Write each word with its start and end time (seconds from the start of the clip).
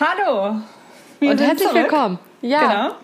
Hallo. 0.00 0.56
Wir 1.20 1.30
Und 1.30 1.40
herzlich 1.40 1.68
zurück. 1.68 1.82
willkommen. 1.84 2.18
Ja. 2.40 2.60
Genau. 2.60 2.94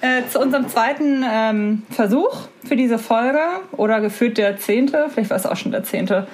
Äh, 0.00 0.26
zu 0.26 0.40
unserem 0.40 0.66
zweiten 0.68 1.22
ähm, 1.28 1.82
Versuch 1.90 2.48
für 2.64 2.76
diese 2.76 2.98
Folge 2.98 3.40
oder 3.72 4.00
gefühlt 4.00 4.38
der 4.38 4.56
zehnte, 4.56 5.08
vielleicht 5.12 5.28
war 5.28 5.36
es 5.36 5.44
auch 5.44 5.56
schon 5.56 5.70
der 5.70 5.84
zehnte. 5.84 6.26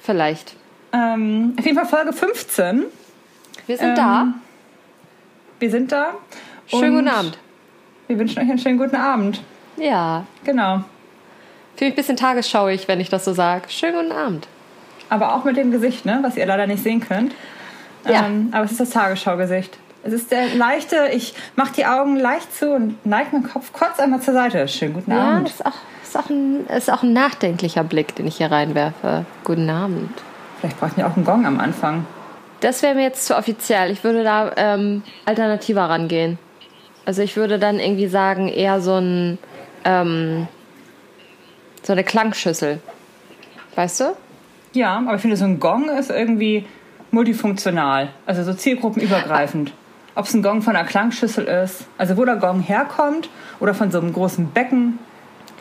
Vielleicht. 0.00 0.56
Ähm, 0.94 1.54
auf 1.58 1.64
jeden 1.66 1.76
Fall 1.76 1.86
Folge 1.86 2.14
15. 2.14 2.84
Wir 3.66 3.76
sind 3.76 3.88
ähm, 3.88 3.94
da. 3.94 4.34
Wir 5.58 5.70
sind 5.70 5.92
da. 5.92 6.14
Schönen 6.66 6.94
guten 6.94 7.08
Abend. 7.08 7.38
Wir 8.06 8.18
wünschen 8.18 8.38
euch 8.42 8.48
einen 8.48 8.58
schönen 8.58 8.78
guten 8.78 8.96
Abend. 8.96 9.42
Ja. 9.76 10.24
Genau. 10.44 10.82
Fühle 11.76 11.90
mich 11.90 11.92
ein 11.92 11.94
bisschen 11.94 12.16
tagesschauig, 12.16 12.88
wenn 12.88 13.00
ich 13.00 13.10
das 13.10 13.26
so 13.26 13.34
sage. 13.34 13.68
Schönen 13.68 13.96
guten 13.96 14.12
Abend. 14.12 14.48
Aber 15.10 15.34
auch 15.34 15.44
mit 15.44 15.58
dem 15.58 15.70
Gesicht, 15.70 16.06
ne? 16.06 16.20
was 16.22 16.38
ihr 16.38 16.46
leider 16.46 16.66
nicht 16.66 16.82
sehen 16.82 17.00
könnt. 17.00 17.34
Ja. 18.06 18.26
Ähm, 18.26 18.48
aber 18.52 18.64
es 18.64 18.72
ist 18.72 18.80
das 18.80 18.90
Tagesschaugesicht. 18.90 19.78
Es 20.02 20.12
ist 20.12 20.30
der 20.30 20.54
leichte, 20.54 21.08
ich 21.12 21.34
mache 21.56 21.72
die 21.74 21.86
Augen 21.86 22.16
leicht 22.16 22.54
zu 22.54 22.74
und 22.74 23.04
neige 23.06 23.30
meinen 23.32 23.48
Kopf 23.48 23.72
kurz 23.72 23.98
einmal 23.98 24.20
zur 24.20 24.34
Seite. 24.34 24.68
Schönen 24.68 24.94
guten 24.94 25.10
ja, 25.10 25.36
Abend. 25.36 25.48
Ja, 25.48 25.54
ist 25.54 25.66
auch, 25.66 25.72
ist, 26.02 26.16
auch 26.16 26.30
ein, 26.30 26.66
ist 26.66 26.92
auch 26.92 27.02
ein 27.02 27.12
nachdenklicher 27.14 27.84
Blick, 27.84 28.14
den 28.14 28.26
ich 28.26 28.36
hier 28.36 28.52
reinwerfe. 28.52 29.24
Guten 29.44 29.70
Abend. 29.70 30.10
Vielleicht 30.60 30.78
bräuchten 30.78 30.98
wir 30.98 31.06
auch 31.06 31.16
einen 31.16 31.24
Gong 31.24 31.46
am 31.46 31.58
Anfang. 31.58 32.06
Das 32.60 32.82
wäre 32.82 32.94
mir 32.94 33.02
jetzt 33.02 33.26
zu 33.26 33.36
offiziell. 33.36 33.90
Ich 33.90 34.04
würde 34.04 34.24
da 34.24 34.52
ähm, 34.56 35.02
alternativer 35.24 35.82
rangehen. 35.82 36.38
Also 37.06 37.22
ich 37.22 37.36
würde 37.36 37.58
dann 37.58 37.78
irgendwie 37.78 38.06
sagen, 38.06 38.48
eher 38.48 38.80
so 38.80 38.96
ein 38.96 39.38
ähm, 39.84 40.48
so 41.82 41.92
eine 41.92 42.04
Klangschüssel. 42.04 42.80
Weißt 43.74 44.00
du? 44.00 44.16
Ja, 44.72 44.96
aber 44.96 45.16
ich 45.16 45.20
finde, 45.20 45.36
so 45.36 45.44
ein 45.44 45.60
Gong 45.60 45.88
ist 45.90 46.10
irgendwie 46.10 46.66
multifunktional, 47.14 48.10
also 48.26 48.42
so 48.42 48.52
zielgruppenübergreifend. 48.52 49.72
Ob 50.16 50.26
es 50.26 50.34
ein 50.34 50.42
Gong 50.42 50.62
von 50.62 50.76
einer 50.76 50.86
Klangschüssel 50.86 51.44
ist, 51.46 51.86
also 51.98 52.16
wo 52.16 52.24
der 52.24 52.36
Gong 52.36 52.60
herkommt 52.60 53.30
oder 53.58 53.74
von 53.74 53.90
so 53.90 53.98
einem 53.98 54.12
großen 54.12 54.50
Becken, 54.50 54.98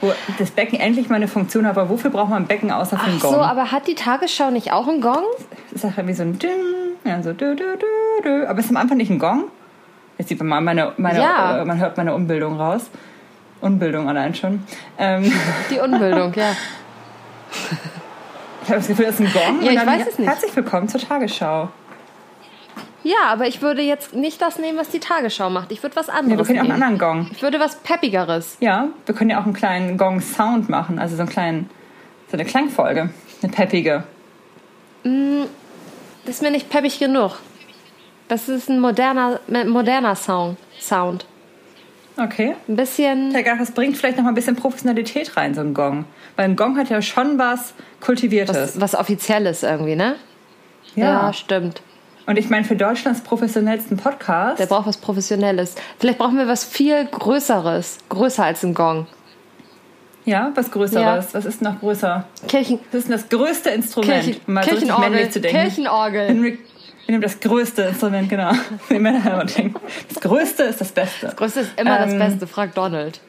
wo 0.02 0.12
das 0.38 0.52
Becken 0.52 0.80
endlich 0.80 1.10
mal 1.10 1.16
eine 1.16 1.28
Funktion 1.28 1.66
hat, 1.66 1.78
aber 1.78 1.90
wofür 1.90 2.12
braucht 2.12 2.30
man 2.30 2.44
ein 2.44 2.48
Becken 2.48 2.72
außer 2.72 2.98
für 2.98 3.06
einen 3.06 3.20
Gong? 3.20 3.34
Ach 3.34 3.38
so, 3.38 3.42
aber 3.42 3.72
hat 3.72 3.88
die 3.88 3.96
Tagesschau 3.96 4.52
nicht 4.52 4.72
auch 4.72 4.88
einen 4.88 5.02
Gong? 5.02 5.24
Das 5.72 5.84
ist 5.84 5.98
ja 5.98 6.08
wie 6.08 6.14
so 6.14 6.24
ein 6.24 6.38
Ding, 6.38 6.50
ja, 7.04 7.24
so 7.24 7.34
dü, 7.34 7.56
dü, 7.56 7.78
dü, 7.78 8.24
dü. 8.24 8.46
Aber 8.46 8.60
ist 8.60 8.70
am 8.70 8.78
Anfang 8.78 8.98
nicht 8.98 9.10
ein 9.10 9.20
Gong? 9.20 9.46
Jetzt 10.18 10.30
sieht 10.30 10.40
man 10.40 10.48
mal 10.48 10.62
meine, 10.62 10.92
meine 10.98 11.20
ja. 11.20 11.62
äh, 11.62 11.66
man 11.66 11.80
hört 11.80 11.98
meine 11.98 12.14
Unbildung 12.14 12.60
raus. 12.60 12.90
Unbildung 13.62 14.10
allein 14.10 14.36
schon. 14.36 14.64
Ähm. 15.00 15.32
Die 15.72 15.80
Unbildung, 15.80 16.34
ja. 16.36 16.52
Ich 18.64 18.70
habe 18.70 18.80
das 18.80 18.88
Gefühl, 18.88 19.06
das 19.06 19.20
ist 19.20 19.28
ein 19.28 19.34
Gong. 19.34 19.62
Ja, 19.62 19.72
ich 19.72 19.86
weiß 19.86 20.08
es 20.08 20.20
nicht. 20.20 20.30
Herzlich 20.30 20.56
willkommen 20.56 20.88
zur 20.88 21.02
Tagesschau. 21.02 21.68
Ja, 23.04 23.26
aber 23.28 23.46
ich 23.46 23.62
würde 23.62 23.82
jetzt 23.82 24.16
nicht 24.16 24.42
das 24.42 24.58
nehmen, 24.58 24.78
was 24.78 24.90
die 24.90 25.02
Tagesschau 25.02 25.50
macht. 25.50 25.74
Ich 25.74 25.84
würde 25.84 25.98
was 25.98 26.08
anderes 26.08 26.28
nee, 26.28 26.38
wir 26.38 26.46
können 26.46 26.56
ja 26.56 26.62
auch 26.62 26.74
einen 26.74 26.84
anderen 26.84 26.98
Gong. 26.98 27.30
Ich 27.34 27.42
würde 27.42 27.60
was 27.60 27.76
Peppigeres. 27.76 28.56
Ja, 28.62 28.88
wir 29.06 29.14
können 29.14 29.30
ja 29.32 29.42
auch 29.42 29.44
einen 29.44 29.54
kleinen 29.54 29.98
Gong-Sound 29.98 30.70
machen. 30.70 30.98
Also 30.98 31.18
so, 31.18 31.24
einen 31.24 31.30
kleinen, 31.30 31.70
so 32.32 32.38
eine 32.38 32.46
Klangfolge. 32.46 33.10
Eine 33.42 33.52
peppige. 33.52 34.06
Mm, 35.04 35.42
das 36.26 36.36
ist 36.36 36.42
mir 36.42 36.52
nicht 36.52 36.70
peppig 36.70 37.00
genug. 37.00 37.40
Das 38.30 38.48
ist 38.48 38.70
ein 38.70 38.80
moderner, 38.80 39.42
moderner 39.68 40.16
Sound. 40.16 40.58
Sound. 40.80 41.26
Okay. 42.18 42.56
Ein 42.68 42.76
bisschen. 42.76 43.28
Ich 43.28 43.34
denke, 43.34 43.56
das 43.58 43.72
bringt 43.72 43.98
vielleicht 43.98 44.18
noch 44.18 44.24
mal 44.24 44.32
ein 44.32 44.36
bisschen 44.36 44.56
Professionalität 44.56 45.36
rein, 45.36 45.54
so 45.54 45.62
ein 45.62 45.74
Gong. 45.74 46.06
Weil 46.36 46.46
ein 46.46 46.56
Gong 46.56 46.78
hat 46.78 46.90
ja 46.90 47.02
schon 47.02 47.40
was 47.40 47.74
Kultiviertes. 48.02 48.56
Was, 48.56 48.80
was 48.80 48.96
Offizielles 48.96 49.64
irgendwie, 49.64 49.96
ne? 49.96 50.16
Ja, 50.96 51.06
ja 51.06 51.34
stimmt. 51.34 51.82
Und 52.26 52.38
ich 52.38 52.50
meine, 52.50 52.64
für 52.64 52.76
Deutschlands 52.76 53.22
professionellsten 53.22 53.98
Podcast. 53.98 54.60
Der 54.60 54.68
braucht 54.68 54.88
was 54.88 54.98
Professionelles. 54.98 55.76
Vielleicht 56.00 56.20
brauchen 56.20 56.38
wir 56.38 56.48
was 56.48 56.64
viel 56.64 57.06
Größeres. 57.06 57.98
Größer 58.10 58.46
als 58.46 58.64
ein 58.64 58.74
Gong. 58.74 59.08
Ja, 60.26 60.52
was 60.56 60.72
Größeres. 60.72 61.26
Ja. 61.26 61.34
Was 61.34 61.46
ist 61.46 61.62
noch 61.62 61.80
größer? 61.82 62.26
Kirchen. 62.48 62.80
Was 62.92 63.04
ist 63.04 63.12
das 63.12 63.28
größte 63.28 63.72
Instrument? 63.72 64.24
Kirchen, 64.24 64.42
um 64.48 64.54
mal 64.54 64.64
Kirchenorgel. 64.64 65.04
So 65.04 65.10
männlich 65.10 65.32
zu 65.32 65.42
denken. 65.42 65.60
Kirchenorgel. 65.60 66.58
Wir 67.06 67.14
nehmen 67.14 67.22
das 67.22 67.40
größte 67.40 67.84
Instrument, 67.84 68.30
genau. 68.30 68.52
Wie 68.90 69.00
Männer 69.00 69.34
immer 69.34 69.46
denken. 69.46 69.80
Das 70.08 70.22
größte 70.22 70.64
ist 70.64 70.80
das 70.80 70.92
Beste. 70.92 71.26
Das 71.28 71.36
größte 71.36 71.62
ist 71.62 71.80
immer 71.80 72.00
ähm, 72.00 72.18
das 72.18 72.30
Beste, 72.30 72.48
fragt 72.48 72.78
Donald. 72.78 73.20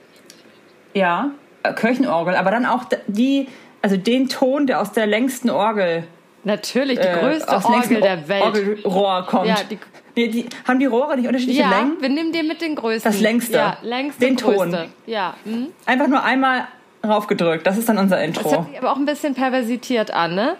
Ja, 0.92 1.30
äh, 1.64 1.72
Kirchenorgel, 1.72 2.36
aber 2.36 2.50
dann 2.52 2.66
auch 2.66 2.84
die, 3.08 3.48
also 3.82 3.96
den 3.96 4.28
Ton, 4.28 4.66
der 4.66 4.80
aus 4.80 4.92
der 4.92 5.06
längsten 5.06 5.50
Orgel. 5.50 6.04
Natürlich, 6.44 7.00
die 7.00 7.06
äh, 7.06 7.18
größte 7.18 7.52
äh, 7.52 7.64
Orgel 7.64 8.00
der 8.00 8.28
Welt. 8.28 8.42
Orgelrohr 8.42 9.26
kommt. 9.26 9.48
Ja, 9.48 9.56
die, 9.68 9.78
nee, 10.14 10.28
die, 10.28 10.46
haben 10.68 10.78
die 10.78 10.86
Rohre 10.86 11.16
nicht 11.16 11.26
unterschiedliche 11.26 11.62
ja, 11.62 11.70
Längen? 11.70 11.96
wir 12.00 12.08
nehmen 12.10 12.32
den 12.32 12.46
mit 12.46 12.60
den 12.60 12.76
größten. 12.76 13.10
Das 13.10 13.20
längste. 13.20 13.56
Ja, 13.56 13.78
längste, 13.82 14.24
Den 14.24 14.36
größte. 14.36 14.70
Ton. 14.70 14.92
Ja. 15.06 15.34
Mhm. 15.44 15.68
Einfach 15.86 16.06
nur 16.06 16.22
einmal 16.22 16.68
raufgedrückt. 17.04 17.66
Das 17.66 17.76
ist 17.76 17.88
dann 17.88 17.98
unser 17.98 18.22
Intro. 18.22 18.42
Das 18.44 18.52
hört 18.52 18.68
sich 18.68 18.78
aber 18.78 18.92
auch 18.92 18.96
ein 18.96 19.06
bisschen 19.06 19.34
perversitiert 19.34 20.12
an, 20.12 20.34
ne? 20.34 20.56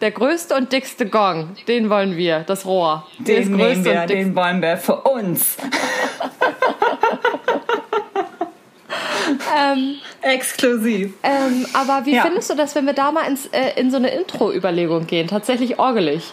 Der 0.00 0.10
größte 0.10 0.54
und 0.54 0.72
dickste 0.72 1.06
Gong, 1.06 1.56
den 1.68 1.90
wollen 1.90 2.16
wir, 2.16 2.40
das 2.40 2.64
Rohr. 2.64 3.06
Den 3.18 3.54
nehmen 3.54 3.84
wir, 3.84 4.06
den 4.06 4.34
wollen 4.34 4.62
wir 4.62 4.78
für 4.78 4.96
uns. 4.96 5.58
ähm, 9.58 9.96
Exklusiv. 10.22 11.12
Ähm, 11.22 11.66
aber 11.74 12.06
wie 12.06 12.14
ja. 12.14 12.22
findest 12.22 12.48
du 12.48 12.54
das, 12.54 12.74
wenn 12.74 12.86
wir 12.86 12.94
da 12.94 13.12
mal 13.12 13.26
ins, 13.26 13.46
äh, 13.48 13.78
in 13.78 13.90
so 13.90 13.98
eine 13.98 14.08
Intro-Überlegung 14.10 15.06
gehen? 15.06 15.28
Tatsächlich 15.28 15.78
orgelig. 15.78 16.32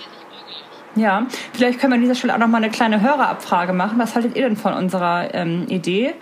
Ja, 0.95 1.28
vielleicht 1.53 1.79
können 1.79 1.91
wir 1.91 1.95
an 1.95 2.01
dieser 2.01 2.16
Stelle 2.16 2.34
auch 2.34 2.39
noch 2.39 2.47
mal 2.47 2.57
eine 2.57 2.72
kleine 2.72 3.01
Hörerabfrage 3.01 3.73
machen. 3.73 3.99
Was 3.99 4.16
haltet 4.16 4.35
ihr 4.38 4.44
denn 4.44 4.55
von 4.57 4.73
unserer 4.73 5.34
ähm, 5.34 5.66
Idee 5.67 6.16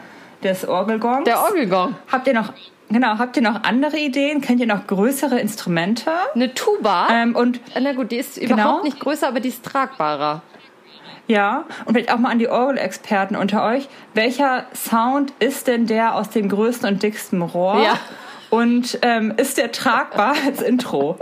des 0.43 0.67
Orgelgongs? 0.67 1.25
Der 1.25 1.41
Orgelgong. 1.41 1.95
Habt 2.11 2.27
ihr 2.27 2.33
noch 2.33 2.51
Genau, 2.89 3.17
habt 3.17 3.35
ihr 3.35 3.43
noch 3.43 3.63
andere 3.63 3.97
Ideen? 3.97 4.41
Kennt 4.41 4.59
ihr 4.59 4.67
noch 4.67 4.85
größere 4.87 5.39
Instrumente? 5.39 6.11
Eine 6.33 6.53
Tuba. 6.53 7.07
Ähm, 7.11 7.35
und 7.35 7.59
Na 7.79 7.93
gut, 7.93 8.11
die 8.11 8.17
ist 8.17 8.39
genau. 8.39 8.53
überhaupt 8.53 8.83
nicht 8.83 8.99
größer, 8.99 9.27
aber 9.27 9.39
die 9.39 9.49
ist 9.49 9.65
tragbarer. 9.65 10.41
Ja, 11.27 11.65
und 11.85 11.93
vielleicht 11.93 12.11
auch 12.11 12.19
mal 12.19 12.29
an 12.29 12.39
die 12.39 12.47
Orgelexperten 12.47 13.35
unter 13.35 13.63
euch. 13.65 13.87
Welcher 14.13 14.65
Sound 14.75 15.33
ist 15.39 15.67
denn 15.67 15.87
der 15.87 16.15
aus 16.15 16.29
dem 16.29 16.49
größten 16.49 16.87
und 16.87 17.03
dicksten 17.03 17.41
Rohr? 17.41 17.81
Ja. 17.81 17.99
Und 18.51 18.99
ähm, 19.01 19.33
ist 19.35 19.57
der 19.57 19.71
tragbar 19.71 20.35
als 20.45 20.61
Intro? 20.61 21.17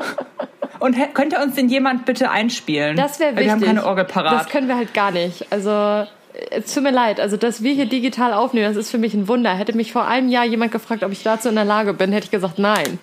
Und 0.79 0.97
könnte 1.13 1.41
uns 1.41 1.55
denn 1.55 1.69
jemand 1.69 2.05
bitte 2.05 2.29
einspielen? 2.29 2.97
Das 2.97 3.19
wäre 3.19 3.31
wichtig. 3.31 3.45
Wir 3.45 3.51
haben 3.53 3.61
keine 3.61 3.85
Orgel 3.85 4.03
parat. 4.03 4.41
Das 4.41 4.49
können 4.49 4.67
wir 4.67 4.75
halt 4.75 4.93
gar 4.93 5.11
nicht. 5.11 5.49
Also 5.49 6.05
es 6.51 6.73
tut 6.73 6.83
mir 6.83 6.91
leid, 6.91 7.19
also 7.19 7.37
dass 7.37 7.63
wir 7.63 7.73
hier 7.73 7.85
digital 7.85 8.33
aufnehmen, 8.33 8.65
das 8.65 8.77
ist 8.77 8.91
für 8.91 8.97
mich 8.97 9.13
ein 9.13 9.27
Wunder. 9.27 9.53
Hätte 9.53 9.75
mich 9.75 9.91
vor 9.91 10.07
einem 10.07 10.29
Jahr 10.29 10.45
jemand 10.45 10.71
gefragt, 10.71 11.03
ob 11.03 11.11
ich 11.11 11.23
dazu 11.23 11.49
in 11.49 11.55
der 11.55 11.65
Lage 11.65 11.93
bin, 11.93 12.11
hätte 12.11 12.25
ich 12.25 12.31
gesagt, 12.31 12.59
nein. 12.59 12.99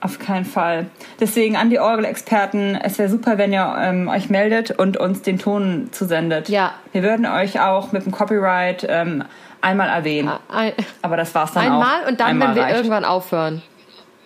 Auf 0.00 0.18
keinen 0.18 0.44
Fall. 0.44 0.86
Deswegen 1.18 1.56
an 1.56 1.70
die 1.70 1.80
Orgelexperten, 1.80 2.76
es 2.76 2.98
wäre 2.98 3.08
super, 3.08 3.38
wenn 3.38 3.52
ihr 3.52 3.74
ähm, 3.78 4.08
euch 4.08 4.28
meldet 4.28 4.70
und 4.70 4.98
uns 4.98 5.22
den 5.22 5.38
Ton 5.38 5.88
zusendet. 5.90 6.48
Ja. 6.48 6.74
Wir 6.92 7.02
würden 7.02 7.26
euch 7.26 7.60
auch 7.60 7.92
mit 7.92 8.04
dem 8.04 8.12
Copyright 8.12 8.86
ähm, 8.88 9.24
einmal 9.62 9.88
erwähnen. 9.88 10.30
Ein, 10.48 10.74
Aber 11.02 11.16
das 11.16 11.34
war's 11.34 11.52
dann 11.54 11.64
einmal 11.64 11.80
auch. 11.80 11.86
Einmal 11.86 12.08
und 12.10 12.20
dann, 12.20 12.26
einmal 12.28 12.48
wenn 12.48 12.56
wir 12.56 12.62
reicht. 12.62 12.76
irgendwann 12.76 13.04
aufhören. 13.04 13.62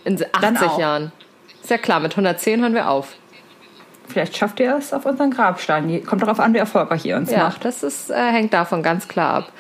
In 0.05 0.23
80 0.33 0.77
Jahren. 0.77 1.13
Ist 1.63 1.71
ja 1.71 1.79
klar, 1.79 2.01
mit 2.01 2.13
110 2.13 2.61
hören 2.61 2.75
wir 2.75 2.91
auf. 2.91 3.15
Vielleicht 4.11 4.37
schafft 4.37 4.61
ihr 4.61 4.77
es 4.77 4.93
auf 4.93 5.07
unseren 5.07 5.31
Grabstein. 5.31 6.05
Kommt 6.05 6.23
darauf 6.23 6.41
an, 6.41 6.53
wie 6.53 6.59
erfolgreich 6.59 7.05
ihr 7.05 7.17
uns 7.17 7.31
ja, 7.31 7.39
macht. 7.39 7.65
Das 7.65 7.83
ist, 7.83 8.11
äh, 8.11 8.15
hängt 8.15 8.53
davon 8.53 8.83
ganz 8.83 9.09
klar 9.09 9.35
ab. 9.35 9.53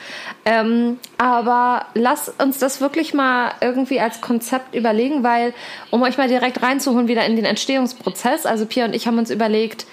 Ähm, 0.44 0.98
aber 1.18 1.86
lasst 1.94 2.40
uns 2.42 2.58
das 2.58 2.80
wirklich 2.80 3.14
mal 3.14 3.52
irgendwie 3.60 4.00
als 4.00 4.20
Konzept 4.20 4.74
überlegen, 4.74 5.22
weil, 5.22 5.54
um 5.90 6.02
euch 6.02 6.18
mal 6.18 6.28
direkt 6.28 6.62
reinzuholen, 6.62 7.08
wieder 7.08 7.24
in 7.24 7.36
den 7.36 7.44
Entstehungsprozess, 7.44 8.46
also 8.46 8.66
Pia 8.66 8.84
und 8.84 8.94
ich 8.94 9.06
haben 9.06 9.18
uns 9.18 9.30
überlegt, 9.30 9.86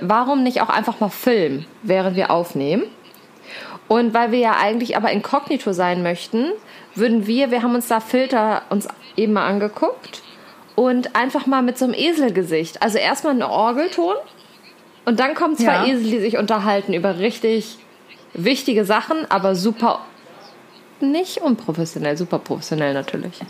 warum 0.00 0.42
nicht 0.42 0.62
auch 0.62 0.70
einfach 0.70 1.00
mal 1.00 1.10
filmen, 1.10 1.66
während 1.82 2.16
wir 2.16 2.30
aufnehmen? 2.30 2.84
Und 3.88 4.14
weil 4.14 4.32
wir 4.32 4.38
ja 4.38 4.56
eigentlich 4.60 4.96
aber 4.96 5.10
inkognito 5.10 5.72
sein 5.72 6.02
möchten, 6.02 6.46
würden 6.94 7.26
wir, 7.26 7.50
wir 7.50 7.62
haben 7.62 7.74
uns 7.74 7.88
da 7.88 8.00
Filter 8.00 8.62
uns 8.70 8.86
eben 9.16 9.32
mal 9.32 9.46
angeguckt 9.46 10.22
und 10.78 11.16
einfach 11.16 11.46
mal 11.46 11.60
mit 11.62 11.76
so 11.76 11.86
einem 11.86 11.94
Eselgesicht. 11.94 12.82
Also 12.82 12.98
erstmal 12.98 13.34
ein 13.34 13.42
Orgelton 13.42 14.14
und 15.04 15.18
dann 15.18 15.34
kommen 15.34 15.56
zwei 15.56 15.64
ja. 15.64 15.86
Esel, 15.86 16.08
die 16.08 16.20
sich 16.20 16.38
unterhalten 16.38 16.94
über 16.94 17.18
richtig 17.18 17.78
wichtige 18.32 18.84
Sachen, 18.84 19.28
aber 19.28 19.56
super 19.56 19.98
nicht 21.00 21.38
unprofessionell, 21.38 22.16
super 22.16 22.38
professionell 22.38 22.94
natürlich. 22.94 23.40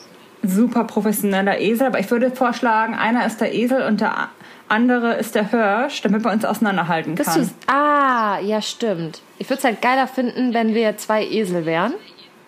Super 0.43 0.85
professioneller 0.85 1.61
Esel, 1.61 1.89
aber 1.89 2.01
ich 2.01 2.11
würde 2.11 2.31
vorschlagen, 2.31 2.95
einer 2.95 3.27
ist 3.27 3.43
der 3.43 3.55
Esel 3.55 3.83
und 3.83 4.01
der 4.01 4.31
andere 4.69 5.15
ist 5.17 5.35
der 5.35 5.51
Hirsch, 5.51 6.01
damit 6.01 6.25
man 6.25 6.35
uns 6.35 6.47
auseinanderhalten 6.47 7.15
kann. 7.15 7.27
ah, 7.67 8.39
ja, 8.41 8.63
stimmt. 8.63 9.21
Ich 9.39 9.51
würde 9.51 9.59
es 9.59 9.65
halt 9.65 9.83
geiler 9.83 10.07
finden, 10.07 10.55
wenn 10.55 10.75
wir 10.75 10.97
zwei 10.97 11.27
Esel 11.27 11.67
wären. 11.67 11.93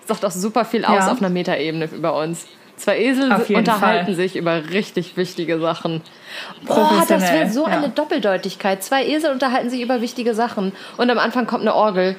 Das 0.07 0.19
sagt 0.19 0.25
auch 0.25 0.31
super 0.31 0.65
viel 0.65 0.87
aus 0.87 1.05
ja. 1.05 1.13
auf 1.13 1.19
einer 1.19 1.29
Metaebene 1.29 1.87
über 1.93 2.17
uns 2.17 2.47
Zwei 2.81 2.99
Esel 2.99 3.31
unterhalten 3.31 4.07
Fall. 4.07 4.15
sich 4.15 4.37
über 4.37 4.71
richtig 4.71 5.19
wichtige 5.19 5.61
Sachen. 5.61 6.01
Boah, 6.65 7.05
das 7.07 7.31
wäre 7.31 7.51
so 7.51 7.67
ja. 7.67 7.77
eine 7.77 7.91
Doppeldeutigkeit. 7.91 8.83
Zwei 8.83 9.07
Esel 9.07 9.33
unterhalten 9.33 9.69
sich 9.69 9.83
über 9.83 10.01
wichtige 10.01 10.35
Sachen. 10.35 10.73
Und 10.97 11.11
am 11.11 11.19
Anfang 11.19 11.47
kommt 11.47 11.61
eine 11.61 11.75
Orgel. 11.75 12.17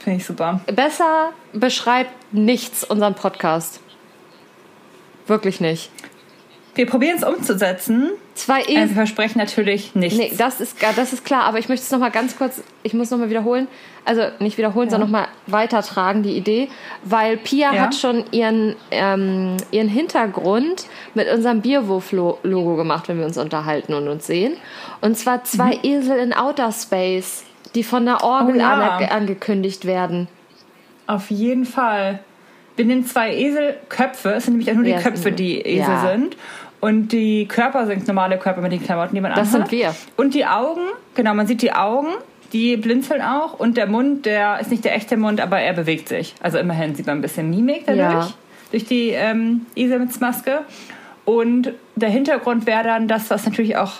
Finde 0.00 0.18
ich 0.18 0.26
super. 0.26 0.60
Besser 0.66 1.32
beschreibt 1.54 2.10
nichts 2.30 2.84
unseren 2.84 3.14
Podcast. 3.14 3.80
Wirklich 5.26 5.62
nicht. 5.62 5.90
Wir 6.76 6.86
probieren 6.86 7.16
es 7.16 7.24
umzusetzen. 7.24 8.10
Zwei 8.34 8.60
Äh, 8.62 8.76
wir 8.88 8.88
versprechen 8.88 9.38
natürlich 9.38 9.94
nichts. 9.94 10.18
Nee, 10.18 10.32
das 10.36 10.60
ist, 10.60 10.76
das 10.94 11.12
ist 11.12 11.24
klar, 11.24 11.44
aber 11.44 11.58
ich 11.58 11.68
möchte 11.68 11.84
es 11.84 11.90
nochmal 11.90 12.10
ganz 12.10 12.36
kurz, 12.36 12.62
ich 12.82 12.92
muss 12.94 13.10
nochmal 13.10 13.30
wiederholen, 13.30 13.66
also 14.04 14.22
nicht 14.38 14.58
wiederholen, 14.58 14.88
sondern 14.90 15.10
nochmal 15.10 15.28
weitertragen, 15.46 16.22
die 16.22 16.36
Idee, 16.36 16.68
weil 17.02 17.38
Pia 17.38 17.72
Ja. 17.74 17.80
hat 17.82 17.94
schon 17.94 18.24
ihren, 18.30 18.76
ähm, 18.90 19.56
ihren 19.70 19.88
Hintergrund 19.88 20.84
mit 21.14 21.28
unserem 21.32 21.62
Bierwurf-Logo 21.62 22.76
gemacht, 22.76 23.08
wenn 23.08 23.18
wir 23.18 23.24
uns 23.26 23.38
unterhalten 23.38 23.94
und 23.94 24.06
uns 24.08 24.26
sehen. 24.26 24.52
Und 25.00 25.16
zwar 25.16 25.44
zwei 25.44 25.78
Esel 25.82 26.18
in 26.18 26.32
Outer 26.34 26.72
Space, 26.72 27.44
die 27.74 27.82
von 27.82 28.04
der 28.04 28.22
Orgel 28.22 28.54
Mhm. 28.56 28.60
Oh 28.60 28.62
ja. 28.62 28.90
ange 28.96 29.10
angekündigt 29.10 29.86
werden. 29.86 30.28
Auf 31.06 31.30
jeden 31.30 31.64
Fall. 31.64 32.20
Wir 32.76 32.84
nehmen 32.84 33.06
zwei 33.06 33.34
Eselköpfe. 33.34 34.32
Es 34.34 34.44
sind 34.44 34.54
nämlich 34.58 34.70
auch 34.70 34.74
nur 34.74 34.84
die 34.84 34.90
Ja, 34.90 35.00
Köpfe, 35.00 35.32
die 35.32 35.60
Esel 35.62 35.78
ja. 35.94 36.10
sind. 36.12 36.36
Und 36.80 37.08
die 37.08 37.46
Körper 37.46 37.86
sind 37.86 38.06
normale 38.06 38.38
Körper 38.38 38.60
mit 38.60 38.72
den 38.72 38.82
Klamotten, 38.82 39.14
die 39.14 39.20
man 39.20 39.32
Das 39.34 39.54
anhat. 39.54 39.70
sind 39.70 39.78
wir. 39.80 39.94
Und 40.16 40.34
die 40.34 40.46
Augen, 40.46 40.82
genau, 41.14 41.34
man 41.34 41.46
sieht 41.46 41.62
die 41.62 41.72
Augen, 41.72 42.08
die 42.52 42.76
blinzeln 42.76 43.22
auch. 43.22 43.54
Und 43.54 43.76
der 43.76 43.86
Mund, 43.86 44.26
der 44.26 44.60
ist 44.60 44.70
nicht 44.70 44.84
der 44.84 44.94
echte 44.94 45.16
Mund, 45.16 45.40
aber 45.40 45.58
er 45.60 45.72
bewegt 45.72 46.08
sich. 46.08 46.34
Also 46.40 46.58
immerhin 46.58 46.94
sieht 46.94 47.06
man 47.06 47.18
ein 47.18 47.22
bisschen 47.22 47.50
Mimik 47.50 47.84
dadurch. 47.86 48.02
Ja. 48.26 48.32
Durch 48.70 48.84
die 48.84 49.10
ähm, 49.10 49.66
Eselmaske. 49.74 50.60
Und 51.24 51.72
der 51.96 52.08
Hintergrund 52.10 52.66
wäre 52.66 52.84
dann 52.84 53.08
das, 53.08 53.30
was 53.30 53.44
natürlich 53.44 53.76
auch 53.76 53.94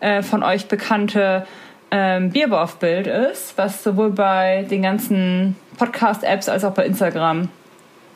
äh, 0.00 0.22
von 0.22 0.42
euch 0.42 0.66
bekannte 0.66 1.46
ähm, 1.90 2.30
Bierwurfbild 2.30 3.06
ist, 3.06 3.56
was 3.56 3.84
sowohl 3.84 4.10
bei 4.10 4.66
den 4.68 4.82
ganzen 4.82 5.56
Podcast-Apps 5.78 6.48
als 6.48 6.64
auch 6.64 6.72
bei 6.72 6.86
Instagram 6.86 7.48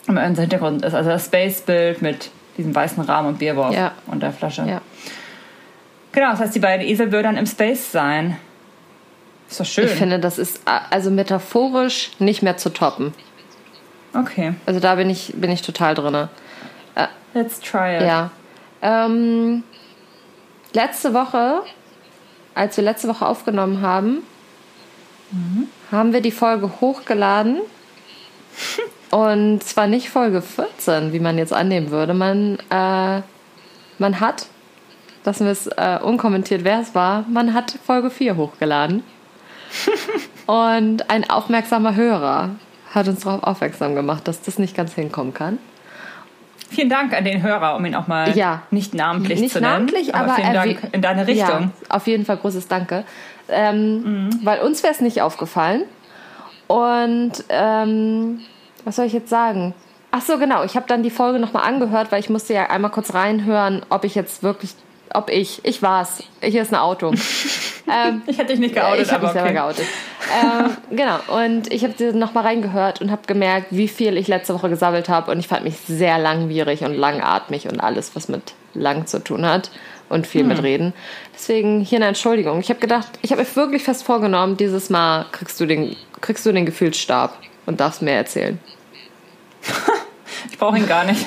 immer 0.08 0.25
unser 0.25 0.43
Hintergrund 0.43 0.84
ist. 0.84 0.94
Also 0.94 1.11
das 1.11 1.26
Space-Bild 1.26 2.02
mit 2.02 2.31
diesem 2.58 2.75
weißen 2.75 3.02
Rahmen 3.02 3.28
und 3.28 3.38
Bierwurf 3.38 3.75
Ja. 3.75 3.93
und 4.06 4.22
der 4.22 4.32
Flasche. 4.32 4.64
Ja. 4.69 4.82
Genau, 6.12 6.31
das 6.32 6.40
heißt, 6.40 6.55
die 6.55 6.58
beiden 6.60 6.87
Esel 6.87 7.10
würden 7.12 7.25
dann 7.25 7.37
im 7.37 7.46
Space 7.46 7.90
sein. 7.93 8.37
Ist 9.49 9.60
doch 9.60 9.64
schön. 9.66 9.84
Ich 9.87 9.93
finde, 9.93 10.19
das 10.19 10.38
ist 10.38 10.58
äh, 10.66 10.81
also 10.90 11.10
metaphorisch 11.10 12.10
nicht 12.19 12.43
mehr 12.43 12.56
zu 12.58 12.70
toppen. 12.70 13.14
okay, 14.14 14.55
Also 14.66 14.81
da 14.81 14.96
bin 14.96 15.08
ich, 15.08 15.32
bin 15.37 15.50
ich 15.50 15.62
total 15.62 15.94
drinne. 15.94 16.28
let's 17.34 17.60
try 17.60 17.96
it. 17.96 18.02
Ja. 18.02 18.31
Ähm, 18.82 19.62
letzte 20.72 21.14
Woche, 21.14 21.62
als 22.54 22.76
wir 22.76 22.84
letzte 22.84 23.08
Woche 23.08 23.25
aufgenommen 23.26 23.81
haben, 23.82 24.19
haben 25.93 26.12
wir 26.12 26.20
die 26.22 26.31
Folge 26.32 26.81
hochgeladen. 26.81 27.58
Und 29.10 29.62
zwar 29.62 29.87
nicht 29.87 30.10
Folge 30.10 30.43
14, 30.43 31.12
wie 31.12 31.20
man 31.20 31.38
jetzt 31.38 31.52
annehmen 31.52 31.90
würde. 31.90 32.12
Man, 32.14 32.58
äh, 32.70 33.22
man 33.99 34.20
hat, 34.20 34.46
lassen 35.25 35.44
wir 35.46 35.52
es 35.52 35.66
äh, 35.66 35.99
unkommentiert, 36.02 36.62
wer 36.64 36.81
es 36.81 36.94
war, 36.94 37.25
man 37.28 37.55
hat 37.55 37.78
Folge 37.87 38.10
4 38.10 38.37
hochgeladen. 38.37 39.02
Und 40.46 41.10
ein 41.10 41.28
aufmerksamer 41.28 41.94
Hörer 41.94 42.50
hat 42.94 43.08
uns 43.08 43.20
darauf 43.20 43.43
aufmerksam 43.43 43.94
gemacht, 43.94 44.26
dass 44.28 44.40
das 44.43 44.58
nicht 44.58 44.76
ganz 44.76 44.94
hinkommen 44.94 45.34
kann. 45.34 45.58
Vielen 46.70 46.90
Dank 46.90 47.14
an 47.16 47.25
den 47.25 47.43
Hörer, 47.43 47.76
um 47.76 47.84
ihn 47.87 47.94
auch 47.94 48.08
mal 48.08 48.37
Ja. 48.37 48.62
nicht 48.70 48.93
namentlich 48.94 49.40
nicht 49.40 49.52
zu 49.52 49.61
nennen. 49.61 49.72
namentlich, 49.87 50.14
aber, 50.14 50.34
vielen 50.34 50.49
erwäh- 50.49 50.75
Dank 50.81 50.94
in 50.94 51.00
deine 51.02 51.26
Richtung. 51.26 51.49
Ja, 51.49 51.70
auf 51.88 52.06
jeden 52.06 52.26
Fall 52.26 52.37
großes 52.37 52.69
Danke. 52.69 53.04
Ähm, 53.49 54.28
Weil 54.44 54.61
uns 54.61 54.82
wäre 54.82 54.93
es 54.93 55.00
nicht 55.00 55.22
aufgefallen. 55.22 55.84
Und 56.66 57.32
ähm, 57.49 58.40
was 58.88 58.96
soll 58.96 59.05
ich 59.05 59.12
jetzt 59.12 59.29
sagen? 59.29 59.75
Ach 60.12 60.23
so, 60.23 60.38
genau. 60.38 60.64
Ich 60.64 60.75
habe 60.75 60.87
dann 60.88 61.02
die 61.02 61.11
Folge 61.11 61.38
nochmal 61.38 61.64
angehört, 61.64 62.11
weil 62.11 62.20
ich 62.20 62.31
musste 62.31 62.55
ja 62.55 62.70
einmal 62.70 62.90
kurz 62.90 63.12
reinhören, 63.12 63.82
ob 63.90 64.05
ich 64.05 64.14
jetzt 64.14 64.43
wirklich, 64.43 64.70
ob 65.12 65.29
ich, 65.29 65.61
ich 65.62 65.82
war's. 65.82 66.23
Hier 66.40 66.62
ist 66.62 66.73
eine 66.73 66.82
Outung. 66.82 67.14
ähm, 67.93 68.23
Ich 68.26 68.38
hätte 68.38 68.52
dich 68.52 68.61
nicht 68.61 68.75
geoutet, 68.75 69.06
ich 69.06 69.12
habe 69.12 69.25
mich 69.25 69.32
selber 69.35 69.50
okay. 69.50 69.58
geoutet. 69.58 69.87
ähm, 70.43 70.96
genau. 70.96 71.19
Und 71.29 71.70
ich 71.70 71.85
habe 71.85 72.14
nochmal 72.14 72.44
reingehört 72.44 73.02
und 73.02 73.11
habe 73.11 73.20
gemerkt, 73.26 73.67
wie 73.70 73.88
viel 73.88 74.17
ich 74.17 74.26
letzte 74.26 74.55
Woche 74.55 74.70
gesammelt 74.70 75.11
habe. 75.11 75.31
Und 75.32 75.38
ich 75.38 75.49
fand 75.49 75.64
mich 75.64 75.76
sehr 75.76 76.19
langwierig 76.19 76.81
und 76.81 76.94
langatmig 76.94 77.69
und 77.69 77.81
alles, 77.81 78.17
was 78.17 78.31
mit 78.31 78.55
lang 78.73 79.06
zu 79.06 79.23
tun 79.23 79.44
hat 79.44 79.70
und 80.08 80.26
viel 80.26 80.40
Hm. 80.40 80.49
mit 80.49 80.62
Reden. 80.62 80.94
Deswegen 81.35 81.82
hier 81.82 81.99
eine 81.99 82.06
Entschuldigung. 82.06 82.61
Ich 82.61 82.70
habe 82.70 82.81
gedacht, 82.81 83.19
ich 83.20 83.32
habe 83.32 83.43
mir 83.43 83.56
wirklich 83.56 83.82
fest 83.82 84.02
vorgenommen, 84.02 84.56
dieses 84.56 84.88
Mal 84.88 85.26
kriegst 85.32 85.61
du 85.61 85.67
den, 85.67 85.94
kriegst 86.23 86.46
du 86.46 86.52
den 86.52 86.64
Gefühlsstab 86.64 87.37
und 87.67 87.81
darfst 87.81 88.00
mehr 88.00 88.17
erzählen. 88.17 88.58
Ich 90.50 90.58
brauche 90.58 90.78
ihn 90.78 90.87
gar 90.88 91.05
nicht. 91.05 91.26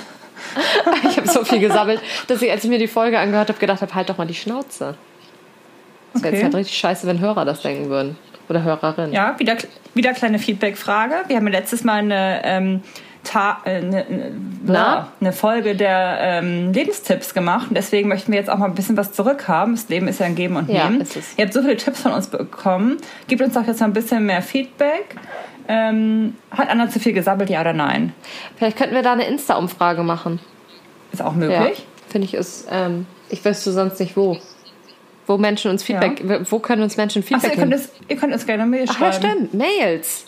Ich 1.09 1.17
habe 1.17 1.27
so 1.29 1.45
viel 1.45 1.59
gesammelt, 1.59 2.01
dass 2.27 2.41
ich, 2.41 2.51
als 2.51 2.63
ich 2.63 2.69
mir 2.69 2.79
die 2.79 2.87
Folge 2.87 3.17
angehört 3.19 3.47
habe, 3.49 3.59
gedacht 3.59 3.81
habe, 3.81 3.93
halt 3.95 4.09
doch 4.09 4.17
mal 4.17 4.27
die 4.27 4.33
Schnauze. 4.35 4.95
Das 6.13 6.21
wäre 6.23 6.27
Okay. 6.33 6.35
jetzt 6.35 6.43
halt 6.43 6.55
richtig 6.55 6.77
scheiße, 6.77 7.07
wenn 7.07 7.19
Hörer 7.21 7.45
das 7.45 7.61
denken 7.61 7.89
würden. 7.89 8.17
Oder 8.49 8.63
Hörerinnen. 8.63 9.13
Ja, 9.13 9.39
wieder, 9.39 9.55
wieder 9.93 10.11
kleine 10.13 10.39
Feedback-Frage. 10.39 11.15
Wir 11.27 11.37
haben 11.37 11.45
ja 11.47 11.51
letztes 11.53 11.85
Mal 11.85 11.99
eine, 11.99 12.41
ähm, 12.43 12.81
Ta 13.23 13.61
äh, 13.63 13.75
eine, 13.77 14.05
eine, 14.67 15.07
eine 15.21 15.31
Folge 15.31 15.75
der 15.75 16.17
ähm, 16.19 16.73
Lebenstipps 16.73 17.33
gemacht. 17.33 17.67
Und 17.69 17.75
deswegen 17.77 18.09
möchten 18.09 18.31
wir 18.33 18.39
jetzt 18.39 18.49
auch 18.49 18.57
mal 18.57 18.65
ein 18.65 18.75
bisschen 18.75 18.97
was 18.97 19.13
zurückhaben. 19.13 19.75
Das 19.75 19.87
Leben 19.87 20.07
ist 20.09 20.19
ja 20.19 20.25
ein 20.25 20.35
Geben 20.35 20.57
und 20.57 20.69
Ja, 20.69 20.89
Nehmen. 20.89 21.01
es. 21.01 21.15
Ihr 21.37 21.45
habt 21.45 21.53
so 21.53 21.61
viele 21.61 21.77
Tipps 21.77 22.01
von 22.01 22.11
uns 22.11 22.27
bekommen. 22.27 22.97
Gebt 23.29 23.41
uns 23.41 23.53
doch 23.53 23.65
jetzt 23.65 23.79
mal 23.79 23.85
ein 23.85 23.93
bisschen 23.93 24.25
mehr 24.25 24.41
Feedback. 24.41 25.15
Ähm, 25.67 26.35
hat 26.51 26.69
Anna 26.69 26.89
zu 26.89 26.99
viel 26.99 27.13
gesammelt, 27.13 27.49
ja 27.49 27.61
oder 27.61 27.73
nein? 27.73 28.13
Vielleicht 28.57 28.77
könnten 28.77 28.95
wir 28.95 29.01
da 29.03 29.13
eine 29.13 29.25
Insta-Umfrage 29.27 30.03
machen. 30.03 30.39
Ist 31.11 31.21
auch 31.21 31.33
Ja, 31.33 31.37
möglich. 31.37 31.85
finde 32.09 32.25
ich 32.25 32.33
ist. 32.33 32.67
Ähm, 32.71 33.05
ich 33.29 33.43
wüsste 33.43 33.71
sonst 33.71 33.99
nicht 33.99 34.15
wo. 34.17 34.37
Wo 35.27 35.37
Menschen 35.37 35.71
uns 35.71 35.83
Feedback, 35.83 36.21
wo 36.49 36.59
können 36.59 36.81
uns 36.81 36.97
Menschen 36.97 37.21
Achso, 37.23 37.35
Feedback 37.35 37.51
ihr 37.51 37.57
könnt, 37.61 37.71
geben? 37.71 37.83
es, 37.83 38.09
ihr 38.09 38.15
könnt 38.17 38.33
uns 38.33 38.45
gerne 38.45 38.65
Mail 38.65 38.85
Ach 38.89 38.99
ja, 38.99 39.13
schreiben. 39.13 39.47
stimmt. 39.49 39.53
Mails. 39.53 40.25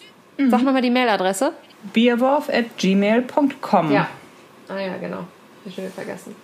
Sag 0.50 0.64
nochmal 0.64 0.82
die 0.82 0.90
Mailadresse. 0.92 1.52
Bierwurf 1.94 2.50
at 2.50 2.78
gmail.com. 2.78 3.92
Ah 3.92 4.08
ja, 4.80 4.98
genau. 5.02 5.18
Hab 5.18 5.28
ich 5.66 5.76
schon 5.76 5.84
wieder 5.84 5.94
vergessen. 5.94 6.36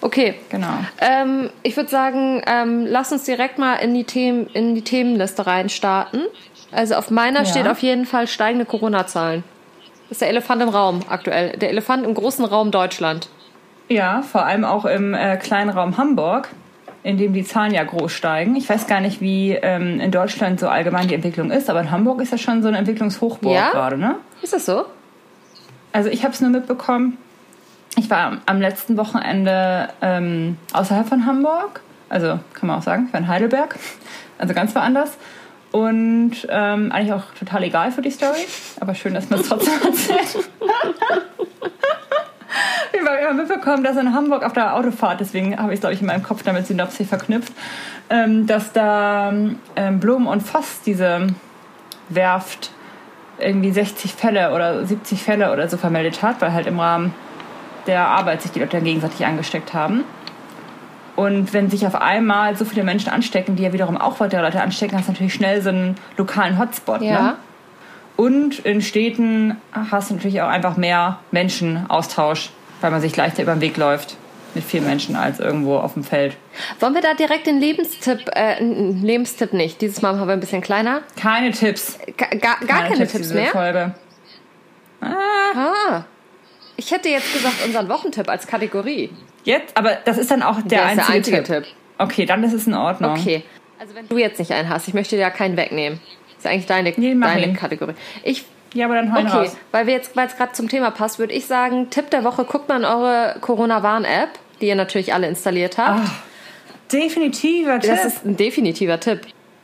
Okay. 0.00 0.34
Genau. 0.50 0.66
Ähm, 1.00 1.50
ich 1.62 1.76
würde 1.76 1.88
sagen, 1.88 2.42
ähm, 2.46 2.86
lass 2.86 3.12
uns 3.12 3.24
direkt 3.24 3.58
mal 3.58 3.76
in 3.76 3.94
die, 3.94 4.04
Themen, 4.04 4.48
in 4.52 4.74
die 4.74 4.82
Themenliste 4.82 5.46
reinstarten. 5.46 6.22
Also 6.72 6.94
auf 6.94 7.10
meiner 7.10 7.40
Ja. 7.40 7.44
steht 7.46 7.68
auf 7.68 7.78
jeden 7.80 8.06
Fall 8.06 8.26
steigende 8.26 8.64
Corona-Zahlen. 8.64 9.44
Das 10.08 10.12
ist 10.16 10.20
der 10.22 10.28
Elefant 10.28 10.62
im 10.62 10.68
Raum 10.68 11.00
aktuell. 11.08 11.56
Der 11.58 11.70
Elefant 11.70 12.04
im 12.04 12.14
großen 12.14 12.44
Raum 12.44 12.70
Deutschland. 12.70 13.28
Ja, 13.88 14.22
vor 14.22 14.44
allem 14.46 14.64
auch 14.64 14.84
im 14.84 15.14
äh, 15.14 15.36
kleinen 15.36 15.70
Raum 15.70 15.96
Hamburg, 15.98 16.48
in 17.02 17.18
dem 17.18 17.32
die 17.34 17.44
Zahlen 17.44 17.72
ja 17.74 17.82
groß 17.84 18.12
steigen. 18.12 18.56
Ich 18.56 18.68
weiß 18.68 18.86
gar 18.86 19.00
nicht, 19.00 19.20
wie 19.20 19.52
ähm, 19.52 20.00
in 20.00 20.10
Deutschland 20.10 20.60
so 20.60 20.68
allgemein 20.68 21.08
die 21.08 21.14
Entwicklung 21.14 21.50
ist, 21.50 21.68
aber 21.68 21.80
in 21.80 21.90
Hamburg 21.90 22.20
ist 22.22 22.32
das 22.32 22.40
schon 22.40 22.62
so 22.62 22.68
eine 22.68 22.78
Entwicklungshochburg 22.78 23.54
Ja? 23.54 23.70
gerade, 23.70 23.98
ne? 23.98 24.16
Ist 24.40 24.52
das 24.52 24.64
so? 24.66 24.84
Also 25.92 26.08
ich 26.08 26.22
habe 26.24 26.32
es 26.32 26.40
nur 26.40 26.50
mitbekommen. 26.50 27.18
Ich 27.96 28.08
war 28.08 28.18
am- 28.20 28.40
am 28.46 28.60
letzten 28.60 28.96
Wochenende 28.96 29.88
ähm, 30.00 30.56
außerhalb 30.72 31.06
von 31.06 31.26
Hamburg. 31.26 31.80
Also 32.08 32.38
kann 32.54 32.66
man 32.68 32.78
auch 32.78 32.82
sagen, 32.82 33.04
ich 33.08 33.12
war 33.12 33.20
in 33.20 33.28
Heidelberg. 33.28 33.78
Also 34.38 34.54
ganz 34.54 34.74
woanders. 34.74 35.16
Und 35.72 36.32
ähm, 36.50 36.92
eigentlich 36.92 37.12
auch 37.12 37.24
total 37.38 37.64
egal 37.64 37.90
für 37.90 38.02
die 38.02 38.10
Story. 38.10 38.46
Aber 38.80 38.94
schön, 38.94 39.14
dass 39.14 39.28
man 39.30 39.40
es 39.40 39.48
trotzdem 39.48 39.74
erzählt. 39.84 40.48
Wir 42.92 43.28
haben 43.28 43.36
mitbekommen, 43.36 43.82
dass 43.82 43.96
in 43.96 44.12
Hamburg 44.12 44.44
auf 44.44 44.52
der 44.52 44.74
Autofahrt, 44.76 45.20
deswegen 45.20 45.58
habe 45.58 45.72
ich 45.72 45.76
es, 45.76 45.80
glaube 45.80 45.94
ich, 45.94 46.00
in 46.00 46.06
meinem 46.06 46.22
Kopf 46.22 46.42
damit 46.42 46.66
synopsisch 46.66 47.06
verknüpft, 47.06 47.52
ähm, 48.10 48.46
dass 48.46 48.72
da 48.72 49.32
ähm, 49.76 50.00
Blum 50.00 50.26
und 50.26 50.42
Voss, 50.42 50.82
diese 50.84 51.28
Werft, 52.10 52.70
irgendwie 53.38 53.72
60 53.72 54.12
Fälle 54.12 54.52
oder 54.54 54.84
70 54.84 55.22
Fälle 55.22 55.52
oder 55.52 55.68
so 55.68 55.76
vermeldet 55.76 56.22
hat, 56.22 56.40
weil 56.40 56.52
halt 56.52 56.66
im 56.66 56.78
Rahmen 56.78 57.14
der 57.86 58.06
Arbeit 58.06 58.42
sich 58.42 58.52
die 58.52 58.60
Leute 58.60 58.80
gegenseitig 58.80 59.24
angesteckt 59.24 59.72
haben. 59.72 60.04
Und 61.16 61.52
wenn 61.52 61.68
sich 61.68 61.86
auf 61.86 61.94
einmal 61.94 62.56
so 62.56 62.64
viele 62.64 62.84
Menschen 62.84 63.10
anstecken, 63.10 63.56
die 63.56 63.62
ja 63.64 63.72
wiederum 63.72 63.96
auch 63.98 64.18
weitere 64.20 64.40
Leute 64.42 64.60
anstecken, 64.62 64.96
hast 64.96 65.08
du 65.08 65.12
natürlich 65.12 65.34
schnell 65.34 65.60
so 65.62 65.68
einen 65.68 65.94
lokalen 66.16 66.58
Hotspot. 66.58 67.00
Ne? 67.00 67.08
Ja. 67.08 67.36
Und 68.16 68.60
in 68.60 68.80
Städten 68.82 69.56
hast 69.72 70.10
du 70.10 70.14
natürlich 70.14 70.40
auch 70.42 70.48
einfach 70.48 70.76
mehr 70.76 71.18
Menschenaustausch, 71.30 72.50
weil 72.80 72.90
man 72.90 73.00
sich 73.00 73.16
leichter 73.16 73.42
über 73.42 73.52
den 73.54 73.60
Weg 73.60 73.76
läuft 73.76 74.16
mit 74.54 74.64
vielen 74.64 74.84
Menschen 74.84 75.16
als 75.16 75.40
irgendwo 75.40 75.76
auf 75.78 75.94
dem 75.94 76.04
Feld. 76.04 76.36
Wollen 76.78 76.94
wir 76.94 77.00
da 77.00 77.14
direkt 77.14 77.46
den 77.46 77.58
Lebenstipp, 77.58 78.28
äh, 78.34 78.62
Lebenstipp 78.62 79.54
nicht. 79.54 79.80
Dieses 79.80 80.02
Mal 80.02 80.18
haben 80.18 80.26
wir 80.28 80.34
ein 80.34 80.40
bisschen 80.40 80.60
kleiner. 80.60 81.00
Keine 81.18 81.52
Tipps. 81.52 81.98
Ga- 82.18 82.26
Gar, 82.38 82.56
gar 82.66 82.82
keine, 82.84 82.96
Tipps, 82.98 83.12
diese 83.12 83.34
mehr? 83.34 83.46
Folge. 83.50 83.94
Ah. 85.00 86.04
Ich 86.84 86.90
hätte 86.90 87.08
jetzt 87.08 87.32
gesagt, 87.32 87.64
unseren 87.64 87.88
Wochentipp 87.88 88.28
als 88.28 88.46
Kategorie. 88.46 89.10
Jetzt? 89.44 89.76
Aber 89.76 89.96
das 90.04 90.18
ist 90.18 90.30
dann 90.30 90.42
auch 90.42 90.56
der, 90.62 90.64
Der 90.64 90.78
ist 90.84 90.88
einzige, 90.88 91.06
der 91.06 91.14
einzige 91.16 91.42
Tipp. 91.42 91.64
Tipp. 91.64 91.74
Okay, 91.98 92.26
dann 92.26 92.42
ist 92.42 92.52
es 92.52 92.66
in 92.66 92.74
Ordnung. 92.74 93.12
Okay. 93.12 93.44
Also 93.78 93.94
wenn 93.94 94.08
du 94.08 94.18
jetzt 94.18 94.38
nicht 94.38 94.52
einen 94.52 94.68
hast, 94.68 94.88
ich 94.88 94.94
möchte 94.94 95.16
dir 95.16 95.22
ja 95.22 95.30
keinen 95.30 95.56
wegnehmen. 95.56 96.00
Das 96.36 96.44
ist 96.44 96.50
eigentlich 96.50 96.66
deine, 96.66 96.92
Nee, 96.96 97.14
deine 97.20 97.46
ihn. 97.46 97.54
Kategorie. 97.56 97.94
Ich, 98.24 98.44
Ja, 98.74 98.86
aber 98.86 98.96
dann 98.96 99.12
hau 99.14 99.20
okay, 99.20 99.28
raus. 99.30 99.56
weil 99.70 99.86
wir 99.86 99.94
jetzt, 99.94 100.16
weil 100.16 100.26
es 100.26 100.36
gerade 100.36 100.52
zum 100.52 100.68
Thema 100.68 100.90
passt, 100.90 101.18
würde 101.18 101.32
ich 101.34 101.46
sagen, 101.46 101.90
Tipp 101.90 102.10
der 102.10 102.24
Woche, 102.24 102.44
guckt 102.44 102.68
mal 102.68 102.78
in 102.78 102.84
eure 102.84 103.36
Corona-Warn-App, 103.40 104.30
die 104.60 104.66
ihr 104.68 104.74
natürlich 104.76 105.12
alle 105.14 105.28
installiert 105.28 105.78
habt. 105.78 106.00
Definitiver 106.92 107.80
Tipp. 107.80 107.90
Das 107.90 108.04
ist 108.04 108.24
ein 108.24 108.36
definitiver 108.36 109.00
Tipp. 109.00 109.20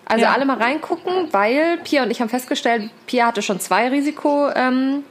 Also 0.07 0.25
Ja. 0.25 0.33
alle 0.33 0.47
mal 0.47 0.57
reingucken, 0.57 1.29
weil 1.33 1.79
Pia 1.85 2.03
und 2.03 2.11
ich 2.11 2.21
haben 2.21 2.29
festgestellt, 2.31 2.91
Pia 3.07 3.27
hatte 3.27 3.43
schon 3.43 3.61
zwei 3.61 3.89
Risiko 3.89 4.49
ähm, 4.55 5.05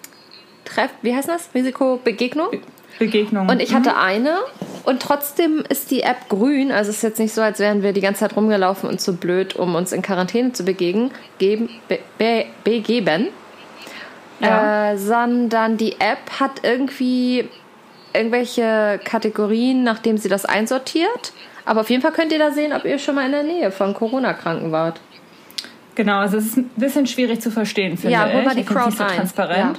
Treff, 0.67 0.91
wie 1.01 1.15
heißt 1.15 1.27
das? 1.29 1.49
Risikobegegnung. 1.53 2.49
Begegnung. 2.99 3.47
Und 3.49 3.61
ich 3.61 3.73
hatte 3.73 3.95
eine 3.97 4.37
und 4.83 5.01
trotzdem 5.01 5.63
ist 5.69 5.91
die 5.91 6.01
App 6.01 6.29
grün. 6.29 6.71
Also 6.71 6.89
es 6.89 6.97
ist 6.97 7.03
jetzt 7.03 7.19
nicht 7.19 7.33
so, 7.33 7.41
als 7.41 7.59
wären 7.59 7.83
wir 7.83 7.93
die 7.93 8.01
ganze 8.01 8.21
Zeit 8.21 8.35
rumgelaufen 8.35 8.89
und 8.89 8.99
zu 8.99 9.15
blöd, 9.15 9.55
um 9.55 9.75
uns 9.75 9.91
in 9.91 10.01
Quarantäne 10.01 10.53
zu 10.53 10.63
begegnen, 10.63 11.11
geben, 11.37 11.69
be, 11.87 11.99
be, 12.17 12.45
begeben. 12.63 13.27
Ja. 14.39 14.91
Äh, 14.91 14.97
sondern 14.97 15.77
die 15.77 15.93
App 15.93 16.39
hat 16.39 16.63
irgendwie 16.63 17.47
irgendwelche 18.13 18.99
Kategorien, 19.03 19.83
nachdem 19.83 20.17
sie 20.17 20.29
das 20.29 20.45
einsortiert. 20.45 21.33
Aber 21.65 21.81
auf 21.81 21.89
jeden 21.89 22.01
Fall 22.01 22.11
könnt 22.11 22.31
ihr 22.31 22.39
da 22.39 22.51
sehen, 22.51 22.73
ob 22.73 22.85
ihr 22.85 22.97
schon 22.97 23.15
mal 23.15 23.25
in 23.25 23.31
der 23.31 23.43
Nähe 23.43 23.71
von 23.71 23.93
Corona-Kranken 23.93 24.71
wart. 24.71 24.99
Genau, 25.95 26.19
also 26.19 26.37
es 26.37 26.45
ist 26.47 26.57
ein 26.57 26.69
bisschen 26.75 27.07
schwierig 27.07 27.41
zu 27.41 27.51
verstehen, 27.51 27.97
finde 27.97 28.13
Ja, 28.13 28.27
ich. 28.27 28.33
hol 28.33 28.43
mal 28.43 28.53
die 28.55 28.61
Ich 28.61 28.67
find's 28.67 28.85
nicht 28.85 28.97
so 28.97 29.03
Crowd 29.03 29.53
ein. 29.53 29.77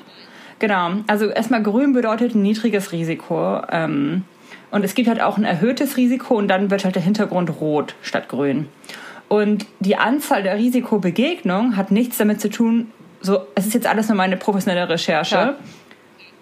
Genau, 0.59 0.91
also 1.07 1.27
erstmal 1.27 1.63
grün 1.63 1.93
bedeutet 1.93 2.35
ein 2.35 2.43
niedriges 2.43 2.93
Risiko. 2.93 3.61
Ähm, 3.71 4.25
und 4.71 4.85
es 4.85 4.95
gibt 4.95 5.09
halt 5.09 5.21
auch 5.21 5.39
ein 5.39 5.45
erhöhtes 5.45 5.97
Risiko 5.97 6.35
und 6.37 6.49
dann 6.49 6.71
wird 6.71 6.85
halt 6.85 6.95
der 6.95 7.03
Hintergrund 7.03 7.61
rot 7.61 7.95
statt 8.03 8.29
grün. 8.29 8.69
Und 9.29 9.67
die 9.81 9.97
Anzahl 9.97 10.43
der 10.43 10.57
Risikobegegnungen 10.57 11.77
hat 11.77 11.91
nichts 11.91 12.19
damit 12.19 12.41
zu 12.41 12.49
tun, 12.51 12.91
so, 13.21 13.41
es 13.55 13.67
ist 13.67 13.75
jetzt 13.75 13.87
alles 13.87 14.09
nur 14.09 14.17
meine 14.17 14.37
professionelle 14.37 14.89
Recherche, 14.89 15.35
Ja. 15.35 15.55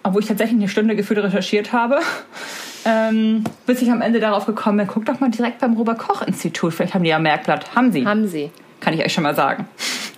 obwohl 0.03 0.21
ich 0.21 0.27
tatsächlich 0.27 0.57
eine 0.57 0.69
Stunde 0.69 0.95
gefühlt 0.95 1.19
recherchiert 1.19 1.73
habe, 1.73 1.99
ähm, 2.85 3.43
bis 3.65 3.81
ich 3.81 3.91
am 3.91 4.01
Ende 4.01 4.19
darauf 4.19 4.45
gekommen 4.45 4.77
bin, 4.77 4.87
guck 4.87 5.05
doch 5.05 5.19
mal 5.19 5.29
direkt 5.29 5.59
beim 5.59 5.73
Robert-Koch-Institut, 5.73 6.73
vielleicht 6.73 6.93
haben 6.93 7.03
die 7.03 7.09
ja 7.09 7.17
ein 7.17 7.23
Merkblatt. 7.23 7.75
Haben 7.75 7.91
sie. 7.91 8.05
Haben 8.05 8.27
sie. 8.27 8.51
Kann 8.79 8.93
ich 8.93 9.03
euch 9.03 9.11
schon 9.13 9.23
mal 9.23 9.35
sagen. 9.35 9.67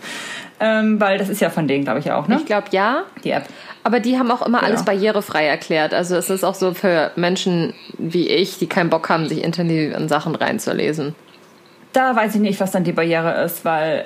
ähm, 0.60 1.00
weil 1.00 1.18
das 1.18 1.30
ist 1.30 1.40
ja 1.42 1.50
von 1.50 1.68
denen, 1.68 1.86
glaube 1.86 2.00
ich, 2.00 2.12
auch, 2.12 2.28
ne? 2.28 2.38
Ich 2.40 2.46
glaube 2.46 2.68
ja. 2.72 3.04
Die 3.24 3.32
App. 3.32 3.46
Aber 3.84 4.00
die 4.00 4.18
haben 4.20 4.30
auch 4.32 4.46
immer 4.46 4.62
alles 4.62 4.82
Ja. 4.82 4.86
barrierefrei 4.86 5.46
erklärt. 5.46 5.94
Also 5.94 6.16
es 6.18 6.30
ist 6.30 6.44
auch 6.44 6.56
so 6.56 6.74
für 6.74 7.12
Menschen 7.16 7.74
wie 7.98 8.28
ich, 8.28 8.58
die 8.58 8.68
keinen 8.68 8.90
Bock 8.90 9.10
haben, 9.10 9.28
sich 9.28 9.44
intensiv 9.44 9.96
in 9.96 10.10
Sachen 10.10 10.36
reinzulesen. 10.36 11.16
Da 11.94 12.16
weiß 12.16 12.36
ich 12.36 12.42
nicht, 12.42 12.60
was 12.60 12.72
dann 12.72 12.84
die 12.84 12.92
Barriere 12.92 13.42
ist, 13.44 13.66
weil 13.66 14.06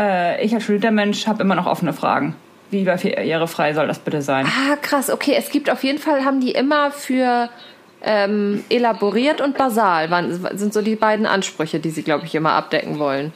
äh, 0.00 0.44
ich 0.44 0.54
als 0.54 0.64
Studentenmensch 0.64 1.26
habe 1.26 1.42
immer 1.42 1.54
noch 1.54 1.66
offene 1.66 1.92
Fragen. 1.92 2.34
Wie 2.70 2.84
barrierefrei 2.84 3.74
soll 3.74 3.86
das 3.86 3.98
bitte 4.00 4.22
sein? 4.22 4.46
Ah, 4.46 4.76
krass. 4.76 5.10
Okay, 5.10 5.34
es 5.38 5.50
gibt 5.50 5.70
auf 5.70 5.84
jeden 5.84 5.98
Fall, 5.98 6.24
haben 6.24 6.40
die 6.40 6.50
immer 6.52 6.90
für 6.90 7.48
ähm, 8.02 8.64
elaboriert 8.68 9.40
und 9.40 9.56
basal, 9.56 10.10
waren, 10.10 10.32
sind 10.58 10.74
so 10.74 10.82
die 10.82 10.96
beiden 10.96 11.26
Ansprüche, 11.26 11.78
die 11.78 11.90
sie, 11.90 12.02
glaube 12.02 12.24
ich, 12.26 12.34
immer 12.34 12.52
abdecken 12.52 12.98
wollen. 12.98 13.32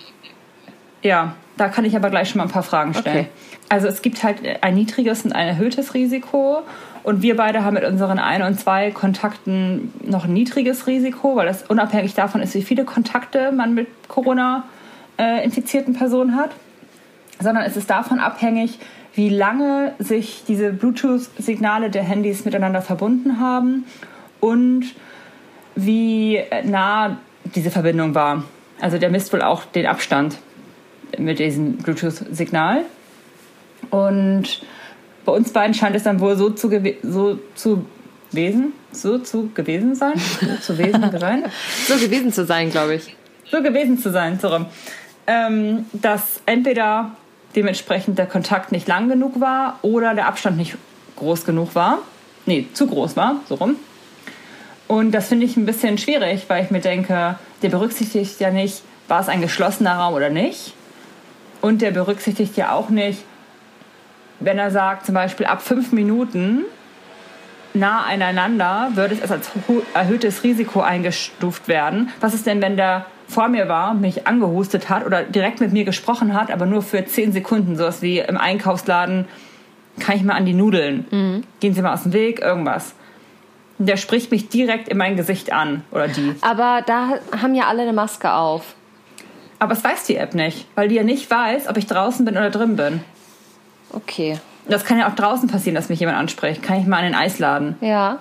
Ja, 1.02 1.34
da 1.56 1.68
kann 1.68 1.84
ich 1.84 1.96
aber 1.96 2.10
gleich 2.10 2.30
schon 2.30 2.38
mal 2.38 2.44
ein 2.44 2.50
paar 2.50 2.62
Fragen 2.62 2.94
stellen. 2.94 3.26
Okay. 3.26 3.28
Also 3.68 3.86
es 3.88 4.02
gibt 4.02 4.22
halt 4.22 4.38
ein 4.62 4.74
niedriges 4.74 5.24
und 5.24 5.32
ein 5.32 5.48
erhöhtes 5.48 5.94
Risiko. 5.94 6.62
Und 7.02 7.22
wir 7.22 7.36
beide 7.36 7.64
haben 7.64 7.74
mit 7.74 7.84
unseren 7.84 8.18
ein 8.18 8.42
und 8.42 8.58
zwei 8.58 8.90
Kontakten 8.90 9.92
noch 10.02 10.24
ein 10.24 10.32
niedriges 10.32 10.86
Risiko, 10.86 11.36
weil 11.36 11.46
das 11.46 11.62
unabhängig 11.62 12.14
davon 12.14 12.42
ist, 12.42 12.54
wie 12.54 12.62
viele 12.62 12.84
Kontakte 12.84 13.52
man 13.52 13.74
mit 13.74 13.86
Corona-infizierten 14.08 15.94
Personen 15.94 16.36
hat. 16.36 16.50
Sondern 17.40 17.64
es 17.64 17.76
ist 17.76 17.88
davon 17.88 18.18
abhängig, 18.18 18.78
wie 19.14 19.28
lange 19.28 19.94
sich 19.98 20.44
diese 20.46 20.72
Bluetooth-Signale 20.72 21.90
der 21.90 22.02
Handys 22.02 22.44
miteinander 22.44 22.82
verbunden 22.82 23.40
haben 23.40 23.86
und 24.40 24.84
wie 25.74 26.40
nah 26.64 27.16
diese 27.44 27.70
Verbindung 27.70 28.14
war. 28.14 28.44
Also 28.80 28.98
der 28.98 29.10
misst 29.10 29.32
wohl 29.32 29.42
auch 29.42 29.64
den 29.64 29.86
Abstand 29.86 30.38
mit 31.16 31.38
diesem 31.38 31.78
Bluetooth-Signal. 31.78 32.84
Und 33.90 34.62
bei 35.24 35.32
uns 35.32 35.52
beiden 35.52 35.74
scheint 35.74 35.96
es 35.96 36.02
dann 36.02 36.20
wohl 36.20 36.36
so 36.36 36.50
zu, 36.50 36.70
so 37.02 37.38
zu 37.54 37.84
wesen, 38.32 38.72
so 38.92 39.18
zu 39.18 39.50
gewesen 39.54 39.94
sein, 39.94 40.14
so 40.16 40.56
zu 40.60 40.78
wesen 40.78 41.10
sein, 41.18 41.44
So 41.86 41.96
gewesen 41.96 42.32
zu 42.32 42.44
sein, 42.44 42.70
glaube 42.70 42.96
ich. 42.96 43.16
so 43.50 43.62
gewesen 43.62 43.98
zu 43.98 44.10
sein, 44.10 44.38
so 44.40 44.48
rum, 44.48 44.66
ähm, 45.26 45.86
dass 45.92 46.40
entweder 46.46 47.12
dementsprechend 47.56 48.18
der 48.18 48.26
Kontakt 48.26 48.72
nicht 48.72 48.88
lang 48.88 49.08
genug 49.08 49.40
war 49.40 49.78
oder 49.82 50.14
der 50.14 50.26
Abstand 50.26 50.56
nicht 50.56 50.76
groß 51.16 51.44
genug 51.44 51.74
war, 51.74 51.98
nee, 52.46 52.66
zu 52.72 52.86
groß 52.86 53.16
war, 53.16 53.36
so 53.48 53.56
rum. 53.56 53.76
Und 54.86 55.12
das 55.12 55.28
finde 55.28 55.44
ich 55.44 55.56
ein 55.56 55.66
bisschen 55.66 55.98
schwierig, 55.98 56.44
weil 56.48 56.64
ich 56.64 56.70
mir 56.70 56.80
denke, 56.80 57.38
der 57.62 57.68
berücksichtigt 57.68 58.40
ja 58.40 58.50
nicht, 58.50 58.82
war 59.06 59.20
es 59.20 59.28
ein 59.28 59.40
geschlossener 59.40 59.94
Raum 59.96 60.14
oder 60.14 60.30
nicht. 60.30 60.72
Und 61.60 61.82
der 61.82 61.90
berücksichtigt 61.90 62.56
ja 62.56 62.72
auch 62.72 62.88
nicht, 62.88 63.24
wenn 64.40 64.58
er 64.58 64.70
sagt, 64.70 65.06
zum 65.06 65.14
Beispiel 65.14 65.46
ab 65.46 65.62
fünf 65.62 65.92
Minuten 65.92 66.62
nah 67.74 68.04
aneinander 68.04 68.90
würde 68.94 69.16
es 69.22 69.30
als 69.30 69.50
erhöhtes 69.94 70.42
Risiko 70.42 70.80
eingestuft 70.80 71.68
werden. 71.68 72.10
Was 72.20 72.34
ist 72.34 72.46
denn, 72.46 72.62
wenn 72.62 72.76
der 72.76 73.06
vor 73.28 73.48
mir 73.48 73.68
war, 73.68 73.94
mich 73.94 74.26
angehustet 74.26 74.88
hat 74.88 75.04
oder 75.04 75.22
direkt 75.22 75.60
mit 75.60 75.72
mir 75.72 75.84
gesprochen 75.84 76.32
hat, 76.34 76.50
aber 76.50 76.66
nur 76.66 76.82
für 76.82 77.04
zehn 77.04 77.32
Sekunden, 77.32 77.76
sowas 77.76 78.00
wie 78.00 78.20
im 78.20 78.38
Einkaufsladen, 78.38 79.26
kann 80.00 80.16
ich 80.16 80.22
mal 80.22 80.34
an 80.34 80.46
die 80.46 80.54
Nudeln, 80.54 81.44
gehen 81.60 81.74
Sie 81.74 81.82
mal 81.82 81.92
aus 81.92 82.04
dem 82.04 82.12
Weg, 82.12 82.40
irgendwas. 82.40 82.94
Der 83.78 83.96
spricht 83.96 84.30
mich 84.30 84.48
direkt 84.48 84.88
in 84.88 84.96
mein 84.96 85.16
Gesicht 85.16 85.52
an 85.52 85.84
oder 85.90 86.08
die. 86.08 86.34
Aber 86.40 86.82
da 86.86 87.18
haben 87.40 87.54
ja 87.54 87.66
alle 87.66 87.82
eine 87.82 87.92
Maske 87.92 88.32
auf. 88.32 88.74
Aber 89.58 89.72
es 89.72 89.82
weiß 89.82 90.04
die 90.04 90.16
App 90.16 90.34
nicht, 90.34 90.66
weil 90.74 90.88
die 90.88 90.94
ja 90.94 91.02
nicht 91.02 91.30
weiß, 91.30 91.68
ob 91.68 91.76
ich 91.76 91.86
draußen 91.86 92.24
bin 92.24 92.36
oder 92.36 92.50
drin 92.50 92.76
bin. 92.76 93.02
Okay. 93.92 94.38
Das 94.66 94.84
kann 94.84 94.98
ja 94.98 95.08
auch 95.08 95.14
draußen 95.14 95.48
passieren, 95.48 95.74
dass 95.74 95.88
mich 95.88 95.98
jemand 96.00 96.18
anspricht. 96.18 96.62
Kann 96.62 96.78
ich 96.80 96.86
mal 96.86 96.98
an 96.98 97.04
den 97.04 97.14
Eisladen? 97.14 97.76
Ja. 97.80 98.18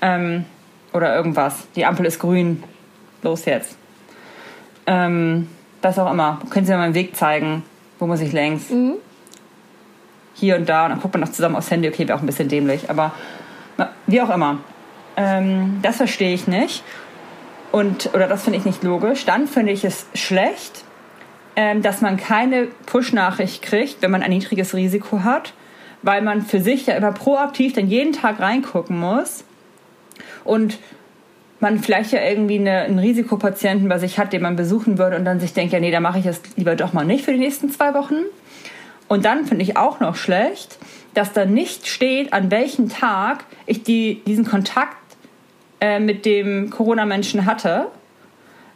Ähm, 0.00 0.44
oder 0.92 1.14
irgendwas. 1.14 1.66
Die 1.74 1.84
Ampel 1.84 2.06
ist 2.06 2.20
grün. 2.20 2.62
Los 3.22 3.44
jetzt. 3.44 3.76
Ähm, 4.86 5.48
was 5.82 5.98
auch 5.98 6.10
immer. 6.10 6.40
Können 6.50 6.64
Sie 6.64 6.72
mir 6.72 6.78
mal 6.78 6.84
einen 6.84 6.94
Weg 6.94 7.16
zeigen? 7.16 7.64
Wo 7.98 8.06
muss 8.06 8.20
ich 8.20 8.32
längs? 8.32 8.66
Hier 10.34 10.56
und 10.56 10.68
da. 10.68 10.84
Und 10.84 10.90
dann 10.90 11.00
guckt 11.00 11.14
man 11.14 11.22
noch 11.22 11.32
zusammen 11.32 11.56
aufs 11.56 11.70
Handy. 11.70 11.88
Okay, 11.88 12.06
wäre 12.06 12.16
auch 12.16 12.22
ein 12.22 12.26
bisschen 12.26 12.48
dämlich. 12.48 12.88
Aber 12.88 13.12
na, 13.76 13.90
wie 14.06 14.22
auch 14.22 14.30
immer. 14.30 14.58
Ähm, 15.16 15.80
das 15.82 15.96
verstehe 15.96 16.32
ich 16.32 16.46
nicht. 16.46 16.84
Und, 17.72 18.10
oder 18.14 18.28
das 18.28 18.44
finde 18.44 18.58
ich 18.58 18.64
nicht 18.64 18.82
logisch. 18.82 19.24
Dann 19.24 19.46
finde 19.46 19.72
ich 19.72 19.84
es 19.84 20.06
schlecht, 20.14 20.84
ähm, 21.56 21.82
dass 21.82 22.00
man 22.00 22.16
keine 22.16 22.68
Push-Nachricht 22.86 23.62
kriegt, 23.62 24.00
wenn 24.02 24.10
man 24.10 24.22
ein 24.22 24.30
niedriges 24.30 24.74
Risiko 24.74 25.24
hat, 25.24 25.52
weil 26.02 26.22
man 26.22 26.42
für 26.42 26.60
sich 26.60 26.86
ja 26.86 26.94
immer 26.94 27.12
proaktiv 27.12 27.72
dann 27.72 27.88
jeden 27.88 28.12
Tag 28.12 28.40
reingucken 28.40 28.98
muss 28.98 29.44
und 30.44 30.78
man 31.60 31.80
vielleicht 31.80 32.12
ja 32.12 32.22
irgendwie 32.22 32.58
eine, 32.58 32.82
einen 32.82 32.98
Risikopatienten 32.98 33.88
bei 33.88 33.98
sich 33.98 34.18
hat, 34.18 34.32
den 34.32 34.42
man 34.42 34.54
besuchen 34.56 34.98
würde 34.98 35.16
und 35.16 35.24
dann 35.24 35.40
sich 35.40 35.52
denkt, 35.52 35.72
ja 35.72 35.80
nee, 35.80 35.90
da 35.90 36.00
mache 36.00 36.20
ich 36.20 36.26
es 36.26 36.40
lieber 36.56 36.76
doch 36.76 36.92
mal 36.92 37.04
nicht 37.04 37.24
für 37.24 37.32
die 37.32 37.38
nächsten 37.38 37.70
zwei 37.70 37.94
Wochen. 37.94 38.22
Und 39.08 39.24
dann 39.24 39.46
finde 39.46 39.64
ich 39.64 39.76
auch 39.76 40.00
noch 40.00 40.14
schlecht, 40.14 40.78
dass 41.14 41.32
da 41.32 41.44
nicht 41.44 41.88
steht, 41.88 42.32
an 42.32 42.50
welchem 42.50 42.88
Tag 42.88 43.44
ich 43.66 43.82
die, 43.82 44.22
diesen 44.26 44.44
Kontakt 44.44 44.96
äh, 45.80 46.00
mit 46.00 46.24
dem 46.24 46.70
Corona-Menschen 46.70 47.46
hatte, 47.46 47.86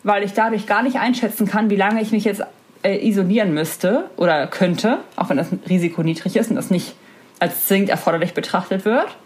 weil 0.03 0.23
ich 0.23 0.33
dadurch 0.33 0.67
gar 0.67 0.83
nicht 0.83 0.97
einschätzen 0.97 1.47
kann, 1.47 1.71
wie 1.71 1.77
lange 1.77 2.01
ich 2.01 2.13
mich 2.13 2.25
jetzt 2.25 2.43
äh, 2.83 3.07
isolieren 3.07 3.55
müsste 3.55 4.05
oder 4.17 4.47
könnte, 4.47 4.99
auch 5.17 5.29
wenn 5.29 5.37
das 5.37 5.49
Risiko 5.69 6.03
niedrig 6.03 6.37
ist 6.37 6.51
und 6.51 6.57
das 6.57 6.71
nicht 6.71 6.95
als 7.39 7.67
zwingend 7.67 7.91
erforderlich 7.91 8.35
betrachtet 8.35 8.85
wird. 8.85 9.17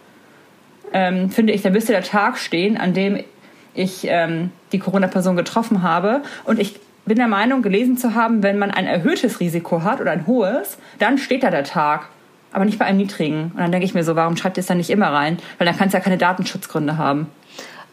Ähm, 0.93 1.29
finde 1.29 1.53
ich, 1.53 1.61
da 1.61 1.69
müsste 1.69 1.91
der 1.91 2.03
Tag 2.03 2.37
stehen, 2.37 2.77
an 2.77 2.93
dem 2.93 3.23
ich 3.73 4.05
ähm, 4.05 4.51
die 4.71 4.79
Corona-Person 4.79 5.35
getroffen 5.35 5.83
habe. 5.83 6.21
Und 6.45 6.59
ich 6.59 6.79
bin 7.05 7.17
der 7.17 7.27
Meinung, 7.27 7.61
gelesen 7.61 7.97
zu 7.97 8.15
haben, 8.15 8.43
wenn 8.43 8.57
man 8.57 8.71
ein 8.71 8.87
erhöhtes 8.87 9.39
Risiko 9.39 9.83
hat 9.83 10.01
oder 10.01 10.11
ein 10.11 10.27
hohes, 10.27 10.77
dann 10.99 11.17
steht 11.17 11.43
da 11.43 11.51
der 11.51 11.63
Tag. 11.63 12.07
Aber 12.51 12.65
nicht 12.65 12.79
bei 12.79 12.85
einem 12.85 12.97
niedrigen. 12.97 13.51
Und 13.53 13.59
dann 13.59 13.71
denke 13.71 13.85
ich 13.85 13.93
mir 13.93 14.03
so, 14.03 14.15
warum 14.15 14.35
schreibt 14.35 14.57
ihr 14.57 14.61
es 14.61 14.67
dann 14.67 14.77
nicht 14.77 14.89
immer 14.89 15.07
rein? 15.07 15.37
Weil 15.57 15.67
dann 15.67 15.77
kann 15.77 15.87
es 15.87 15.93
ja 15.93 15.99
keine 15.99 16.17
Datenschutzgründe 16.17 16.97
haben. 16.97 17.27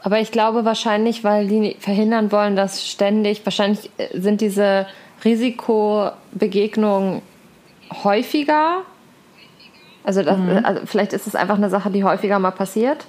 Aber 0.04 0.20
ich 0.20 0.30
glaube 0.30 0.66
wahrscheinlich, 0.66 1.24
weil 1.24 1.48
die 1.48 1.76
verhindern 1.80 2.30
wollen, 2.30 2.56
dass 2.56 2.86
ständig, 2.86 3.44
wahrscheinlich 3.46 3.90
äh, 3.96 4.20
sind 4.20 4.42
diese 4.42 4.86
Risikobegegnungen 5.24 7.22
häufiger 8.04 8.82
Also, 10.04 10.22
das, 10.22 10.38
also 10.62 10.82
vielleicht 10.84 11.14
ist 11.14 11.26
es 11.26 11.34
einfach 11.34 11.56
eine 11.56 11.70
Sache, 11.70 11.90
die 11.90 12.04
häufiger 12.04 12.38
mal 12.38 12.50
passiert. 12.50 13.06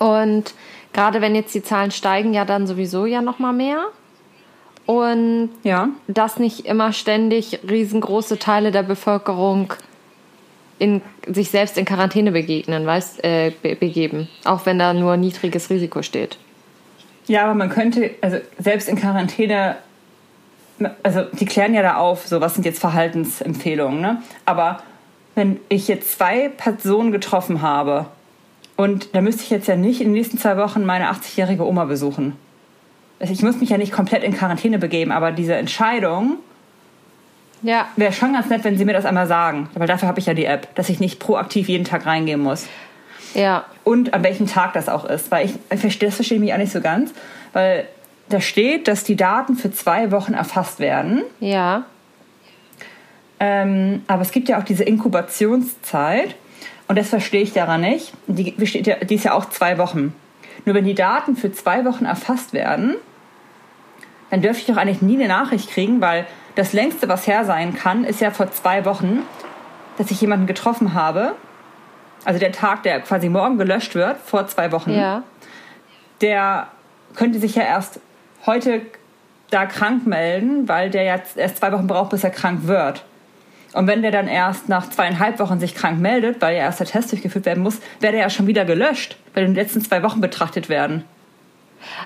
Und 0.00 0.54
gerade 0.92 1.20
wenn 1.20 1.36
jetzt 1.36 1.54
die 1.54 1.62
Zahlen 1.62 1.92
steigen, 1.92 2.34
ja 2.34 2.44
dann 2.44 2.66
sowieso 2.66 3.06
ja 3.06 3.22
noch 3.22 3.38
mal 3.38 3.52
mehr. 3.52 3.84
Und 4.86 5.50
Ja. 5.62 5.88
dass 6.08 6.40
nicht 6.40 6.66
immer 6.66 6.92
ständig 6.92 7.60
riesengroße 7.68 8.40
Teile 8.40 8.72
der 8.72 8.82
Bevölkerung 8.82 9.72
in, 10.78 11.02
sich 11.26 11.50
selbst 11.50 11.78
in 11.78 11.84
Quarantäne 11.84 12.32
begegnen, 12.32 12.86
weißt, 12.86 13.24
äh, 13.24 13.52
be 13.62 13.76
begeben. 13.76 14.28
Auch 14.44 14.66
wenn 14.66 14.78
da 14.78 14.92
nur 14.92 15.16
niedriges 15.16 15.70
Risiko 15.70 16.02
steht. 16.02 16.38
Ja, 17.26 17.44
aber 17.44 17.54
man 17.54 17.70
könnte, 17.70 18.10
also 18.20 18.38
selbst 18.58 18.88
in 18.88 18.96
Quarantäne, 18.96 19.76
also 21.02 21.22
die 21.32 21.46
klären 21.46 21.74
ja 21.74 21.82
da 21.82 21.96
auf, 21.96 22.26
so 22.26 22.40
was 22.40 22.54
sind 22.54 22.66
jetzt 22.66 22.80
Verhaltensempfehlungen, 22.80 24.00
ne? 24.00 24.22
Aber 24.44 24.82
wenn 25.34 25.58
ich 25.68 25.88
jetzt 25.88 26.12
zwei 26.12 26.48
Personen 26.48 27.12
getroffen 27.12 27.62
habe 27.62 28.06
und 28.76 29.14
da 29.14 29.20
müsste 29.20 29.42
ich 29.42 29.50
jetzt 29.50 29.68
ja 29.68 29.76
nicht 29.76 30.00
in 30.00 30.08
den 30.08 30.14
nächsten 30.14 30.38
zwei 30.38 30.56
Wochen 30.56 30.84
meine 30.84 31.10
80-jährige 31.10 31.66
Oma 31.66 31.84
besuchen. 31.84 32.36
Also 33.20 33.32
ich 33.32 33.42
muss 33.42 33.60
mich 33.60 33.70
ja 33.70 33.78
nicht 33.78 33.92
komplett 33.92 34.22
in 34.22 34.34
Quarantäne 34.34 34.78
begeben, 34.78 35.12
aber 35.12 35.32
diese 35.32 35.54
Entscheidung 35.54 36.38
Ja, 37.64 37.88
wäre 37.96 38.12
schon 38.12 38.34
ganz 38.34 38.50
nett, 38.50 38.62
wenn 38.62 38.76
Sie 38.76 38.84
mir 38.84 38.92
das 38.92 39.06
einmal 39.06 39.26
sagen. 39.26 39.70
Weil 39.74 39.86
dafür 39.86 40.06
habe 40.06 40.20
ich 40.20 40.26
ja 40.26 40.34
die 40.34 40.44
App, 40.44 40.74
dass 40.74 40.90
ich 40.90 41.00
nicht 41.00 41.18
proaktiv 41.18 41.68
jeden 41.68 41.84
Tag 41.84 42.04
reingehen 42.06 42.40
muss. 42.40 42.66
ja, 43.34 43.64
und 43.84 44.12
an 44.14 44.22
welchem 44.22 44.46
Tag 44.46 44.74
das 44.74 44.88
auch 44.88 45.06
ist. 45.06 45.30
Weil 45.30 45.46
ich, 45.46 45.98
das 45.98 46.14
verstehe 46.14 46.36
ich 46.36 46.40
mich 46.40 46.52
auch 46.52 46.58
nicht 46.58 46.72
so 46.72 46.82
ganz, 46.82 47.12
weil 47.54 47.88
da 48.28 48.40
steht, 48.40 48.86
dass 48.86 49.02
die 49.02 49.16
Daten 49.16 49.56
für 49.56 49.72
zwei 49.72 50.10
Wochen 50.10 50.34
erfasst 50.34 50.78
werden. 50.78 51.22
ja. 51.40 51.84
Ähm, 53.40 54.02
aber 54.06 54.22
es 54.22 54.30
gibt 54.30 54.48
ja 54.48 54.60
auch 54.60 54.62
diese 54.62 54.84
Inkubationszeit 54.84 56.36
und 56.86 56.96
das 56.96 57.08
verstehe 57.08 57.42
ich 57.42 57.52
daran 57.52 57.80
nicht. 57.80 58.12
Die, 58.28 58.52
die 58.52 59.14
ist 59.14 59.24
ja 59.24 59.32
auch 59.32 59.46
zwei 59.46 59.76
Wochen. 59.76 60.14
Nur 60.64 60.76
wenn 60.76 60.84
die 60.84 60.94
Daten 60.94 61.34
für 61.34 61.52
zwei 61.52 61.84
Wochen 61.84 62.04
erfasst 62.04 62.52
werden, 62.52 62.94
dann 64.30 64.40
dürfte 64.40 64.60
ich 64.60 64.66
doch 64.66 64.76
eigentlich 64.76 65.02
nie 65.02 65.16
eine 65.16 65.28
Nachricht 65.28 65.68
kriegen, 65.68 66.00
weil 66.00 66.26
das 66.54 66.72
längste, 66.72 67.08
was 67.08 67.26
her 67.26 67.44
sein 67.44 67.74
kann, 67.74 68.04
ist 68.04 68.20
ja 68.20 68.30
vor 68.30 68.50
zwei 68.52 68.84
Wochen, 68.84 69.22
dass 69.98 70.10
ich 70.10 70.20
jemanden 70.20 70.46
getroffen 70.46 70.94
habe. 70.94 71.34
Also 72.24 72.38
der 72.40 72.52
Tag, 72.52 72.82
der 72.84 73.00
quasi 73.00 73.28
morgen 73.28 73.58
gelöscht 73.58 73.94
wird, 73.94 74.18
vor 74.18 74.46
zwei 74.46 74.72
Wochen 74.72 74.90
Ja. 74.92 75.22
der 76.20 76.68
könnte 77.14 77.38
sich 77.38 77.54
ja 77.54 77.62
erst 77.62 78.00
heute 78.46 78.82
da 79.50 79.66
krank 79.66 80.06
melden, 80.06 80.68
weil 80.68 80.90
der 80.90 81.04
jetzt 81.04 81.36
erst 81.36 81.58
zwei 81.58 81.70
Wochen 81.72 81.86
braucht, 81.86 82.10
bis 82.10 82.24
er 82.24 82.30
krank 82.30 82.60
wird. 82.66 83.04
Und 83.72 83.86
wenn 83.88 84.02
der 84.02 84.10
dann 84.10 84.28
erst 84.28 84.68
nach 84.68 84.88
zweieinhalb 84.88 85.38
Wochen 85.40 85.58
sich 85.60 85.74
krank 85.74 86.00
meldet, 86.00 86.40
weil 86.40 86.54
ja 86.56 86.62
erst 86.62 86.80
der 86.80 86.86
Test 86.86 87.10
durchgeführt 87.12 87.44
werden 87.44 87.62
muss, 87.62 87.80
wäre 88.00 88.12
der 88.12 88.22
ja 88.22 88.30
schon 88.30 88.46
wieder 88.46 88.64
gelöscht, 88.64 89.16
weil 89.34 89.46
die 89.46 89.52
letzten 89.54 89.80
zwei 89.80 90.02
Wochen 90.02 90.20
betrachtet 90.20 90.68
werden. 90.68 91.04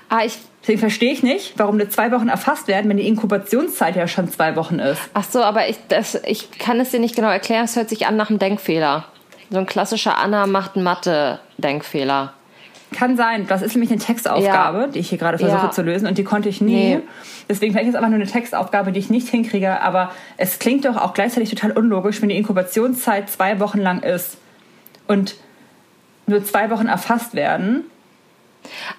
Ah, 0.09 0.23
ich. 0.25 0.37
Deswegen 0.69 0.81
verstehe 0.81 1.11
ich 1.11 1.23
nicht, 1.23 1.53
warum 1.57 1.77
nur 1.77 1.89
zwei 1.89 2.11
Wochen 2.11 2.29
erfasst 2.29 2.67
werden, 2.67 2.87
wenn 2.91 2.97
die 2.97 3.07
Inkubationszeit 3.07 3.95
ja 3.95 4.07
schon 4.07 4.29
zwei 4.29 4.55
Wochen 4.55 4.77
ist. 4.77 5.01
Ach 5.15 5.23
so, 5.23 5.41
aber 5.41 5.67
ich, 5.67 5.77
das, 5.87 6.13
ich 6.25 6.51
kann 6.59 6.79
es 6.79 6.91
dir 6.91 6.99
nicht 6.99 7.15
genau 7.15 7.29
erklären. 7.29 7.65
Es 7.65 7.75
hört 7.75 7.89
sich 7.89 8.05
an 8.05 8.15
nach 8.17 8.29
einem 8.29 8.37
Denkfehler. 8.37 9.05
So 9.49 9.57
ein 9.57 9.65
klassischer 9.65 10.19
Anna 10.19 10.45
macht 10.45 10.75
einen 10.75 10.83
Mathe-Denkfehler. 10.83 12.33
Kann 12.91 13.17
sein. 13.17 13.47
Das 13.47 13.63
ist 13.63 13.73
nämlich 13.73 13.89
eine 13.89 13.99
Textaufgabe, 13.99 14.77
Ja. 14.81 14.87
die 14.89 14.99
ich 14.99 15.09
hier 15.09 15.17
gerade 15.17 15.39
versuche 15.39 15.65
Ja. 15.65 15.71
zu 15.71 15.81
lösen 15.81 16.07
und 16.07 16.19
die 16.19 16.23
konnte 16.23 16.49
ich 16.49 16.61
nie. 16.61 16.97
Nee. 16.97 16.99
Deswegen 17.49 17.71
vielleicht 17.71 17.87
ist 17.87 17.95
es 17.95 17.97
einfach 17.97 18.11
nur 18.11 18.19
eine 18.21 18.29
Textaufgabe, 18.29 18.91
die 18.91 18.99
ich 18.99 19.09
nicht 19.09 19.27
hinkriege. 19.27 19.81
Aber 19.81 20.11
es 20.37 20.59
klingt 20.59 20.85
doch 20.85 20.97
auch 20.97 21.15
gleichzeitig 21.15 21.49
total 21.49 21.71
unlogisch, 21.71 22.21
wenn 22.21 22.29
die 22.29 22.37
Inkubationszeit 22.37 23.27
zwei 23.27 23.59
Wochen 23.59 23.79
lang 23.79 24.03
ist 24.03 24.37
und 25.07 25.33
nur 26.27 26.43
zwei 26.43 26.69
Wochen 26.69 26.85
erfasst 26.85 27.33
werden 27.33 27.85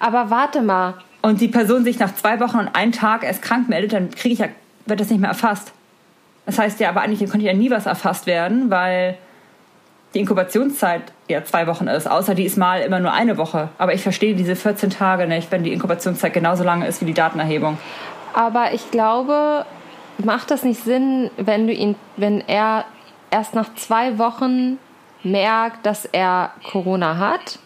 Aber 0.00 0.30
warte 0.30 0.62
mal. 0.62 0.94
Und 1.22 1.40
die 1.40 1.48
Person 1.48 1.84
sich 1.84 1.98
nach 1.98 2.14
zwei 2.14 2.40
Wochen 2.40 2.58
und 2.58 2.68
einem 2.74 2.92
Tag 2.92 3.24
erst 3.24 3.42
krank 3.42 3.68
meldet, 3.68 3.92
dann 3.92 4.10
kriege 4.10 4.32
ich 4.32 4.38
ja, 4.38 4.48
wird 4.86 5.00
das 5.00 5.10
nicht 5.10 5.20
mehr 5.20 5.30
erfasst. 5.30 5.72
Das 6.46 6.58
heißt 6.58 6.80
ja, 6.80 6.88
aber 6.88 7.02
eigentlich 7.02 7.28
könnte 7.30 7.46
ja 7.46 7.52
nie 7.52 7.70
was 7.70 7.86
erfasst 7.86 8.26
werden, 8.26 8.70
weil 8.70 9.16
die 10.14 10.20
Inkubationszeit 10.20 11.02
ja 11.28 11.44
zwei 11.44 11.66
Wochen 11.66 11.86
ist, 11.86 12.10
außer 12.10 12.34
die 12.34 12.44
ist 12.44 12.56
mal 12.56 12.80
immer 12.80 12.98
nur 12.98 13.12
eine 13.12 13.36
Woche. 13.36 13.68
Aber 13.78 13.94
ich 13.94 14.02
verstehe 14.02 14.34
diese 14.34 14.56
14 14.56 14.90
Tage 14.90 15.26
nicht, 15.26 15.52
wenn 15.52 15.62
die 15.62 15.72
Inkubationszeit 15.72 16.32
genauso 16.32 16.64
lange 16.64 16.86
ist 16.86 17.00
wie 17.00 17.04
die 17.04 17.14
Datenerhebung. 17.14 17.78
Aber 18.32 18.72
ich 18.72 18.90
glaube, 18.90 19.64
macht 20.18 20.50
das 20.50 20.64
nicht 20.64 20.82
Sinn, 20.82 21.30
wenn 21.36 21.66
du 21.66 21.72
ihn, 21.72 21.94
wenn 22.16 22.40
er 22.40 22.84
erst 23.30 23.54
nach 23.54 23.74
zwei 23.74 24.18
Wochen 24.18 24.78
merkt, 25.22 25.86
dass 25.86 26.04
er 26.06 26.50
Corona 26.64 27.18
hat? 27.18 27.58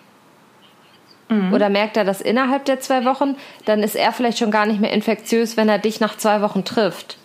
Oder 1.52 1.68
merkt 1.68 1.96
er 1.96 2.04
das 2.04 2.20
innerhalb 2.20 2.64
der 2.66 2.80
zwei 2.80 3.04
Wochen? 3.04 3.34
Dann 3.64 3.82
ist 3.82 3.96
er 3.96 4.12
vielleicht 4.12 4.38
schon 4.38 4.50
gar 4.50 4.66
nicht 4.66 4.80
mehr 4.80 4.92
infektiös, 4.92 5.56
wenn 5.56 5.68
er 5.68 5.78
dich 5.78 5.98
nach 5.98 6.16
zwei 6.16 6.40
Wochen 6.42 6.64
trifft. 6.64 7.16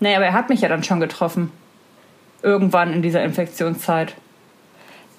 Nee, 0.00 0.14
aber 0.14 0.24
er 0.26 0.32
hat 0.32 0.48
mich 0.48 0.60
ja 0.60 0.68
dann 0.68 0.82
schon 0.84 1.00
getroffen. 1.00 1.50
Irgendwann 2.42 2.92
in 2.92 3.02
dieser 3.02 3.22
Infektionszeit. 3.22 4.14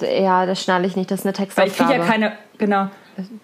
Ja, 0.02 0.46
das 0.46 0.62
schnalle 0.64 0.88
ich 0.88 0.96
nicht, 0.96 1.12
das 1.12 1.20
ist 1.24 1.26
eine 1.26 1.38
Weil 1.38 1.68
ich 1.68 1.74
Textaufgabe. 1.74 1.94
kriege 1.94 2.06
ja 2.06 2.12
keine, 2.12 2.38
genau, 2.58 2.88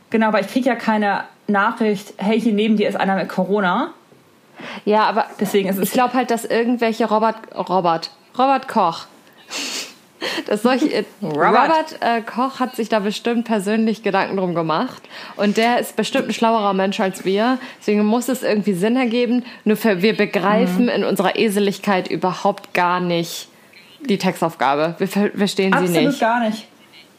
genau, 0.09 0.33
weil 0.33 0.45
ich 0.45 0.51
kriege 0.51 0.69
ja 0.69 0.75
keine 0.75 1.23
Nachricht, 1.47 2.13
hey, 2.17 2.39
hier 2.39 2.53
neben 2.53 2.77
dir 2.77 2.89
ist 2.89 2.95
einer 2.95 3.15
mit 3.15 3.29
Corona. 3.29 3.93
ja, 4.85 5.03
aber 5.03 5.25
Deswegen 5.39 5.69
ist 5.69 5.77
es 5.77 5.89
ich 5.89 5.93
glaube 5.93 6.13
halt, 6.13 6.29
dass 6.31 6.45
irgendwelche 6.45 7.05
Robert, 7.09 7.37
Robert, 7.55 8.11
Robert 8.37 8.67
Koch, 8.67 9.05
dass 10.47 10.61
solche, 10.63 11.05
Robert. 11.21 11.35
Robert, 11.35 11.95
äh, 12.01 12.21
Koch 12.21 12.59
hat 12.59 12.75
sich 12.75 12.89
da 12.89 12.99
bestimmt 12.99 13.45
persönlich 13.45 14.03
Gedanken 14.03 14.37
drum 14.37 14.55
gemacht 14.55 15.01
und 15.35 15.57
der 15.57 15.79
ist 15.79 15.95
bestimmt 15.95 16.27
ein 16.27 16.33
schlauerer 16.33 16.73
Mensch 16.73 16.99
als 16.99 17.25
wir, 17.25 17.57
deswegen 17.79 18.05
muss 18.05 18.27
es 18.29 18.43
irgendwie 18.43 18.73
Sinn 18.73 18.95
ergeben, 18.95 19.43
nur 19.65 19.77
für, 19.77 20.01
wir 20.01 20.15
begreifen 20.15 20.83
Mhm. 20.85 20.89
in 20.89 21.03
unserer 21.03 21.37
Eseligkeit 21.37 22.09
überhaupt 22.09 22.73
gar 22.73 22.99
nicht 22.99 23.47
die 24.01 24.17
Textaufgabe. 24.17 24.95
Wir 24.97 25.07
ver 25.07 25.29
verstehen 25.35 25.71
sie 25.73 25.79
Absolut 25.79 26.07
nicht. 26.09 26.19
gar 26.19 26.39
nicht. 26.47 26.67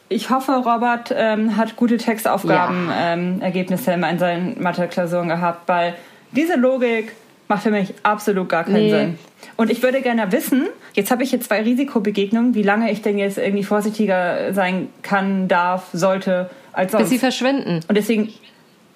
Ich 0.09 0.29
hoffe, 0.29 0.51
Robert 0.51 1.13
ähm, 1.15 1.55
hat 1.57 1.75
gute 1.75 1.97
Textaufgaben-Ergebnisse 1.97 3.13
ähm, 3.13 3.41
Ergebnisse 3.41 3.91
immer 3.93 4.09
in 4.09 4.19
seinen 4.19 4.61
Mathe-Klausuren 4.61 5.27
gehabt, 5.29 5.67
weil 5.67 5.95
diese 6.31 6.55
Logik 6.55 7.13
macht 7.53 7.63
für 7.63 7.71
mich 7.71 7.93
absolut 8.03 8.49
gar 8.49 8.63
keinen 8.63 8.75
Nee. 8.75 8.89
Sinn. 8.89 9.19
Und 9.57 9.69
ich 9.69 9.83
würde 9.83 10.01
gerne 10.01 10.31
wissen, 10.31 10.67
jetzt 10.93 11.11
habe 11.11 11.23
ich 11.23 11.29
hier 11.29 11.41
zwei 11.41 11.61
Risikobegegnungen, 11.61 12.55
wie 12.55 12.63
lange 12.63 12.91
ich 12.91 13.01
denn 13.01 13.17
jetzt 13.17 13.37
irgendwie 13.37 13.63
vorsichtiger 13.63 14.53
sein 14.53 14.89
kann, 15.01 15.47
darf, 15.47 15.87
sollte 15.93 16.49
als 16.71 16.91
sonst. 16.91 17.03
Bis 17.03 17.09
sie 17.11 17.19
verschwinden. 17.19 17.81
Und 17.87 17.95
deswegen, 17.97 18.33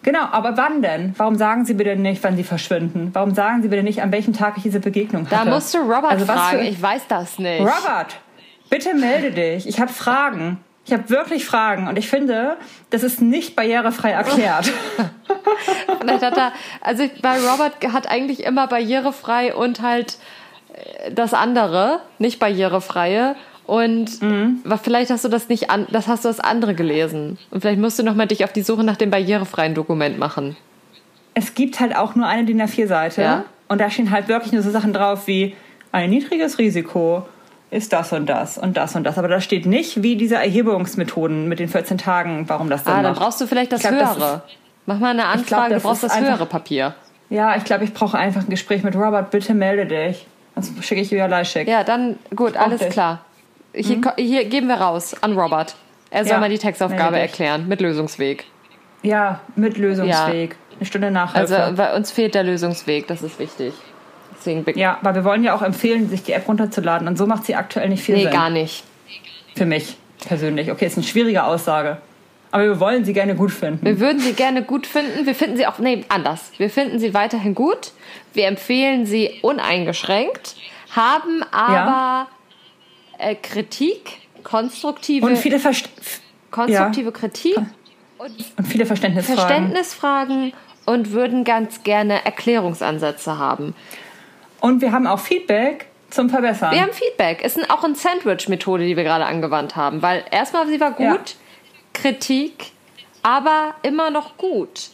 genau, 0.04 0.26
aber 0.32 0.58
wann 0.58 0.82
denn? 0.82 1.14
Warum 1.18 1.36
sagen 1.36 1.66
Sie 1.66 1.74
bitte 1.76 1.96
nicht, 1.96 2.24
wann 2.24 2.36
Sie 2.38 2.44
verschwinden? 2.44 3.10
Warum 3.14 3.36
sagen 3.36 3.62
Sie 3.62 3.68
bitte 3.68 3.84
nicht, 3.84 4.02
an 4.02 4.12
welchem 4.12 4.34
Tag 4.34 4.54
ich 4.58 4.64
diese 4.64 4.80
Begegnung 4.80 5.28
Da 5.30 5.40
hatte? 5.42 5.50
musst 5.52 5.74
du 5.74 5.80
Robert 5.80 6.06
Also 6.12 6.28
was 6.28 6.36
fragen, 6.40 6.60
für- 6.60 6.66
ich 6.66 6.82
weiß 6.82 7.02
das 7.08 7.38
nicht. 7.40 7.60
Robert, 7.62 8.20
bitte 8.70 8.96
melde 8.96 9.32
dich. 9.32 9.68
Ich 9.68 9.80
habe 9.80 9.92
Fragen. 9.92 10.58
Ich 10.88 10.94
habe 10.94 11.10
wirklich 11.10 11.46
Fragen 11.46 11.88
und 11.88 11.98
ich 12.00 12.08
finde, 12.08 12.58
das 12.90 13.04
ist 13.04 13.22
nicht 13.22 13.56
barrierefrei 13.56 14.12
erklärt. 14.12 14.72
Er, 16.08 16.52
also 16.82 17.04
bei 17.22 17.38
Robert 17.40 17.76
hat 17.94 18.10
eigentlich 18.10 18.44
immer 18.46 18.68
barrierefrei 18.68 19.54
und 19.54 19.82
halt 19.82 20.18
äh, 20.74 21.12
das 21.12 21.34
andere, 21.34 22.00
nicht 22.20 22.40
barrierefreie. 22.40 23.36
Und 23.66 24.22
Mhm. 24.22 24.64
vielleicht 24.82 25.12
hast 25.12 25.26
du 25.26 25.30
das 25.30 25.50
nicht 25.50 25.70
an, 25.70 25.88
das 25.92 26.08
hast 26.08 26.24
du 26.24 26.30
das 26.30 26.40
andere 26.40 26.74
gelesen. 26.74 27.38
Und 27.52 27.62
vielleicht 27.62 27.80
musst 27.80 28.00
du 28.00 28.04
noch 28.04 28.16
mal 28.16 28.26
dich 28.28 28.44
auf 28.46 28.54
die 28.54 28.62
Suche 28.62 28.84
nach 28.84 28.96
dem 28.98 29.10
barrierefreien 29.12 29.74
Dokument 29.76 30.18
machen. 30.20 30.56
es 31.34 31.54
gibt 31.54 31.80
halt 31.80 31.96
auch 31.96 32.16
nur 32.16 32.26
eine 32.28 32.46
DIN 32.46 32.62
A4-Seite 32.62 33.22
Ja. 33.22 33.46
und 33.68 33.80
da 33.82 33.90
stehen 33.92 34.10
halt 34.12 34.28
wirklich 34.28 34.54
nur 34.54 34.64
so 34.64 34.72
Sachen 34.72 34.92
drauf 34.94 35.28
wie 35.28 35.56
ein 35.92 36.10
niedriges 36.10 36.58
Risiko 36.58 37.28
ist 37.70 37.92
das 37.94 38.14
und 38.14 38.26
das 38.28 38.58
und 38.58 38.78
das 38.78 38.96
und 38.96 39.04
das. 39.04 39.18
Aber 39.18 39.28
da 39.28 39.42
steht 39.42 39.66
nicht, 39.66 40.02
wie 40.04 40.16
diese 40.16 40.36
Erhebungsmethoden 40.36 41.48
mit 41.48 41.60
den 41.60 41.68
14 41.68 41.98
Tagen, 41.98 42.48
warum 42.48 42.70
das 42.70 42.84
Sinn 42.84 42.94
Ah, 42.94 43.02
dann 43.02 43.12
macht. 43.12 43.22
brauchst 43.22 43.42
du 43.42 43.48
vielleicht 43.48 43.72
das 43.72 43.82
glaub, 43.82 43.94
das 44.00 44.16
höhere. 44.18 44.42
Mach 44.86 45.00
mal 45.00 45.10
eine 45.12 45.22
glaub, 45.24 45.34
Anfrage, 45.34 45.74
das 45.74 45.84
du 45.84 45.90
brauchst 45.90 46.04
ist 46.04 46.12
das 46.12 46.20
höhere 46.22 46.32
einfach- 46.34 46.50
Papier. 46.50 46.96
Ja, 47.30 47.58
ich 47.58 47.66
glaube, 47.66 47.84
ich 47.84 47.94
brauche 47.94 48.18
einfach 48.18 48.44
ein 48.44 48.50
Gespräch 48.50 48.84
mit 48.84 48.96
Robert. 48.96 49.32
Bitte 49.32 49.54
melde 49.54 49.86
dich. 49.86 50.26
Sonst 50.56 50.84
schicke 50.86 51.02
ich 51.02 51.12
wieder 51.12 51.28
Leischik. 51.28 51.68
Ja, 51.68 51.84
dann 51.84 52.18
gut, 52.36 52.56
alles 52.56 52.80
dich. 52.80 52.90
klar. 52.90 53.20
Hier, 53.74 54.00
ko- 54.02 54.14
hier 54.18 54.46
geben 54.46 54.68
wir 54.68 54.76
raus 54.76 55.14
an 55.22 55.38
Robert. 55.38 55.76
Er 56.10 56.20
soll 56.24 56.26
Mhm. 56.26 56.32
Ja, 56.36 56.40
mal 56.40 56.50
die 56.50 56.58
Textaufgabe 56.58 57.20
erklären 57.20 57.68
mit 57.68 57.82
Lösungsweg. 57.82 58.46
Ja, 59.04 59.42
mit 59.58 59.78
Lösungsweg. 59.78 60.56
Eine 60.80 60.86
Stunde 60.86 61.12
Nachhilfe. 61.12 61.58
Also 61.60 61.76
bei 61.76 61.94
uns 61.96 62.12
fehlt 62.12 62.34
der 62.34 62.44
Lösungsweg, 62.44 63.08
das 63.08 63.22
ist 63.24 63.40
wichtig. 63.40 63.74
Deswegen 64.48 64.64
be- 64.64 64.80
Ja, 64.80 64.98
weil 65.02 65.16
wir 65.16 65.24
wollen 65.24 65.44
ja 65.44 65.54
auch 65.54 65.62
empfehlen, 65.62 66.10
sich 66.10 66.24
die 66.24 66.32
App 66.32 66.48
runterzuladen. 66.48 67.08
Und 67.08 67.18
so 67.18 67.28
macht 67.28 67.46
sie 67.46 67.56
aktuell 67.56 67.90
nicht 67.90 68.02
viel 68.02 68.16
nee, 68.16 68.24
Sinn. 68.24 68.32
gar 68.32 68.50
nicht. 68.50 68.84
Für 69.56 69.66
mich 69.66 69.98
persönlich. 70.26 70.72
Okay, 70.72 70.86
ist 70.86 70.98
eine 70.98 71.06
schwierige 71.06 71.44
Aussage. 71.44 71.98
Aber 72.52 72.64
wir 72.64 72.80
wollen 72.80 73.04
sie 73.04 73.12
gerne 73.12 73.36
gut 73.36 73.52
finden. 73.52 73.86
Wir 73.86 74.00
würden 74.00 74.20
sie 74.20 74.34
gerne 74.34 74.64
gut 74.64 74.88
finden. 74.88 75.26
Wir 75.26 75.36
finden 75.36 75.58
sie 75.58 75.68
auch, 75.68 75.80
nee, 75.80 76.06
anders. 76.08 76.52
Wir 76.58 76.70
finden 76.70 76.98
sie 76.98 77.14
weiterhin 77.14 77.54
gut. 77.54 77.92
Wir 78.34 78.48
empfehlen 78.48 79.06
sie 79.06 79.40
uneingeschränkt, 79.42 80.56
haben 80.96 81.44
aber 81.52 82.28
äh, 83.18 83.36
Kritik, 83.36 84.20
konstruktive, 84.44 85.26
Und 85.26 85.38
viele, 85.38 85.60
Verst 85.60 85.90
konstruktive 86.52 87.12
Kritik 87.12 87.58
und 88.18 88.66
viele 88.66 88.86
Verständnisfragen. 88.86 89.38
Verständnisfragen 89.38 90.54
und 90.86 91.12
würden 91.12 91.44
ganz 91.44 91.84
gerne 91.84 92.24
Erklärungsansätze 92.26 93.38
haben. 93.38 93.76
Und 94.62 94.82
wir 94.82 94.92
haben 94.92 95.08
auch 95.08 95.20
Feedback 95.20 95.88
zum 96.10 96.30
Verbessern. 96.30 96.72
Wir 96.72 96.82
haben 96.82 96.94
Feedback. 96.94 97.40
Es 97.44 97.58
ist 97.58 97.70
auch 97.70 97.84
eine 97.84 97.96
Sandwich-Methode, 97.96 98.86
die 98.86 98.96
wir 98.98 99.04
gerade 99.04 99.26
angewandt 99.26 99.76
haben, 99.76 100.02
weil 100.02 100.24
erstmal 100.32 100.68
sie 100.68 100.80
war 100.80 100.92
gut, 100.92 101.06
Ja. 101.06 101.16
Kritik, 101.94 102.72
aber 103.24 103.74
immer 103.84 104.10
noch 104.10 104.38
gut. 104.38 104.90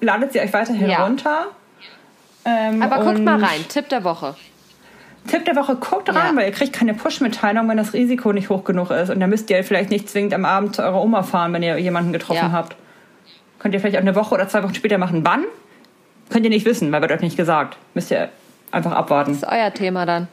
Ladet 0.00 0.32
sie 0.32 0.40
euch 0.40 0.52
weiterhin 0.52 0.90
Ja. 0.90 1.04
runter. 1.04 1.46
Ähm, 2.44 2.82
Aber 2.82 3.04
guckt 3.04 3.20
mal 3.22 3.42
rein. 3.42 3.64
Tipp 3.68 3.88
der 3.90 4.02
Woche. 4.04 4.34
Tipp 5.28 5.44
der 5.44 5.54
Woche, 5.54 5.76
guckt 5.76 6.08
rein, 6.08 6.30
Ja. 6.34 6.36
weil 6.36 6.46
ihr 6.46 6.52
kriegt 6.52 6.72
keine 6.72 6.94
Push-Mitteilung, 6.94 7.68
wenn 7.68 7.76
das 7.76 7.92
Risiko 7.92 8.32
nicht 8.32 8.48
hoch 8.48 8.64
genug 8.64 8.90
ist. 8.90 9.10
Und 9.10 9.20
dann 9.20 9.28
müsst 9.30 9.50
ihr 9.50 9.62
vielleicht 9.62 9.90
nicht 9.90 10.08
zwingend 10.08 10.32
am 10.32 10.46
Abend 10.46 10.74
zu 10.74 10.82
eurer 10.82 11.00
Oma 11.02 11.22
fahren, 11.22 11.52
wenn 11.52 11.62
ihr 11.62 11.76
jemanden 11.78 12.12
getroffen 12.12 12.36
Ja. 12.46 12.52
habt. 12.52 12.74
Könnt 13.58 13.74
ihr 13.74 13.80
vielleicht 13.80 13.96
auch 13.96 14.00
eine 14.00 14.14
Woche 14.14 14.34
oder 14.34 14.48
zwei 14.48 14.62
Wochen 14.62 14.74
später 14.74 14.96
machen. 14.96 15.20
Wann? 15.24 15.44
Könnt 16.30 16.44
ihr 16.44 16.50
nicht 16.50 16.64
wissen, 16.64 16.90
weil 16.90 17.02
wird 17.02 17.12
euch 17.12 17.20
nicht 17.20 17.36
gesagt. 17.36 17.76
Müsst 17.92 18.10
ihr 18.10 18.30
einfach 18.70 18.92
abwarten. 18.92 19.32
Das 19.32 19.42
ist 19.42 19.48
euer 19.48 19.72
Thema 19.72 20.06
dann. 20.06 20.28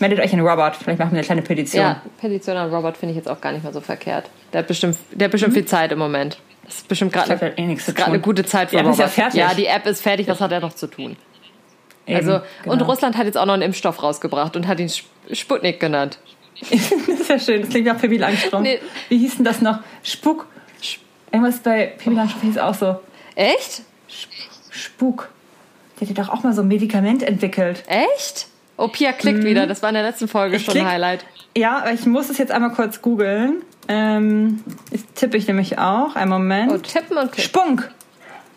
Meldet 0.00 0.18
euch 0.20 0.32
an 0.32 0.40
Robert. 0.40 0.76
Vielleicht 0.76 0.98
machen 0.98 1.12
wir 1.12 1.18
eine 1.18 1.24
kleine 1.26 1.42
Petition. 1.42 1.82
Ja, 1.82 2.02
Petition 2.20 2.56
an 2.56 2.70
Robert 2.74 2.96
finde 2.96 3.12
ich 3.12 3.16
jetzt 3.16 3.28
auch 3.28 3.40
gar 3.40 3.52
nicht 3.52 3.62
mehr 3.62 3.72
so 3.72 3.80
verkehrt. 3.80 4.28
Der 4.52 4.60
hat 4.60 4.66
bestimmt, 4.66 4.96
der 5.12 5.26
hat 5.26 5.32
bestimmt 5.32 5.54
viel 5.54 5.64
Zeit 5.64 5.92
im 5.92 5.98
Moment. 5.98 6.38
Das 6.64 6.76
ist 6.76 6.88
bestimmt 6.88 7.12
gerade 7.12 7.30
eine, 7.40 7.58
eh 7.58 7.76
eine 8.04 8.20
gute 8.20 8.44
Zeit 8.44 8.70
für 8.70 8.76
Die 8.76 8.80
App 8.82 8.86
ist 8.88 8.98
Robert. 8.98 9.16
ja 9.16 9.22
fertig. 9.22 9.40
ja, 9.40 9.54
die 9.54 9.66
App 9.66 9.86
ist 9.86 10.00
fertig. 10.02 10.26
Was 10.28 10.40
hat 10.40 10.50
er 10.52 10.60
noch 10.60 10.72
zu 10.74 10.86
tun? 10.88 11.16
Eben, 12.06 12.16
Also 12.16 12.34
und 12.64 12.78
genau. 12.78 12.84
Russland 12.86 13.16
hat 13.16 13.26
jetzt 13.26 13.38
auch 13.38 13.46
noch 13.46 13.52
einen 13.54 13.62
Impfstoff 13.62 14.02
rausgebracht 14.02 14.56
und 14.56 14.66
hat 14.66 14.80
ihn 14.80 14.86
Sp- 14.90 15.06
Sputnik 15.32 15.78
genannt. 15.80 16.18
Das 16.70 16.80
ist 17.20 17.28
ja 17.28 17.38
schön. 17.38 17.60
Das 17.62 17.70
klingt 17.70 17.86
nach 17.86 17.98
Pippi 18.00 18.16
Langstrumpf. 18.18 18.62
Nee. 18.64 18.78
Wie 19.08 19.18
hieß 19.18 19.36
denn 19.36 19.44
das 19.44 19.60
noch? 19.60 19.78
Spuk. 20.02 20.46
Irgendwas 21.30 21.58
bei 21.60 21.86
Pippi 21.98 22.14
Langstrumpf 22.16 22.44
hieß 22.44 22.58
auch 22.58 22.74
so. 22.74 23.00
Echt? 23.36 23.82
Spuk. 24.70 25.30
Die 26.02 26.08
hat 26.08 26.16
ja 26.18 26.24
doch 26.24 26.32
auch 26.32 26.42
mal 26.42 26.52
so 26.52 26.62
ein 26.62 26.68
Medikament 26.68 27.22
entwickelt. 27.22 27.84
Echt? 27.86 28.48
Oh, 28.76 28.88
Pia 28.88 29.12
klickt 29.12 29.44
wieder. 29.44 29.68
Das 29.68 29.82
war 29.82 29.90
in 29.90 29.94
der 29.94 30.02
letzten 30.02 30.26
Folge 30.26 30.54
Mhm. 30.54 30.56
Ich 30.56 30.64
schon 30.64 30.74
ein 30.74 30.80
klick. 30.80 30.92
Highlight. 30.92 31.24
Ja, 31.56 31.78
aber 31.78 31.92
ich 31.92 32.04
muss 32.06 32.28
es 32.28 32.38
jetzt 32.38 32.50
einmal 32.50 32.72
kurz 32.72 33.00
googeln. 33.02 33.62
Ähm, 33.86 34.64
das 34.90 35.02
tippe 35.14 35.36
ich 35.36 35.46
nämlich 35.46 35.78
auch. 35.78 36.16
Einen 36.16 36.30
Moment. 36.30 36.72
Oh, 36.72 36.78
tippen 36.78 37.16
und 37.18 37.30
klicken. 37.30 37.48
Spunk. 37.48 37.90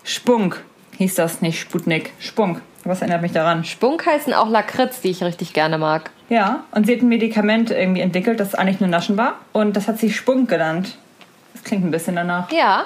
Spunk. 0.04 0.64
Hieß 0.98 1.16
das 1.16 1.42
nicht 1.42 1.60
Sputnik. 1.60 2.14
Spunk. 2.20 2.62
Was 2.84 3.02
erinnert 3.02 3.22
mich 3.22 3.32
daran? 3.32 3.64
Spunk 3.64 4.06
heißen 4.06 4.34
auch 4.34 4.50
Lakritz, 4.50 5.02
die 5.02 5.10
ich 5.10 5.24
richtig 5.24 5.54
gerne 5.54 5.78
mag. 5.78 6.10
Ja, 6.30 6.64
und 6.72 6.88
sie 6.88 6.94
hat 6.96 7.02
ein 7.02 7.10
Medikament 7.10 7.70
irgendwie 7.70 8.02
entwickelt, 8.02 8.40
das 8.40 8.56
eigentlich 8.56 8.80
nur 8.80 8.90
Naschen 8.90 9.18
war. 9.18 9.36
Und 9.54 9.76
das 9.76 9.88
hat 9.88 10.00
sie 10.00 10.12
Spunk 10.12 10.50
genannt. 10.50 10.98
Das 11.54 11.64
klingt 11.64 11.84
ein 11.86 11.92
bisschen 11.92 12.16
danach. 12.16 12.52
Ja. 12.52 12.86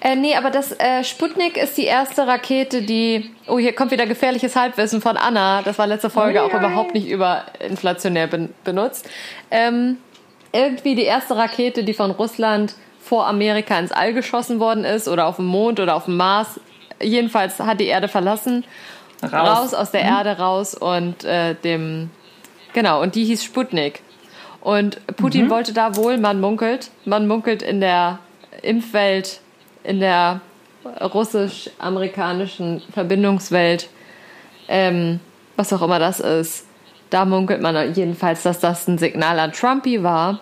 Äh, 0.00 0.16
nee, 0.16 0.34
aber 0.34 0.50
das 0.50 0.72
äh, 0.78 1.04
Sputnik 1.04 1.56
ist 1.56 1.76
die 1.76 1.84
erste 1.84 2.26
Rakete, 2.26 2.82
die. 2.82 3.30
Oh, 3.46 3.58
hier 3.58 3.74
kommt 3.74 3.90
wieder 3.90 4.06
gefährliches 4.06 4.56
Halbwissen 4.56 5.00
von 5.00 5.16
Anna. 5.16 5.62
Das 5.62 5.78
war 5.78 5.86
letzte 5.86 6.10
Folge 6.10 6.42
auch 6.42 6.52
überhaupt 6.52 6.94
nicht 6.94 7.08
überinflationär 7.08 8.26
ben 8.26 8.52
benutzt. 8.64 9.08
Ähm, 9.50 9.98
irgendwie 10.52 10.94
die 10.94 11.04
erste 11.04 11.36
Rakete, 11.36 11.84
die 11.84 11.94
von 11.94 12.10
Russland 12.10 12.74
vor 13.00 13.26
Amerika 13.26 13.78
ins 13.78 13.92
All 13.92 14.12
geschossen 14.12 14.60
worden 14.60 14.84
ist 14.84 15.08
oder 15.08 15.26
auf 15.26 15.36
dem 15.36 15.46
Mond 15.46 15.80
oder 15.80 15.96
auf 15.96 16.04
dem 16.04 16.16
Mars. 16.16 16.60
Jedenfalls 17.00 17.58
hat 17.58 17.80
die 17.80 17.86
Erde 17.86 18.08
verlassen. 18.08 18.64
Raus. 19.22 19.32
Raus, 19.32 19.74
aus 19.74 19.90
der 19.90 20.02
Erde 20.02 20.38
raus 20.38 20.74
und 20.74 21.24
äh, 21.24 21.54
dem. 21.54 22.10
Genau, 22.72 23.02
und 23.02 23.14
die 23.14 23.24
hieß 23.24 23.44
Sputnik. 23.44 24.00
Und 24.60 25.04
Putin 25.16 25.48
wollte 25.50 25.72
da 25.72 25.96
wohl, 25.96 26.18
man 26.18 26.40
munkelt, 26.40 26.90
man 27.04 27.26
munkelt 27.26 27.62
in 27.62 27.80
der 27.80 28.18
Impfwelt, 28.62 29.40
in 29.84 30.00
der 30.00 30.40
russisch-amerikanischen 31.54 32.82
Verbindungswelt, 32.92 33.88
ähm, 34.68 35.20
was 35.56 35.72
auch 35.72 35.82
immer 35.82 35.98
das 35.98 36.20
ist, 36.20 36.66
da 37.10 37.24
munkelt 37.24 37.60
man 37.60 37.94
jedenfalls, 37.94 38.42
dass 38.42 38.60
das 38.60 38.86
ein 38.88 38.98
Signal 38.98 39.38
an 39.38 39.52
Trumpy 39.52 40.02
war 40.02 40.40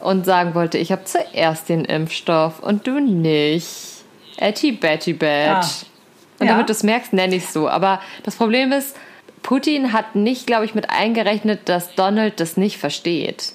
und 0.00 0.24
sagen 0.24 0.54
wollte, 0.54 0.78
ich 0.78 0.92
habe 0.92 1.04
zuerst 1.04 1.68
den 1.68 1.84
Impfstoff 1.84 2.60
und 2.60 2.86
du 2.86 3.00
nicht. 3.00 3.66
Etty 4.36 4.72
Betty 4.72 5.12
Bet. 5.12 5.48
Ah. 5.48 5.66
Und 6.40 6.46
Ja. 6.46 6.52
damit 6.52 6.68
du 6.68 6.72
es 6.72 6.82
merkst, 6.82 7.12
nenne 7.12 7.36
ich 7.36 7.44
es 7.44 7.52
so. 7.52 7.68
Aber 7.68 8.00
das 8.24 8.36
Problem 8.36 8.72
ist, 8.72 8.96
Putin 9.42 9.92
hat 9.92 10.16
nicht, 10.16 10.46
glaube 10.46 10.64
ich, 10.64 10.74
mit 10.74 10.90
eingerechnet, 10.90 11.68
dass 11.68 11.94
Donald 11.94 12.40
das 12.40 12.56
nicht 12.56 12.78
versteht. 12.78 13.52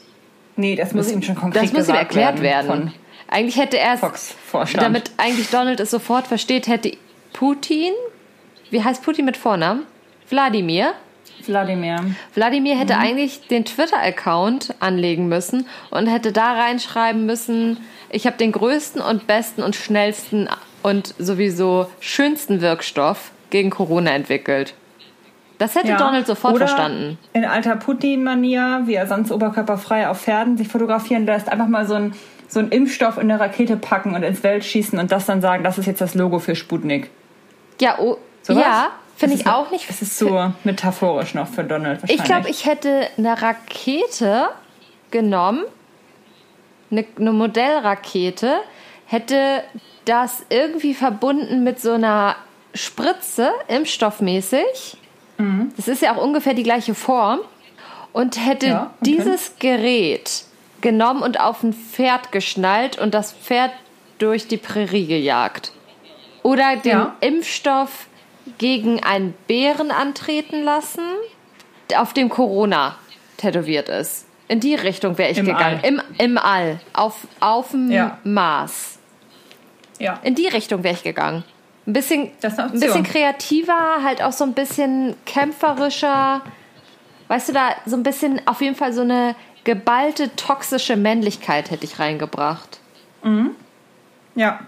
Nee, 0.55 0.75
das 0.75 0.93
muss 0.93 1.11
ihm 1.11 1.21
schon 1.21 1.35
konkret 1.35 1.63
Das 1.63 1.73
muss 1.73 1.87
ihm 1.87 1.95
erklärt 1.95 2.41
werden. 2.41 2.67
Von 2.67 2.93
Eigentlich 3.29 3.57
hätte 3.57 3.77
er 3.77 3.93
es, 3.93 4.35
damit 4.73 5.11
eigentlich 5.17 5.49
Donald 5.49 5.79
es 5.79 5.91
sofort 5.91 6.27
versteht, 6.27 6.67
hätte 6.67 6.97
Putin, 7.33 7.93
wie 8.71 8.83
heißt 8.83 9.03
Putin 9.03 9.25
mit 9.25 9.37
Vornamen? 9.37 9.83
Wladimir. 10.29 10.93
Wladimir. 11.45 11.97
Wladimir 12.35 12.77
hätte 12.77 12.95
Mhm. 12.95 12.99
eigentlich 13.01 13.47
den 13.47 13.65
Twitter-Account 13.65 14.75
anlegen 14.79 15.29
müssen 15.29 15.67
und 15.91 16.07
hätte 16.07 16.31
da 16.31 16.53
reinschreiben 16.53 17.25
müssen, 17.25 17.77
ich 18.09 18.25
habe 18.25 18.37
den 18.37 18.51
größten 18.51 19.01
und 19.01 19.27
besten 19.27 19.61
und 19.63 19.75
schnellsten 19.75 20.49
und 20.83 21.13
sowieso 21.19 21.87
schönsten 21.99 22.61
Wirkstoff 22.61 23.31
gegen 23.51 23.69
Corona 23.69 24.11
entwickelt. 24.11 24.73
Das 25.59 25.75
hätte 25.75 25.89
Ja. 25.89 25.97
Donald 25.97 26.25
sofort 26.25 26.55
Oder 26.55 26.67
verstanden. 26.67 27.17
In 27.33 27.45
alter 27.45 27.75
Putin-Manier, 27.75 28.83
wie 28.85 28.93
er 28.95 29.07
sonst 29.07 29.31
oberkörperfrei 29.31 30.07
auf 30.09 30.21
Pferden 30.21 30.57
sich 30.57 30.67
fotografieren 30.67 31.25
lässt, 31.25 31.49
einfach 31.49 31.67
mal 31.67 31.85
so 31.85 31.95
einen 31.95 32.13
so 32.49 32.59
einen 32.59 32.69
Impfstoff 32.71 33.17
in 33.17 33.31
eine 33.31 33.39
Rakete 33.39 33.77
packen 33.77 34.15
und 34.15 34.23
ins 34.23 34.43
Welt 34.43 34.65
schießen 34.65 34.99
und 34.99 35.11
das 35.11 35.25
dann 35.27 35.39
sagen, 35.39 35.63
das 35.63 35.77
ist 35.77 35.85
jetzt 35.85 36.01
das 36.01 36.15
Logo 36.15 36.39
für 36.39 36.55
Sputnik. 36.55 37.09
Ja, 37.79 37.97
oh, 37.99 38.17
Sowas? 38.41 38.63
ja, 38.63 38.89
finde 39.15 39.35
ich 39.35 39.47
auch 39.47 39.71
nicht. 39.71 39.89
Es 39.89 40.01
ist 40.01 40.17
so 40.17 40.51
metaphorisch 40.63 41.35
noch 41.35 41.47
für 41.47 41.63
Donald 41.63 42.01
wahrscheinlich. 42.01 42.19
Ich 42.19 42.25
glaube, 42.25 42.49
ich 42.49 42.65
hätte 42.65 43.07
eine 43.17 43.39
Rakete 43.41 44.49
genommen, 45.11 45.63
eine, 46.91 47.05
eine 47.17 47.31
Modellrakete, 47.31 48.55
hätte 49.05 49.63
das 50.05 50.43
irgendwie 50.49 50.95
verbunden 50.95 51.63
mit 51.63 51.79
so 51.79 51.93
einer 51.93 52.35
Spritze, 52.73 53.51
impfstoffmäßig. 53.67 54.97
Mhm. 55.37 55.71
Das 55.77 55.87
ist 55.87 56.01
ja 56.01 56.15
auch 56.15 56.23
ungefähr 56.23 56.55
die 56.55 56.63
gleiche 56.63 56.95
Form. 56.95 57.39
Und 58.11 58.43
hätte 58.43 58.67
Ja, 58.67 58.91
okay. 58.99 59.11
dieses 59.11 59.59
Gerät 59.59 60.45
genommen 60.81 61.21
und 61.21 61.39
auf 61.39 61.63
ein 61.63 61.73
Pferd 61.73 62.31
geschnallt 62.31 62.97
und 62.97 63.13
das 63.13 63.33
Pferd 63.33 63.71
durch 64.17 64.47
die 64.47 64.57
Prärie 64.57 65.05
gejagt. 65.07 65.71
Oder 66.43 66.77
den 66.77 66.91
Ja. 66.91 67.15
Impfstoff 67.21 68.07
gegen 68.57 69.03
einen 69.03 69.33
Bären 69.47 69.91
antreten 69.91 70.63
lassen, 70.63 71.03
auf 71.95 72.13
dem 72.13 72.29
Corona 72.29 72.95
tätowiert 73.37 73.89
ist. 73.89 74.25
In 74.47 74.59
die 74.59 74.73
Richtung 74.75 75.17
wäre 75.17 75.31
ich 75.31 75.37
Im 75.37 75.45
gegangen. 75.45 75.79
All. 75.83 75.87
Im, 75.87 76.01
Im 76.17 76.37
All. 76.37 76.79
Auf, 76.93 77.27
auf 77.39 77.71
dem 77.71 77.91
Ja. 77.91 78.17
Mars. 78.23 78.97
ja. 79.99 80.19
In 80.23 80.33
die 80.35 80.47
Richtung 80.47 80.83
wäre 80.83 80.95
ich 80.95 81.03
gegangen. 81.03 81.43
Ein 81.85 81.93
bisschen, 81.93 82.31
ein 82.41 82.71
bisschen 82.79 83.03
kreativer, 83.03 84.03
halt 84.03 84.21
auch 84.21 84.31
so 84.31 84.43
ein 84.43 84.53
bisschen 84.53 85.15
kämpferischer. 85.25 86.41
Weißt 87.27 87.49
du, 87.49 87.53
da 87.53 87.69
so 87.85 87.95
ein 87.95 88.03
bisschen, 88.03 88.41
auf 88.47 88.61
jeden 88.61 88.75
Fall 88.75 88.91
so 88.93 89.01
eine 89.01 89.35
geballte, 89.63 90.35
toxische 90.35 90.95
Männlichkeit 90.95 91.71
hätte 91.71 91.85
ich 91.85 91.99
reingebracht. 91.99 92.79
ja. 94.35 94.59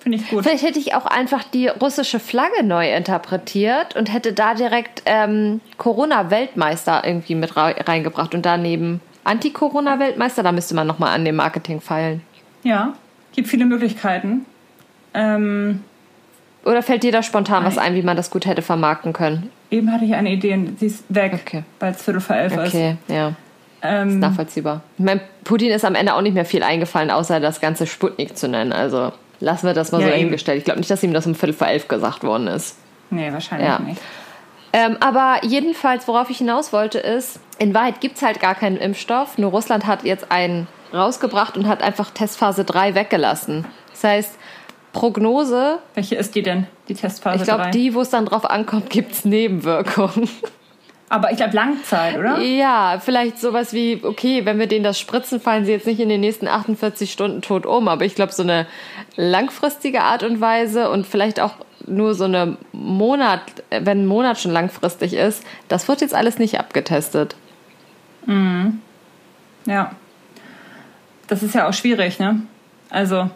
Finde 0.00 0.16
ich 0.16 0.30
gut. 0.30 0.44
Vielleicht 0.44 0.64
hätte 0.64 0.78
ich 0.78 0.94
auch 0.94 1.04
einfach 1.04 1.44
die 1.44 1.68
russische 1.68 2.20
Flagge 2.20 2.62
neu 2.64 2.90
interpretiert 2.94 3.96
und 3.96 4.10
hätte 4.10 4.32
da 4.32 4.54
direkt 4.54 5.02
ähm, 5.04 5.60
Corona-Weltmeister 5.76 7.02
irgendwie 7.04 7.34
mit 7.34 7.54
rei- 7.54 7.76
reingebracht 7.86 8.34
und 8.34 8.46
daneben 8.46 9.02
Anti-Corona-Weltmeister. 9.24 10.42
Da 10.42 10.52
müsste 10.52 10.74
man 10.74 10.86
nochmal 10.86 11.14
an 11.14 11.26
dem 11.26 11.36
Marketing 11.36 11.82
feilen. 11.82 12.22
Ja. 12.62 12.94
Gibt 13.32 13.48
viele 13.48 13.66
Möglichkeiten. 13.66 14.46
Ähm, 15.12 15.84
Oder 16.64 16.82
fällt 16.82 17.02
dir 17.02 17.12
da 17.12 17.22
spontan 17.22 17.66
was 17.66 17.76
Nein. 17.76 17.88
ein, 17.88 17.94
wie 17.96 18.02
man 18.02 18.16
das 18.16 18.30
gut 18.30 18.46
hätte 18.46 18.62
vermarkten 18.62 19.12
können? 19.12 19.50
eben 19.70 19.92
hatte 19.92 20.04
ich 20.06 20.14
eine 20.14 20.30
Idee 20.32 20.54
und 20.54 20.80
sie 20.80 20.86
ist 20.86 21.04
weg, 21.10 21.32
Okay. 21.34 21.62
weil 21.78 21.92
es 21.92 22.02
Viertel 22.02 22.20
vor 22.20 22.34
elf 22.36 22.56
Okay, 22.56 22.96
ja. 23.06 23.34
Ist. 23.80 23.88
Ähm, 23.88 24.18
Nachvollziehbar. 24.18 24.82
Ich 24.98 25.04
meine, 25.04 25.20
Putin 25.44 25.70
ist 25.70 25.84
am 25.84 25.94
Ende 25.94 26.14
auch 26.14 26.20
nicht 26.22 26.34
mehr 26.34 26.44
viel 26.44 26.62
eingefallen, 26.62 27.10
außer 27.10 27.40
das 27.40 27.60
ganze 27.60 27.86
Sputnik 27.86 28.36
zu 28.36 28.48
nennen. 28.48 28.72
Also 28.72 29.12
lassen 29.40 29.66
wir 29.66 29.74
das 29.74 29.92
mal 29.92 30.00
Ja, 30.00 30.08
so 30.08 30.12
eben. 30.12 30.20
hingestellt. 30.24 30.58
Ich 30.58 30.64
glaube 30.64 30.80
nicht, 30.80 30.90
dass 30.90 31.02
ihm 31.02 31.12
das 31.14 31.26
um 31.26 31.34
Viertel 31.34 31.54
vor 31.54 31.66
elf 31.68 31.88
gesagt 31.88 32.22
worden 32.24 32.46
ist. 32.46 32.76
nee, 33.10 33.32
wahrscheinlich 33.32 33.68
Ja. 33.68 33.78
nicht. 33.78 34.00
Ähm, 34.72 34.96
aber 35.00 35.38
jedenfalls, 35.42 36.06
worauf 36.06 36.30
ich 36.30 36.38
hinaus 36.38 36.72
wollte, 36.72 36.98
ist, 37.00 37.40
in 37.58 37.74
Wahrheit 37.74 38.00
gibt 38.00 38.16
es 38.18 38.22
halt 38.22 38.38
gar 38.38 38.54
keinen 38.54 38.76
Impfstoff. 38.76 39.36
Nur 39.36 39.50
Russland 39.50 39.84
hat 39.86 40.04
jetzt 40.04 40.30
einen 40.30 40.68
rausgebracht 40.94 41.56
und 41.56 41.66
hat 41.66 41.82
einfach 41.82 42.10
Testphase 42.10 42.64
3 42.64 42.94
weggelassen. 42.94 43.64
Das 43.90 44.04
heißt, 44.04 44.38
Prognose, 44.92 45.78
Welche 45.94 46.16
ist 46.16 46.34
die 46.34 46.42
denn, 46.42 46.66
die 46.88 46.94
Testphase 46.94 47.38
ich 47.38 47.44
glaube, 47.44 47.64
3? 47.64 47.70
die, 47.70 47.94
wo 47.94 48.00
es 48.00 48.10
dann 48.10 48.26
drauf 48.26 48.44
ankommt, 48.48 48.90
gibt 48.90 49.12
es 49.12 49.24
Nebenwirkungen. 49.24 50.28
Aber 51.12 51.32
ich 51.32 51.38
glaube 51.38 51.56
Langzeit, 51.56 52.16
oder? 52.16 52.40
Ja, 52.40 53.00
vielleicht 53.04 53.40
sowas 53.40 53.72
wie, 53.72 54.00
okay, 54.04 54.46
wenn 54.46 54.60
wir 54.60 54.68
denen 54.68 54.84
das 54.84 54.96
spritzen, 54.96 55.40
fallen 55.40 55.64
sie 55.64 55.72
jetzt 55.72 55.86
nicht 55.86 55.98
in 55.98 56.08
den 56.08 56.20
nächsten 56.20 56.46
48 56.46 57.10
Stunden 57.10 57.42
tot 57.42 57.66
um. 57.66 57.88
Aber 57.88 58.04
ich 58.04 58.14
glaube, 58.14 58.32
so 58.32 58.44
eine 58.44 58.64
langfristige 59.16 60.02
Art 60.02 60.22
und 60.22 60.40
Weise 60.40 60.88
und 60.88 61.08
vielleicht 61.08 61.40
auch 61.40 61.54
nur 61.84 62.14
so 62.14 62.24
eine 62.24 62.56
Monat, 62.72 63.42
wenn 63.70 64.02
ein 64.02 64.06
Monat 64.06 64.38
schon 64.38 64.52
langfristig 64.52 65.14
ist, 65.14 65.44
das 65.66 65.88
wird 65.88 66.00
jetzt 66.00 66.14
alles 66.14 66.38
nicht 66.38 66.60
abgetestet. 66.60 67.34
Mhm. 68.26 68.80
Ja. 69.66 69.90
Das 71.26 71.42
ist 71.42 71.56
ja 71.56 71.68
auch 71.68 71.74
schwierig, 71.74 72.20
ne? 72.20 72.42
Also, 72.88 73.28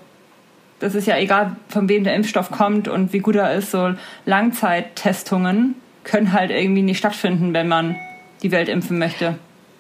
das 0.79 0.95
ist 0.95 1.09
ja 1.09 1.19
egal, 1.19 1.57
von 1.69 1.89
wem 1.89 2.05
der 2.05 2.15
Impfstoff 2.15 2.53
kommt 2.53 2.87
und 2.87 3.13
wie 3.13 3.19
gut 3.19 3.35
er 3.35 3.53
ist, 3.53 3.73
so 3.73 3.95
Langzeittestungen 4.27 5.75
können 6.05 6.33
halt 6.33 6.51
irgendwie 6.51 6.83
nicht 6.83 6.99
stattfinden, 6.99 7.53
wenn 7.53 7.69
man 7.69 7.97
die 8.43 8.51
Welt 8.51 8.69
impfen 8.69 8.99
möchte. 8.99 9.39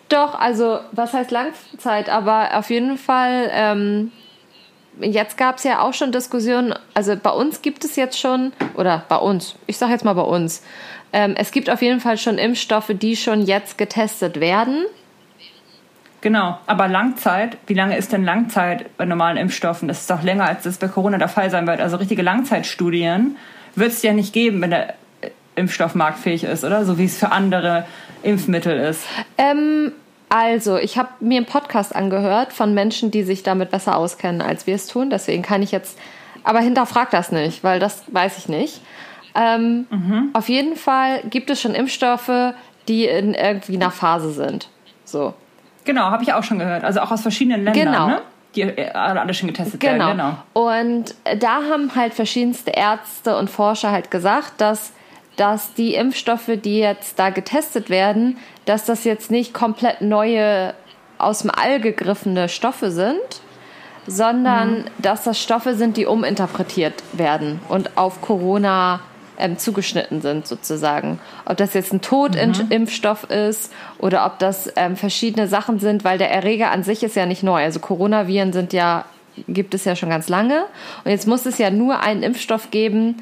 Doch, 0.09 0.39
also 0.39 0.81
was 0.93 1.13
heißt 1.13 1.31
Langzeit? 1.31 2.09
Aber 2.09 2.59
auf 2.59 2.71
jeden 2.71 2.99
Fall, 2.99 3.51
ähm, 3.53 4.13
jetzt 5.01 5.37
gab 5.37 5.57
es 5.57 5.65
ja 5.65 5.81
auch 5.81 5.95
schon 5.95 6.13
Diskussionen, 6.13 6.75
also 6.95 7.17
bei 7.17 7.31
uns 7.31 7.63
gibt 7.63 7.85
es 7.85 7.97
jetzt 7.97 8.19
schon, 8.19 8.53
oder 8.75 9.05
bei 9.09 9.17
uns, 9.17 9.57
ich 9.67 9.77
sage 9.77 9.93
jetzt 9.93 10.05
mal 10.05 10.13
bei 10.13 10.23
uns, 10.23 10.63
ähm, 11.13 11.35
es 11.37 11.53
gibt 11.53 11.71
auf 11.71 11.81
jeden 11.83 12.01
Fall 12.01 12.19
schon 12.19 12.39
Impfstoffe, 12.39 12.91
die 12.93 13.17
schon 13.17 13.43
jetzt 13.43 13.79
getestet 13.79 14.41
werden. 14.41 14.85
Genau, 16.21 16.59
aber 16.67 16.89
Langzeit, 16.89 17.59
wie 17.67 17.75
lange 17.75 17.97
ist 17.97 18.13
denn 18.13 18.25
Langzeit 18.25 18.97
bei 18.97 19.05
normalen 19.05 19.37
Impfstoffen? 19.37 19.89
Das 19.89 20.01
ist 20.01 20.11
doch 20.11 20.23
länger, 20.23 20.47
als 20.47 20.63
das 20.63 20.79
bei 20.79 20.89
Corona 20.89 21.19
der 21.19 21.29
Fall 21.29 21.51
sein 21.51 21.67
wird. 21.67 21.81
Also 21.81 21.99
richtige 21.99 22.23
Langzeitstudien 22.23 23.37
wird 23.75 23.93
es 23.93 24.03
ja 24.03 24.13
nicht 24.13 24.33
geben, 24.33 24.63
wenn 24.63 24.71
der 24.71 24.95
Impfstoff 25.57 25.95
marktfähig 25.95 26.45
ist, 26.45 26.65
oder? 26.65 26.85
So 26.85 26.99
wie 26.99 27.05
es 27.05 27.19
für 27.19 27.33
andere 27.33 27.87
Impfmittel 28.23 28.79
ist. 28.79 29.05
Ähm, 29.39 29.93
also, 30.29 30.77
ich 30.77 30.99
habe 30.99 31.11
mir 31.21 31.37
einen 31.37 31.47
Podcast 31.47 31.95
angehört 31.95 32.53
von 32.53 32.75
Menschen, 32.75 33.11
die 33.11 33.23
sich 33.23 33.43
damit 33.43 33.71
besser 33.71 33.97
auskennen, 33.97 34.43
als 34.43 34.67
wir 34.67 34.75
es 34.75 34.87
tun. 34.87 35.11
Deswegen 35.11 35.43
kann 35.43 35.63
ich 35.63 35.71
jetzt, 35.71 35.99
aber 36.43 36.61
hinterfrag 36.61 37.11
das 37.11 37.31
nicht, 37.31 37.63
weil 37.63 37.79
das 37.79 38.03
weiß 38.09 38.39
ich 38.39 38.49
nicht. 38.49 38.81
Ähm, 39.35 39.87
mhm. 39.91 40.31
Auf 40.33 40.49
jeden 40.49 40.77
Fall 40.77 41.23
gibt 41.25 41.51
es 41.51 41.61
schon 41.61 41.75
Impfstoffe, 41.75 42.55
die 42.89 43.07
in 43.07 43.35
irgendwie 43.35 43.77
einer 43.77 43.91
Phase 43.91 44.33
sind. 44.33 44.69
So. 45.05 45.35
Genau, 45.85 46.03
habe 46.03 46.23
ich 46.23 46.33
auch 46.33 46.43
schon 46.43 46.59
gehört. 46.59 46.85
Also 46.85 47.01
auch 47.01 47.11
aus 47.11 47.23
verschiedenen 47.23 47.65
Ländern, 47.65 47.85
genau. 47.85 48.07
ne? 48.09 48.23
die 48.55 48.65
alle 48.95 49.35
schon 49.35 49.49
getestet 49.49 49.81
genau. 49.81 50.07
werden. 50.07 50.37
Genau. 50.53 50.73
Und 50.73 51.15
da 51.41 51.63
haben 51.71 51.95
halt 51.95 52.15
verschiedenste 52.15 52.71
Ärzte 52.71 53.37
und 53.37 53.51
Forscher 53.51 53.91
halt 53.91 54.11
gesagt, 54.11 54.61
dass 54.61 54.93
dass 55.37 55.75
die 55.75 55.95
Impfstoffe, 55.95 56.51
die 56.65 56.79
jetzt 56.79 57.19
da 57.19 57.31
getestet 57.31 57.91
werden, 57.91 58.37
dass 58.65 58.85
das 58.85 59.05
jetzt 59.05 59.31
nicht 59.31 59.53
komplett 59.53 60.01
neue, 60.01 60.75
aus 61.19 61.41
dem 61.41 61.51
All 61.51 61.81
gegriffene 61.81 62.49
Stoffe 62.49 62.91
sind, 62.91 63.21
sondern 64.07 64.79
mhm. 64.79 64.85
dass 64.99 65.25
das 65.25 65.41
Stoffe 65.41 65.75
sind, 65.75 65.97
die 65.97 66.07
uminterpretiert 66.07 67.03
werden 67.13 67.61
und 67.69 67.97
auf 67.97 68.21
Corona 68.21 69.01
ähm, 69.39 69.59
zugeschnitten 69.59 70.21
sind 70.21 70.47
sozusagen. 70.47 71.19
Ob 71.45 71.57
das 71.57 71.75
jetzt 71.75 71.93
ein 71.93 72.01
Totimpfstoff 72.01 73.29
mhm. 73.29 73.35
ist 73.35 73.73
oder 73.99 74.27
ob 74.27 74.39
das 74.39 74.73
ähm, 74.77 74.97
verschiedene 74.97 75.49
Sachen 75.49 75.81
sind, 75.81 76.05
weil 76.05 76.19
der 76.19 76.31
Erreger 76.31 76.71
an 76.71 76.85
sich 76.85 77.03
ist 77.03 77.17
ja 77.17 77.27
nicht 77.27 77.43
neu. 77.43 77.63
Also 77.63 77.81
Coronaviren 77.81 78.53
sind 78.53 78.73
ja 78.73 79.05
gibt 79.49 79.75
es 79.75 79.85
ja 79.85 79.97
schon 79.97 80.11
ganz 80.11 80.29
lange 80.29 80.65
und 81.05 81.11
jetzt 81.11 81.27
muss 81.27 81.45
es 81.45 81.59
ja 81.59 81.69
nur 81.69 81.99
einen 81.99 82.23
Impfstoff 82.23 82.71
geben, 82.71 83.17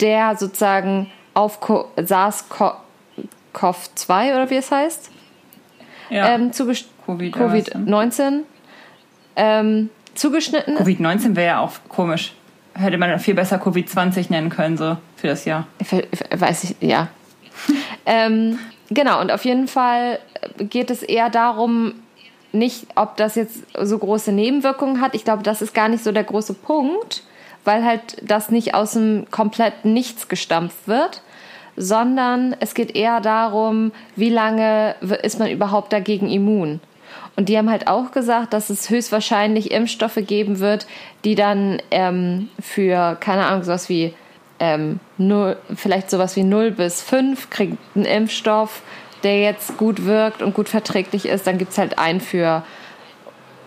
der 0.00 0.34
sozusagen 0.38 1.10
auf 1.38 1.62
SARS-CoV-2 1.62 4.34
oder 4.34 4.50
wie 4.50 4.56
es 4.56 4.72
heißt, 4.72 5.10
ja. 6.10 6.34
ähm, 6.34 6.50
Covid-19 6.50 8.40
ähm, 9.36 9.90
zugeschnitten. 10.14 10.76
Covid-19 10.76 11.36
wäre 11.36 11.46
ja 11.46 11.60
auch 11.60 11.74
komisch. 11.88 12.34
Hätte 12.74 12.98
man 12.98 13.20
viel 13.20 13.34
besser 13.34 13.62
Covid-20 13.62 14.26
nennen 14.30 14.50
können, 14.50 14.76
so 14.76 14.96
für 15.16 15.28
das 15.28 15.44
Jahr. 15.44 15.68
Weiß 16.36 16.64
ich, 16.64 16.74
ja. 16.80 17.06
ähm, 18.06 18.58
genau, 18.90 19.20
und 19.20 19.30
auf 19.30 19.44
jeden 19.44 19.68
Fall 19.68 20.18
geht 20.58 20.90
es 20.90 21.04
eher 21.04 21.30
darum, 21.30 21.94
nicht, 22.50 22.88
ob 22.96 23.16
das 23.16 23.36
jetzt 23.36 23.62
so 23.80 23.98
große 23.98 24.32
Nebenwirkungen 24.32 25.00
hat. 25.00 25.14
Ich 25.14 25.22
glaube, 25.24 25.44
das 25.44 25.62
ist 25.62 25.72
gar 25.72 25.88
nicht 25.88 26.02
so 26.02 26.10
der 26.10 26.24
große 26.24 26.54
Punkt, 26.54 27.22
weil 27.64 27.84
halt 27.84 28.16
das 28.22 28.50
nicht 28.50 28.74
aus 28.74 28.94
dem 28.94 29.26
kompletten 29.30 29.92
Nichts 29.92 30.26
gestampft 30.28 30.88
wird, 30.88 31.22
sondern 31.78 32.56
es 32.60 32.74
geht 32.74 32.96
eher 32.96 33.20
darum, 33.20 33.92
wie 34.16 34.30
lange 34.30 34.96
ist 35.22 35.38
man 35.38 35.48
überhaupt 35.48 35.92
dagegen 35.92 36.28
immun. 36.28 36.80
Und 37.36 37.48
die 37.48 37.56
haben 37.56 37.70
halt 37.70 37.86
auch 37.86 38.10
gesagt, 38.10 38.52
dass 38.52 38.68
es 38.68 38.90
höchstwahrscheinlich 38.90 39.70
Impfstoffe 39.70 40.18
geben 40.26 40.58
wird, 40.58 40.88
die 41.24 41.36
dann 41.36 41.80
ähm, 41.92 42.48
für, 42.60 43.16
keine 43.20 43.46
Ahnung, 43.46 43.62
sowas 43.62 43.88
wie 43.88 44.12
ähm, 44.58 44.98
0, 45.18 45.56
vielleicht 45.76 46.10
sowas 46.10 46.34
wie 46.34 46.42
0 46.42 46.72
bis 46.72 47.00
5 47.00 47.48
kriegt 47.48 47.78
einen 47.94 48.04
Impfstoff, 48.04 48.82
der 49.22 49.40
jetzt 49.40 49.76
gut 49.76 50.04
wirkt 50.04 50.42
und 50.42 50.52
gut 50.52 50.68
verträglich 50.68 51.26
ist. 51.26 51.46
Dann 51.46 51.58
gibt 51.58 51.70
es 51.70 51.78
halt 51.78 51.98
einen 51.98 52.20
für 52.20 52.64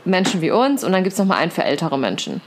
Menschen 0.03 0.41
wie 0.41 0.51
uns 0.51 0.83
und 0.83 0.91
dann 0.91 1.03
gibt 1.03 1.13
es 1.13 1.19
nochmal 1.19 1.37
einen 1.37 1.51
für 1.51 1.63
ältere 1.63 1.97
Menschen. 1.97 2.41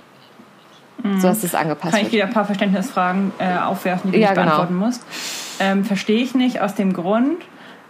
Mhm. 1.02 1.20
So 1.20 1.28
hast 1.28 1.42
es 1.42 1.54
angepasst. 1.54 1.94
Kann 1.94 2.04
ich 2.04 2.12
wieder 2.12 2.24
ein 2.24 2.32
paar 2.32 2.44
Verständnisfragen 2.44 3.32
äh, 3.38 3.56
aufwerfen, 3.58 4.12
die 4.12 4.18
du 4.18 4.22
ja, 4.22 4.30
nicht 4.30 4.36
genau. 4.36 4.56
beantworten 4.56 4.76
musst. 4.76 5.04
Ähm, 5.60 5.84
Verstehe 5.84 6.22
ich 6.22 6.34
nicht 6.34 6.60
aus 6.60 6.74
dem 6.74 6.92
Grund, 6.92 7.42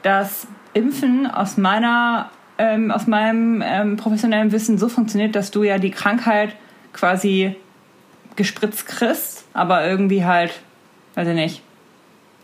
dass 0.03 0.47
Impfen 0.75 1.27
aus 1.27 1.57
meiner 1.57 2.31
ähm, 2.59 2.91
aus 2.91 3.07
meinem 3.07 3.63
ähm, 3.65 3.97
professionellen 3.97 4.53
Wissen 4.53 4.79
so 4.79 4.89
funktioniert, 4.89 5.35
dass 5.35 5.51
du 5.51 5.63
ja 5.65 5.79
die 5.79 5.91
Krankheit 5.91 6.55
quasi 6.93 7.57
gespritzt 8.37 8.87
kriegst, 8.87 9.45
aber 9.53 9.87
irgendwie 9.87 10.25
halt, 10.25 10.53
weiß 11.15 11.29
ich 11.29 11.35
nicht, 11.35 11.63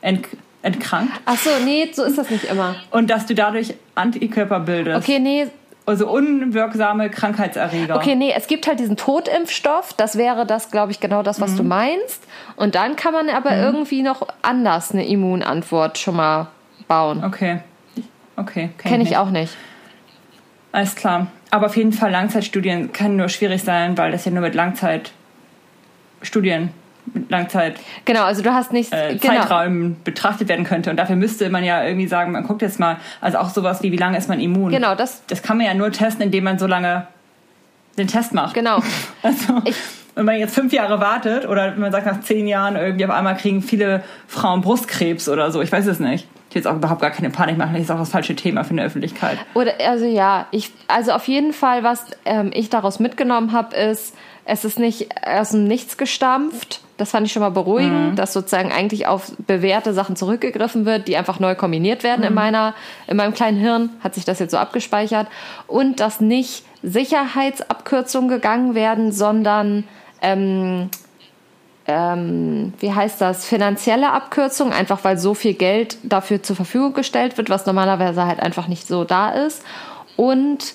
ent 0.00 0.26
entkrankt. 0.62 1.12
Ach 1.24 1.38
so, 1.38 1.50
nee, 1.64 1.90
so 1.92 2.04
ist 2.04 2.18
das 2.18 2.28
nicht 2.28 2.44
immer. 2.44 2.76
Und 2.90 3.08
dass 3.08 3.24
du 3.24 3.34
dadurch 3.34 3.74
Antikörper 3.94 4.60
bildest. 4.60 4.98
Okay, 4.98 5.18
nee, 5.18 5.46
also 5.86 6.10
unwirksame 6.10 7.10
Krankheitserreger. 7.10 7.96
Okay, 7.96 8.14
nee, 8.14 8.32
es 8.36 8.46
gibt 8.46 8.66
halt 8.66 8.78
diesen 8.78 8.96
Totimpfstoff. 8.96 9.92
Das 9.94 10.16
wäre 10.16 10.46
das, 10.46 10.70
glaube 10.70 10.92
ich, 10.92 11.00
genau 11.00 11.22
das, 11.22 11.40
was 11.40 11.52
mhm. 11.52 11.56
du 11.56 11.62
meinst. 11.64 12.24
Und 12.56 12.74
dann 12.74 12.96
kann 12.96 13.12
man 13.12 13.28
aber 13.28 13.50
mhm. 13.50 13.62
irgendwie 13.62 14.02
noch 14.02 14.28
anders 14.42 14.92
eine 14.92 15.06
Immunantwort 15.06 15.98
schon 15.98 16.16
mal 16.16 16.48
bauen. 16.86 17.24
Okay. 17.24 17.60
Okay. 18.36 18.70
Kenne 18.78 19.02
ich, 19.02 19.10
ich 19.10 19.16
auch 19.16 19.30
nicht. 19.30 19.54
Alles 20.72 20.94
klar. 20.94 21.26
Aber 21.50 21.66
auf 21.66 21.76
jeden 21.76 21.92
Fall 21.92 22.10
Langzeitstudien 22.10 22.92
können 22.92 23.16
nur 23.16 23.28
schwierig 23.28 23.62
sein, 23.62 23.98
weil 23.98 24.12
das 24.12 24.24
ja 24.24 24.30
nur 24.30 24.42
mit 24.42 24.54
Langzeitstudien 24.54 26.70
Langzeit 27.28 27.76
genau 28.04 28.24
also 28.24 28.42
du 28.42 28.52
hast 28.52 28.72
nicht 28.72 28.92
äh, 28.92 29.16
genau. 29.16 29.34
Zeitraum 29.34 29.96
betrachtet 30.04 30.48
werden 30.48 30.64
könnte. 30.64 30.90
Und 30.90 30.96
dafür 30.96 31.16
müsste 31.16 31.48
man 31.50 31.64
ja 31.64 31.84
irgendwie 31.84 32.06
sagen 32.06 32.32
man 32.32 32.46
guckt 32.46 32.62
jetzt 32.62 32.80
mal 32.80 32.96
also 33.20 33.38
auch 33.38 33.50
sowas 33.50 33.82
wie 33.82 33.92
wie 33.92 33.96
lange 33.96 34.18
ist 34.18 34.28
man 34.28 34.40
immun? 34.40 34.70
Genau 34.70 34.94
das 34.94 35.22
das 35.26 35.42
kann 35.42 35.56
man 35.56 35.66
ja 35.66 35.74
nur 35.74 35.90
testen 35.92 36.22
indem 36.22 36.44
man 36.44 36.58
so 36.58 36.66
lange 36.66 37.06
den 37.98 38.08
Test 38.08 38.32
macht. 38.34 38.54
Genau. 38.54 38.82
Also 39.22 39.60
ich, 39.66 39.76
wenn 40.14 40.24
man 40.24 40.38
jetzt 40.38 40.54
fünf 40.54 40.72
Jahre 40.72 41.00
wartet 41.00 41.46
oder 41.46 41.72
wenn 41.72 41.80
man 41.80 41.92
sagt 41.92 42.06
nach 42.06 42.20
zehn 42.20 42.46
Jahren 42.46 42.76
irgendwie 42.76 43.04
auf 43.04 43.10
einmal 43.10 43.36
kriegen 43.36 43.62
viele 43.62 44.02
Frauen 44.26 44.62
Brustkrebs 44.62 45.28
oder 45.28 45.50
so. 45.50 45.60
Ich 45.60 45.70
weiß 45.70 45.86
es 45.86 46.00
nicht. 46.00 46.26
Ich 46.48 46.54
will 46.54 46.62
jetzt 46.62 46.66
auch 46.66 46.76
überhaupt 46.76 47.00
gar 47.00 47.10
keine 47.10 47.30
Panik 47.30 47.58
machen, 47.58 47.74
das 47.74 47.82
ist 47.82 47.90
auch 47.90 47.98
das 47.98 48.10
falsche 48.10 48.34
Thema 48.34 48.64
für 48.64 48.70
eine 48.70 48.82
Öffentlichkeit. 48.82 49.38
Oder 49.54 49.72
also 49.86 50.06
ja, 50.06 50.46
ich 50.50 50.72
also 50.88 51.12
auf 51.12 51.28
jeden 51.28 51.52
Fall, 51.52 51.84
was 51.84 52.06
ähm, 52.24 52.50
ich 52.52 52.70
daraus 52.70 52.98
mitgenommen 52.98 53.52
habe, 53.52 53.76
ist, 53.76 54.16
es 54.44 54.64
ist 54.64 54.78
nicht 54.78 55.08
aus 55.24 55.50
dem 55.50 55.64
Nichts 55.64 55.96
gestampft. 55.96 56.80
Das 57.00 57.10
fand 57.10 57.26
ich 57.26 57.32
schon 57.32 57.40
mal 57.40 57.50
beruhigend, 57.50 58.12
mhm. 58.12 58.16
dass 58.16 58.32
sozusagen 58.32 58.72
eigentlich 58.72 59.06
auf 59.06 59.32
bewährte 59.46 59.94
Sachen 59.94 60.16
zurückgegriffen 60.16 60.84
wird, 60.84 61.08
die 61.08 61.16
einfach 61.16 61.40
neu 61.40 61.54
kombiniert 61.54 62.02
werden 62.02 62.20
mhm. 62.20 62.28
in 62.28 62.34
meiner, 62.34 62.74
in 63.06 63.16
meinem 63.16 63.32
kleinen 63.32 63.58
Hirn, 63.58 63.90
hat 64.00 64.14
sich 64.14 64.24
das 64.24 64.38
jetzt 64.38 64.50
so 64.50 64.58
abgespeichert. 64.58 65.28
Und 65.66 66.00
dass 66.00 66.20
nicht 66.20 66.64
Sicherheitsabkürzungen 66.82 68.28
gegangen 68.28 68.74
werden, 68.74 69.12
sondern 69.12 69.84
ähm, 70.22 70.90
ähm, 71.86 72.72
wie 72.78 72.92
heißt 72.92 73.20
das, 73.20 73.44
finanzielle 73.44 74.12
Abkürzungen, 74.12 74.72
einfach 74.72 75.02
weil 75.02 75.18
so 75.18 75.34
viel 75.34 75.54
Geld 75.54 75.96
dafür 76.02 76.42
zur 76.42 76.54
Verfügung 76.54 76.92
gestellt 76.92 77.36
wird, 77.36 77.50
was 77.50 77.66
normalerweise 77.66 78.26
halt 78.26 78.40
einfach 78.40 78.68
nicht 78.68 78.86
so 78.86 79.04
da 79.04 79.30
ist. 79.30 79.64
Und 80.16 80.74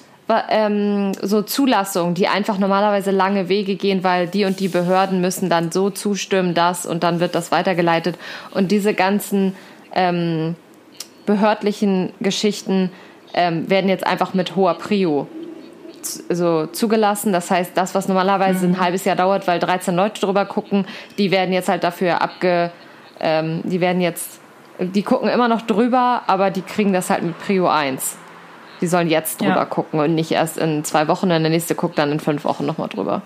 ähm, 0.49 1.11
so 1.21 1.41
Zulassungen, 1.41 2.15
die 2.15 2.27
einfach 2.27 2.57
normalerweise 2.57 3.11
lange 3.11 3.49
Wege 3.49 3.75
gehen, 3.75 4.03
weil 4.03 4.27
die 4.27 4.45
und 4.45 4.59
die 4.59 4.67
Behörden 4.67 5.21
müssen 5.21 5.49
dann 5.49 5.71
so 5.71 5.89
zustimmen, 5.89 6.53
das 6.53 6.85
und 6.85 7.03
dann 7.03 7.19
wird 7.19 7.35
das 7.35 7.51
weitergeleitet. 7.51 8.17
Und 8.51 8.71
diese 8.71 8.93
ganzen 8.93 9.55
ähm, 9.93 10.55
behördlichen 11.25 12.11
Geschichten 12.19 12.91
ähm, 13.33 13.69
werden 13.69 13.89
jetzt 13.89 14.05
einfach 14.05 14.33
mit 14.33 14.55
hoher 14.55 14.75
Prio 14.75 15.27
so 16.29 16.67
zugelassen. 16.67 17.33
Das 17.33 17.49
heißt, 17.49 17.71
das, 17.75 17.95
was 17.95 18.07
normalerweise 18.07 18.67
mhm. 18.67 18.75
ein 18.75 18.79
halbes 18.79 19.05
Jahr 19.05 19.15
dauert, 19.15 19.47
weil 19.47 19.59
13 19.59 19.95
Leute 19.95 20.21
drüber 20.21 20.45
gucken, 20.45 20.85
die 21.17 21.31
werden 21.31 21.53
jetzt 21.53 21.69
halt 21.69 21.83
dafür 21.83 22.21
abge, 22.21 22.71
ähm, 23.19 23.61
die 23.63 23.81
werden 23.81 24.01
jetzt 24.01 24.39
die 24.79 25.03
gucken 25.03 25.29
immer 25.29 25.47
noch 25.47 25.61
drüber, 25.61 26.23
aber 26.27 26.51
die 26.51 26.61
kriegen 26.61 26.91
das 26.91 27.09
halt 27.09 27.23
mit 27.23 27.39
Prio 27.39 27.67
1. 27.67 28.17
Die 28.85 28.89
sollen 28.89 29.09
jetzt 29.09 29.41
drüber 29.41 29.55
Ja. 29.55 29.65
gucken 29.65 29.99
und 29.99 30.13
nicht 30.13 30.29
erst 30.31 30.59
in 30.59 30.83
zwei 30.83 31.07
Wochen, 31.07 31.31
und 31.31 31.41
der 31.41 31.49
nächste 31.49 31.73
guckt 31.73 31.97
dann 31.97 32.11
in 32.11 32.19
fünf 32.19 32.45
Wochen 32.45 32.67
nochmal 32.67 32.87
drüber. 32.87 33.23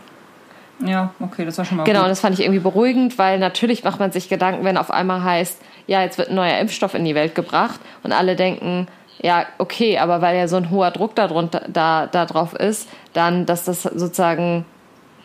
Ja, 0.85 1.09
okay, 1.19 1.43
das 1.43 1.57
war 1.57 1.65
schon 1.65 1.75
mal 1.75 1.83
Genau, 1.83 1.99
und 1.99 2.05
gut. 2.05 2.11
das 2.11 2.21
fand 2.21 2.35
ich 2.39 2.45
irgendwie 2.45 2.61
beruhigend, 2.61 3.17
weil 3.17 3.39
natürlich 3.39 3.83
macht 3.83 3.99
man 3.99 4.13
sich 4.13 4.29
Gedanken, 4.29 4.63
wenn 4.63 4.77
auf 4.77 4.89
einmal 4.89 5.21
heißt, 5.21 5.59
ja, 5.87 6.01
jetzt 6.01 6.17
wird 6.17 6.29
ein 6.29 6.35
neuer 6.35 6.57
Impfstoff 6.59 6.93
in 6.93 7.03
die 7.03 7.13
Welt 7.13 7.35
gebracht 7.35 7.81
und 8.03 8.13
alle 8.13 8.37
denken, 8.37 8.87
ja, 9.21 9.45
okay, 9.57 9.97
aber 9.97 10.21
weil 10.21 10.37
ja 10.37 10.47
so 10.47 10.55
ein 10.55 10.69
hoher 10.69 10.91
Druck 10.91 11.13
darunter, 11.15 11.63
da, 11.67 12.07
da 12.07 12.25
drauf 12.25 12.53
ist, 12.53 12.87
dann, 13.11 13.45
dass 13.45 13.65
das 13.65 13.83
sozusagen, 13.83 14.63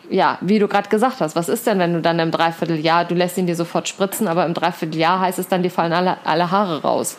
ja, 0.09 0.37
wie 0.41 0.59
du 0.59 0.67
gerade 0.67 0.89
gesagt 0.89 1.21
hast, 1.21 1.37
was 1.37 1.47
ist 1.47 1.65
denn, 1.65 1.79
wenn 1.79 1.93
du 1.93 2.01
dann 2.01 2.19
im 2.19 2.31
Dreivierteljahr, 2.31 3.05
du 3.05 3.15
lässt 3.15 3.37
ihn 3.37 3.47
dir 3.47 3.55
sofort 3.55 3.87
spritzen, 3.87 4.27
aber 4.27 4.45
im 4.45 4.53
Dreivierteljahr 4.53 5.21
heißt 5.21 5.39
es 5.39 5.47
dann, 5.47 5.63
dir 5.63 5.71
fallen 5.71 5.93
alle, 5.93 6.17
alle 6.25 6.51
Haare 6.51 6.81
raus. 6.81 7.15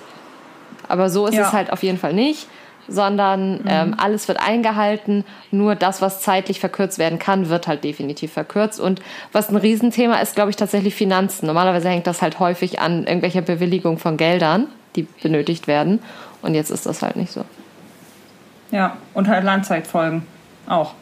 Aber 0.88 1.09
so 1.09 1.26
ist 1.26 1.35
Ja. 1.37 1.46
es 1.48 1.52
halt 1.55 1.72
auf 1.72 1.83
jeden 1.83 1.98
Fall 1.98 2.12
nicht, 2.12 2.46
sondern 2.88 3.64
ähm, 3.68 3.94
alles 3.99 4.29
wird 4.29 4.40
eingehalten. 4.40 5.25
Nur 5.51 5.75
das, 5.75 6.03
was 6.03 6.20
zeitlich 6.20 6.61
verkürzt 6.61 6.99
werden 6.99 7.18
kann, 7.18 7.49
wird 7.49 7.66
halt 7.66 7.85
definitiv 7.85 8.33
verkürzt. 8.33 8.81
Und 8.81 9.01
was 9.33 9.49
ein 9.49 9.57
Riesenthema 9.57 10.16
ist, 10.16 10.35
glaube 10.35 10.51
ich, 10.51 10.57
tatsächlich 10.57 10.94
Finanzen. 10.94 11.46
Normalerweise 11.46 11.88
hängt 11.88 12.07
das 12.07 12.22
halt 12.22 12.38
häufig 12.38 12.81
an 12.81 13.05
irgendwelcher 13.05 13.42
Bewilligung 13.42 13.99
von 13.99 14.16
Geldern, 14.16 14.66
die 14.94 15.07
benötigt 15.22 15.66
werden. 15.66 16.01
Und 16.42 16.55
jetzt 16.55 16.70
ist 16.70 16.87
das 16.87 17.03
halt 17.03 17.16
nicht 17.16 17.33
so. 17.33 17.44
Ja, 18.70 18.96
und 19.14 19.29
halt 19.29 19.44
Langzeitfolgen 19.44 20.22
auch. 20.66 20.94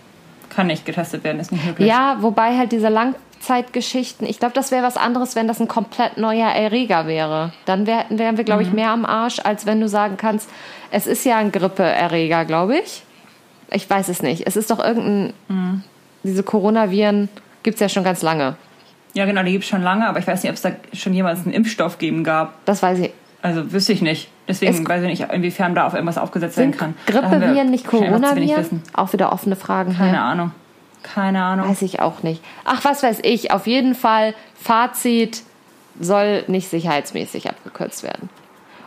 Kann 0.50 0.68
nicht 0.68 0.84
getestet 0.84 1.24
werden, 1.24 1.40
ist 1.40 1.50
nicht 1.50 1.64
möglich. 1.64 1.88
Ja, 1.88 2.18
wobei 2.20 2.56
halt 2.56 2.70
diese 2.70 2.88
Langzeitgeschichten, 3.48 4.26
ich 4.26 4.38
glaube, 4.38 4.54
das 4.54 4.70
wäre 4.70 4.82
was 4.84 4.96
anderes, 4.96 5.36
wenn 5.36 5.46
das 5.48 5.60
ein 5.60 5.68
komplett 5.68 6.16
neuer 6.16 6.48
Erreger 6.48 7.06
wäre. 7.06 7.52
Dann 7.66 7.86
wär, 7.86 8.06
wären 8.10 8.36
wir, 8.36 8.44
glaube 8.44 8.62
ich, 8.62 8.72
mehr 8.72 8.90
am 8.90 9.04
Arsch, 9.04 9.38
als 9.42 9.66
wenn 9.66 9.80
du 9.80 9.88
sagen 9.88 10.16
kannst, 10.16 10.48
es 10.90 11.06
ist 11.06 11.24
ja 11.24 11.36
ein 11.36 11.52
Grippeerreger, 11.52 12.44
glaube 12.44 12.78
ich. 12.78 13.02
Ich 13.70 13.88
weiß 13.88 14.08
es 14.08 14.22
nicht. 14.22 14.46
Es 14.46 14.56
ist 14.56 14.70
doch 14.70 14.78
irgendein. 14.78 15.84
Diese 16.22 16.42
Coronaviren 16.42 17.28
gibt 17.62 17.74
es 17.74 17.80
ja 17.80 17.88
schon 17.88 18.04
ganz 18.04 18.22
lange. 18.22 18.56
Ja, 19.14 19.26
genau, 19.26 19.42
die 19.42 19.52
gibt 19.52 19.64
es 19.64 19.70
schon 19.70 19.82
lange, 19.82 20.08
aber 20.08 20.18
ich 20.18 20.26
weiß 20.26 20.42
nicht, 20.42 20.50
ob 20.50 20.56
es 20.56 20.62
da 20.62 20.70
schon 20.92 21.12
jemals 21.12 21.40
einen 21.44 21.52
Impfstoff 21.52 21.98
geben 21.98 22.24
gab. 22.24 22.64
Das 22.64 22.82
weiß 22.82 22.98
ich. 23.00 23.12
Also 23.42 23.72
wüsste 23.72 23.92
ich 23.92 24.00
nicht. 24.02 24.28
Deswegen 24.48 24.72
Es- 24.82 24.88
weiß 24.88 25.02
ich 25.02 25.08
nicht, 25.20 25.32
inwiefern 25.32 25.74
da 25.74 25.86
auf 25.86 25.92
irgendwas 25.94 26.18
aufgesetzt 26.18 26.56
werden 26.56 26.76
kann. 26.76 26.94
Grippeviren 27.06 27.70
nicht 27.70 27.86
Coronaviren? 27.86 28.82
Auch 28.94 29.12
wieder 29.12 29.32
offene 29.32 29.56
Fragen 29.56 29.94
Keine 29.94 30.10
hier. 30.10 30.20
Ahnung. 30.22 30.52
Keine 31.04 31.42
Ahnung. 31.44 31.68
Weiß 31.68 31.82
ich 31.82 32.00
auch 32.00 32.22
nicht. 32.22 32.42
Ach, 32.64 32.84
was 32.84 33.02
weiß 33.02 33.20
ich. 33.22 33.52
Auf 33.52 33.66
jeden 33.68 33.94
Fall, 33.94 34.34
Fazit 34.60 35.42
soll 36.00 36.42
nicht 36.48 36.68
sicherheitsmäßig 36.70 37.48
abgekürzt 37.48 38.02
werden. 38.02 38.28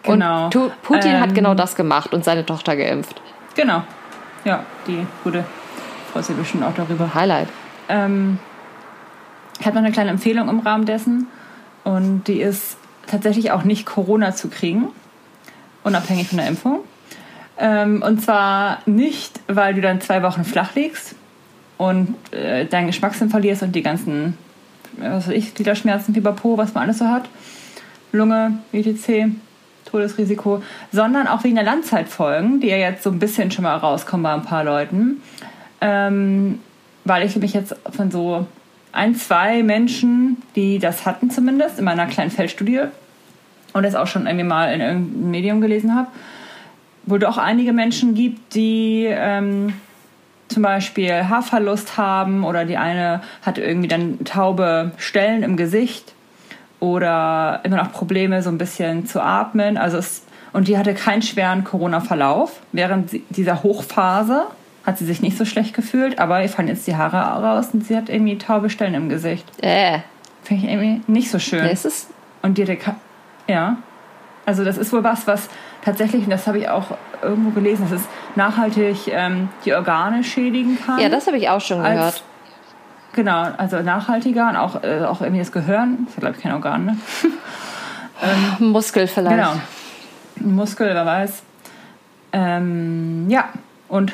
Genau. 0.03 0.45
Und 0.45 0.51
Tu- 0.53 0.69
Putin 0.84 1.19
hat 1.21 1.30
Ähm, 1.30 1.36
genau 1.36 1.53
das 1.53 1.75
gemacht 1.75 2.13
und 2.13 2.25
seine 2.25 2.45
Tochter 2.45 2.75
geimpft. 2.75 3.21
Genau. 3.56 3.84
Ja, 4.43 4.63
die 4.88 5.06
gute 5.23 5.45
freut 6.12 6.25
sich 6.25 6.36
bestimmt 6.36 6.63
auch 6.63 6.73
darüber. 6.73 7.13
Highlight. 7.13 7.47
Ähm, 7.89 8.39
ich 9.60 9.65
habe 9.65 9.75
noch 9.75 9.84
eine 9.84 9.91
kleine 9.93 10.10
Empfehlung 10.10 10.49
im 10.49 10.60
Rahmen 10.60 10.86
dessen. 10.86 11.27
Und 11.84 12.25
die 12.25 12.41
ist 12.41 12.77
tatsächlich 13.08 13.51
auch 13.51 13.63
nicht 13.63 13.86
Corona 13.86 14.34
zu 14.36 14.49
kriegen, 14.49 14.89
unabhängig 15.84 16.27
von 16.30 16.38
der 16.39 16.47
Impfung. 16.47 16.80
Ähm, 17.58 18.01
und 18.06 18.21
zwar 18.21 18.80
nicht, 18.86 19.39
weil 19.47 19.73
du 19.73 19.82
dann 19.82 20.01
zwei 20.01 20.21
Wochen 20.23 20.43
flach 20.43 20.75
liegst 20.75 21.15
und 21.78 22.16
äh, 22.32 22.66
deinen 22.66 22.88
Geschmackssinn 22.88 23.30
verlierst 23.30 23.63
und 23.63 23.76
die 23.76 23.84
ganzen, 23.84 24.38
äh, 25.00 25.10
was 25.10 25.28
weiß 25.28 25.36
ich, 25.36 25.54
Gliederschmerzen, 25.54 26.13
Fieber 26.13 26.34
Po, 26.34 26.58
was 26.58 26.74
man 26.74 26.84
alles 26.84 27.00
so 27.00 27.08
hat, 27.08 27.30
Lunge, 28.12 28.60
etc., 28.72 29.32
Todesrisiko, 29.86 30.62
sondern 30.92 31.28
auch 31.28 31.44
wegen 31.44 31.56
der 31.56 31.63
Langzeitfolgen, 31.63 32.60
die 32.60 32.68
ja 32.68 32.78
jetzt 32.78 33.04
so 33.04 33.10
ein 33.10 33.20
bisschen 33.20 33.52
schon 33.52 33.63
mal 33.63 33.78
rauskommen 33.78 34.24
bei 34.24 34.34
ein 34.34 34.42
paar 34.44 34.66
Leuten. 34.66 35.22
Ähm, 35.80 36.60
weil 37.06 37.26
ich 37.26 37.36
mich 37.38 37.54
jetzt 37.54 37.74
von 37.92 38.12
so 38.12 38.48
ein, 38.92 39.16
zwei 39.16 39.63
Menschen, 39.63 40.38
die 40.56 40.80
das 40.80 41.06
hatten 41.06 41.30
zumindest, 41.30 41.80
in 41.80 41.86
meiner 41.86 42.06
kleinen 42.08 42.32
Feldstudie 42.32 42.82
und 43.74 43.84
das 43.84 43.96
auch 43.96 44.08
schon 44.08 44.26
irgendwie 44.26 44.46
mal 44.46 44.74
in 44.74 44.82
irgendeinem 44.82 45.32
Medium 45.32 45.62
gelesen 45.62 45.96
habe, 45.96 46.08
wo 47.06 47.18
doch 47.18 47.38
einige 47.38 47.74
Menschen 47.74 48.16
gibt, 48.16 48.56
die 48.56 49.06
ähm, 49.08 49.74
zum 50.48 50.64
Beispiel 50.64 51.28
Haarverlust 51.30 51.98
haben 51.98 52.44
oder 52.44 52.66
die 52.66 52.78
eine 52.78 53.22
hat 53.42 53.58
irgendwie 53.58 53.88
dann 53.88 54.24
taube 54.24 54.92
Stellen 54.98 55.44
im 55.44 55.58
Gesicht 55.58 56.14
oder 56.80 57.62
immer 57.64 57.78
noch 57.78 57.92
Probleme 57.92 58.42
so 58.42 58.50
ein 58.50 58.58
bisschen 58.58 59.06
zu 59.06 59.22
atmen. 59.22 59.78
Also 59.78 59.98
es, 59.98 60.24
und 60.54 60.68
die 60.68 60.78
hatte 60.78 60.94
keinen 60.94 61.22
schweren 61.22 61.64
Corona-Verlauf. 61.64 62.62
Während 62.72 63.12
dieser 63.30 63.64
Hochphase 63.64 64.46
hat 64.86 64.98
sie 64.98 65.06
sich 65.06 65.22
nicht 65.22 65.38
so 65.38 65.44
schlecht 65.44 65.74
gefühlt, 65.74 66.20
aber 66.20 66.42
ihr 66.42 66.50
fallen 66.50 66.70
jetzt 66.70 66.88
die 66.88 66.96
Haare 66.96 67.18
raus 67.18 67.70
und 67.74 67.86
sie 67.86 67.98
hat 67.98 68.10
irgendwie 68.10 68.38
taube 68.38 68.70
Stellen 68.70 68.94
im 68.94 69.10
Gesicht. 69.10 69.46
Äh, 69.62 70.00
Finde 70.44 70.66
ich 70.66 70.72
irgendwie 70.72 71.02
nicht 71.12 71.30
so 71.30 71.40
schön. 71.40 71.66
es 71.66 71.84
ist. 71.84 72.10
Und 72.42 72.58
die 72.58 72.64
hatte 72.64 72.78
ja. 73.48 73.78
Also 74.48 74.64
das 74.64 74.78
ist 74.78 74.94
wohl 74.94 75.04
was, 75.04 75.28
was 75.28 75.50
tatsächlich, 75.84 76.24
und 76.24 76.30
das 76.30 76.48
habe 76.48 76.60
ich 76.60 76.70
auch 76.70 76.98
irgendwo 77.22 77.50
gelesen, 77.50 77.86
dass 77.90 78.00
es 78.00 78.08
nachhaltig 78.38 79.10
ähm, 79.10 79.50
die 79.66 79.74
Organe 79.74 80.24
schädigen 80.24 80.80
kann. 80.80 81.00
Ja, 81.00 81.10
das 81.10 81.28
habe 81.28 81.36
ich 81.36 81.50
auch 81.50 81.60
schon 81.60 81.82
als, 81.82 81.98
gehört. 81.98 82.24
Genau, 83.12 83.48
also 83.58 83.82
nachhaltiger 83.82 84.48
und 84.48 84.56
auch, 84.56 84.84
äh, 84.84 85.04
auch 85.04 85.20
irgendwie 85.20 85.42
das 85.42 85.52
Gehirn, 85.52 86.06
das 86.06 86.14
ist 86.14 86.20
glaube 86.22 86.38
ich 86.38 86.42
kein 86.42 86.54
Organ, 86.54 86.86
ne? 86.86 86.98
Muskel 88.60 89.08
vielleicht. 89.08 89.36
Genau. 89.36 89.52
Ein 90.40 90.56
Muskel, 90.56 90.88
wer 90.94 91.06
weiß. 91.06 91.44
Ähm, 92.32 93.30
ja, 93.30 93.50
und 93.90 94.14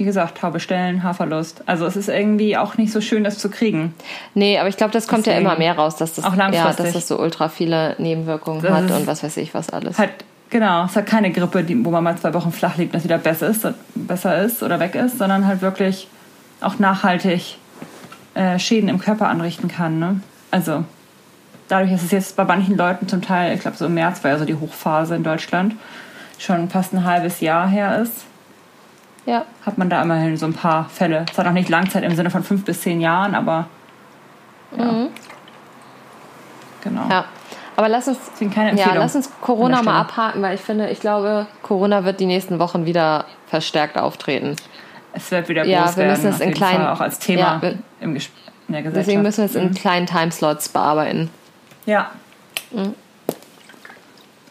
wie 0.00 0.06
gesagt, 0.06 0.38
taube 0.38 0.60
Stellen, 0.60 1.02
Haarverlust. 1.02 1.62
Also 1.66 1.84
es 1.84 1.94
ist 1.94 2.08
irgendwie 2.08 2.56
auch 2.56 2.78
nicht 2.78 2.90
so 2.90 3.02
schön, 3.02 3.22
das 3.22 3.36
zu 3.36 3.50
kriegen. 3.50 3.92
Nee, 4.32 4.58
aber 4.58 4.70
ich 4.70 4.78
glaube, 4.78 4.94
das 4.94 5.06
kommt 5.06 5.26
ja 5.26 5.34
Deswegen. 5.34 5.46
immer 5.50 5.58
mehr 5.58 5.76
raus, 5.76 5.96
dass 5.96 6.14
das, 6.14 6.24
Auch 6.24 6.34
ja, 6.34 6.50
dass 6.72 6.94
das 6.94 7.06
so 7.06 7.20
ultra 7.20 7.50
viele 7.50 7.96
Nebenwirkungen 7.98 8.62
Das 8.62 8.72
hat 8.72 8.84
ist- 8.86 8.92
und 8.92 9.06
was 9.06 9.22
weiß 9.22 9.36
ich 9.36 9.52
was 9.52 9.68
alles. 9.68 9.98
Halt, 9.98 10.12
genau, 10.48 10.86
es 10.86 10.96
hat 10.96 11.04
keine 11.04 11.30
Grippe, 11.32 11.64
die, 11.64 11.84
wo 11.84 11.90
man 11.90 12.02
mal 12.02 12.16
zwei 12.16 12.32
Wochen 12.32 12.50
flach 12.50 12.78
liegt, 12.78 12.94
dass 12.94 13.04
wieder 13.04 13.18
besser 13.18 13.48
ist, 13.48 13.68
besser 13.94 14.42
ist 14.42 14.62
oder 14.62 14.80
weg 14.80 14.94
ist, 14.94 15.18
sondern 15.18 15.46
halt 15.46 15.60
wirklich 15.60 16.08
auch 16.62 16.78
nachhaltig 16.78 17.58
äh, 18.32 18.58
Schäden 18.58 18.88
im 18.88 19.00
Körper 19.00 19.28
anrichten 19.28 19.68
kann. 19.68 19.98
Ne? 19.98 20.20
Also 20.50 20.84
dadurch, 21.68 21.92
dass 21.92 22.02
es 22.04 22.10
jetzt 22.10 22.36
bei 22.36 22.44
manchen 22.44 22.74
Leuten 22.74 23.06
zum 23.06 23.20
Teil, 23.20 23.52
ich 23.54 23.60
glaube 23.60 23.76
so 23.76 23.84
im 23.84 23.92
März 23.92 24.24
war 24.24 24.30
ja 24.30 24.38
so 24.38 24.46
die 24.46 24.54
Hochphase 24.54 25.14
in 25.14 25.24
Deutschland, 25.24 25.74
schon 26.38 26.70
fast 26.70 26.94
ein 26.94 27.04
halbes 27.04 27.40
Jahr 27.40 27.68
her 27.68 28.00
ist, 28.00 28.24
ja. 29.30 29.44
hat 29.64 29.78
man 29.78 29.88
da 29.90 30.02
immerhin 30.02 30.36
so 30.36 30.46
ein 30.46 30.54
paar 30.54 30.88
Fälle. 30.88 31.24
Es 31.30 31.38
hat 31.38 31.46
auch 31.46 31.52
nicht 31.52 31.68
Langzeit 31.68 32.02
im 32.04 32.14
Sinne 32.14 32.30
von 32.30 32.42
fünf 32.42 32.64
bis 32.64 32.80
zehn 32.82 33.00
Jahren, 33.00 33.34
aber 33.34 33.66
ja. 34.76 35.06
Genau. 36.82 37.02
ja. 37.10 37.24
Aber 37.76 37.88
lass 37.88 38.08
uns, 38.08 38.18
ja, 38.76 38.92
lass 38.94 39.16
uns 39.16 39.30
Corona 39.40 39.80
mal 39.82 40.00
abhaken, 40.00 40.42
weil 40.42 40.54
ich 40.54 40.60
finde, 40.60 40.90
ich 40.90 41.00
glaube, 41.00 41.46
Corona 41.62 42.04
wird 42.04 42.20
die 42.20 42.26
nächsten 42.26 42.58
Wochen 42.58 42.84
wieder 42.84 43.24
verstärkt 43.46 43.96
auftreten. 43.96 44.56
Es 45.12 45.30
wird 45.30 45.48
wieder 45.48 45.64
Ja, 45.64 45.84
groß 45.84 45.96
wir 45.96 46.04
müssen 46.06 46.24
werden, 46.24 46.34
es 46.34 46.40
in 46.40 46.52
kleinen- 46.54 46.82
Fall, 46.84 46.92
auch 46.92 47.00
als 47.00 47.18
Thema 47.18 47.40
Ja, 47.40 47.62
wir- 47.62 47.78
im 48.00 48.14
Ges 48.14 48.28
in 48.68 48.74
der 48.74 48.82
Gesellschaft. 48.82 49.06
Deswegen 49.08 49.22
müssen 49.22 49.38
wir 49.38 49.44
es 49.46 49.54
Mhm. 49.54 49.60
in 49.70 49.74
kleinen 49.74 50.06
Timeslots 50.06 50.68
bearbeiten. 50.68 51.30
Ja, 51.86 52.10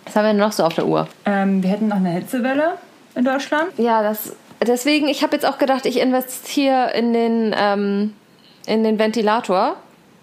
Was 0.06 0.16
haben 0.16 0.24
wir 0.26 0.30
denn 0.30 0.38
noch 0.38 0.52
so 0.52 0.64
auf 0.64 0.74
der 0.74 0.88
Uhr? 0.88 1.08
ähm, 1.26 1.62
wir 1.64 1.70
hätten 1.70 1.88
noch 1.88 1.98
eine 1.98 2.10
Hitzewelle 2.10 2.74
in 3.16 3.24
Deutschland. 3.26 3.68
Ja, 3.78 4.02
das. 4.02 4.36
Deswegen, 4.62 5.08
ich 5.08 5.24
habe 5.24 5.36
jetzt 5.36 5.46
auch 5.46 5.58
gedacht, 5.58 5.86
ich 5.86 6.00
investiere 6.00 6.92
in 6.94 7.14
den, 7.14 7.56
ähm, 7.58 8.14
in 8.66 8.84
den 8.84 9.00
Ventilator. 9.00 9.78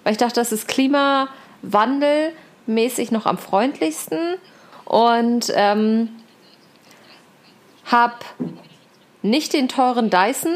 Weil 0.04 0.12
ich 0.12 0.18
dachte, 0.18 0.34
das 0.34 0.52
ist 0.52 0.68
klimawandelmäßig 0.68 3.10
noch 3.10 3.24
am 3.26 3.38
freundlichsten. 3.38 4.18
Und 4.84 5.50
ähm, 5.54 6.10
habe 7.86 8.14
nicht 9.22 9.52
den 9.52 9.68
teuren 9.68 10.10
Dyson, 10.10 10.54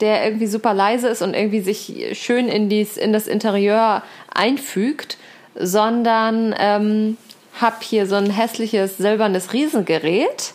der 0.00 0.24
irgendwie 0.24 0.46
super 0.46 0.74
leise 0.74 1.08
ist 1.08 1.22
und 1.22 1.34
irgendwie 1.34 1.60
sich 1.60 2.18
schön 2.18 2.48
in, 2.48 2.68
dies, 2.68 2.96
in 2.96 3.12
das 3.12 3.26
Interieur 3.26 4.02
einfügt, 4.32 5.18
sondern 5.54 6.54
ähm, 6.58 7.16
habe 7.60 7.76
hier 7.80 8.06
so 8.06 8.16
ein 8.16 8.30
hässliches 8.30 8.96
silbernes 8.96 9.52
Riesengerät, 9.52 10.54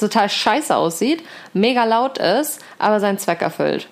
total 0.00 0.28
scheiße 0.28 0.76
aussieht, 0.76 1.22
mega 1.52 1.84
laut 1.84 2.18
ist, 2.18 2.60
aber 2.78 3.00
seinen 3.00 3.18
Zweck 3.18 3.42
erfüllt. 3.42 3.88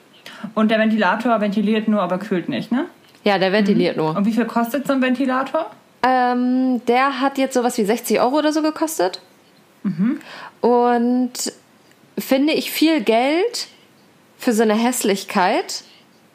Und 0.54 0.70
der 0.70 0.78
Ventilator 0.78 1.40
ventiliert 1.40 1.88
nur, 1.88 2.02
aber 2.02 2.18
kühlt 2.18 2.48
nicht, 2.48 2.70
ne? 2.70 2.86
Ja, 3.24 3.38
der 3.38 3.52
ventiliert 3.52 3.96
nur. 3.96 4.14
Und 4.14 4.26
wie 4.26 4.32
viel 4.32 4.44
kostet 4.44 4.86
so 4.86 4.92
ein 4.92 5.00
Ventilator? 5.00 5.70
Ähm, 6.02 6.82
der 6.86 7.20
hat 7.20 7.38
jetzt 7.38 7.54
sowas 7.54 7.78
wie 7.78 7.84
60 7.84 8.20
Euro 8.20 8.38
oder 8.38 8.52
so 8.52 8.60
gekostet. 8.60 9.20
Und 10.60 11.32
finde 12.18 12.52
ich 12.52 12.70
viel 12.70 13.02
Geld 13.02 13.68
für 14.38 14.52
so 14.52 14.62
eine 14.62 14.74
Hässlichkeit. 14.74 15.84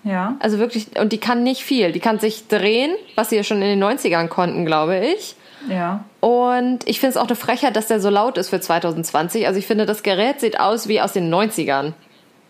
Ja. 0.04 0.36
Also 0.40 0.60
wirklich, 0.60 1.00
und 1.00 1.12
die 1.12 1.20
kann 1.20 1.44
nicht 1.44 1.64
viel. 1.64 1.92
Die 1.92 2.00
kann 2.00 2.20
sich 2.20 2.48
drehen, 2.48 2.92
was 3.16 3.30
sie 3.30 3.36
ja 3.36 3.44
schon 3.44 3.62
in 3.62 3.80
den 3.80 3.84
90ern 3.84 4.28
konnten, 4.28 4.66
glaube 4.66 5.00
ich. 5.00 5.36
Ja. 5.68 6.03
Und 6.20 6.88
ich 6.88 6.99
finde 6.99 7.12
es 7.12 7.18
auch 7.18 7.28
eine 7.28 7.36
Frechheit, 7.36 7.76
dass 7.76 7.88
der 7.88 7.99
so 7.99 8.10
laut 8.10 8.38
ist 8.38 8.49
für 8.49 8.60
2020. 8.60 9.47
Also 9.47 9.60
ich 9.60 9.68
finde, 9.68 9.86
das 9.86 10.03
Gerät 10.03 10.39
sieht 10.39 10.60
aus 10.60 10.88
wie 10.88 11.01
aus 11.01 11.14
den 11.14 11.34
90ern. 11.34 11.93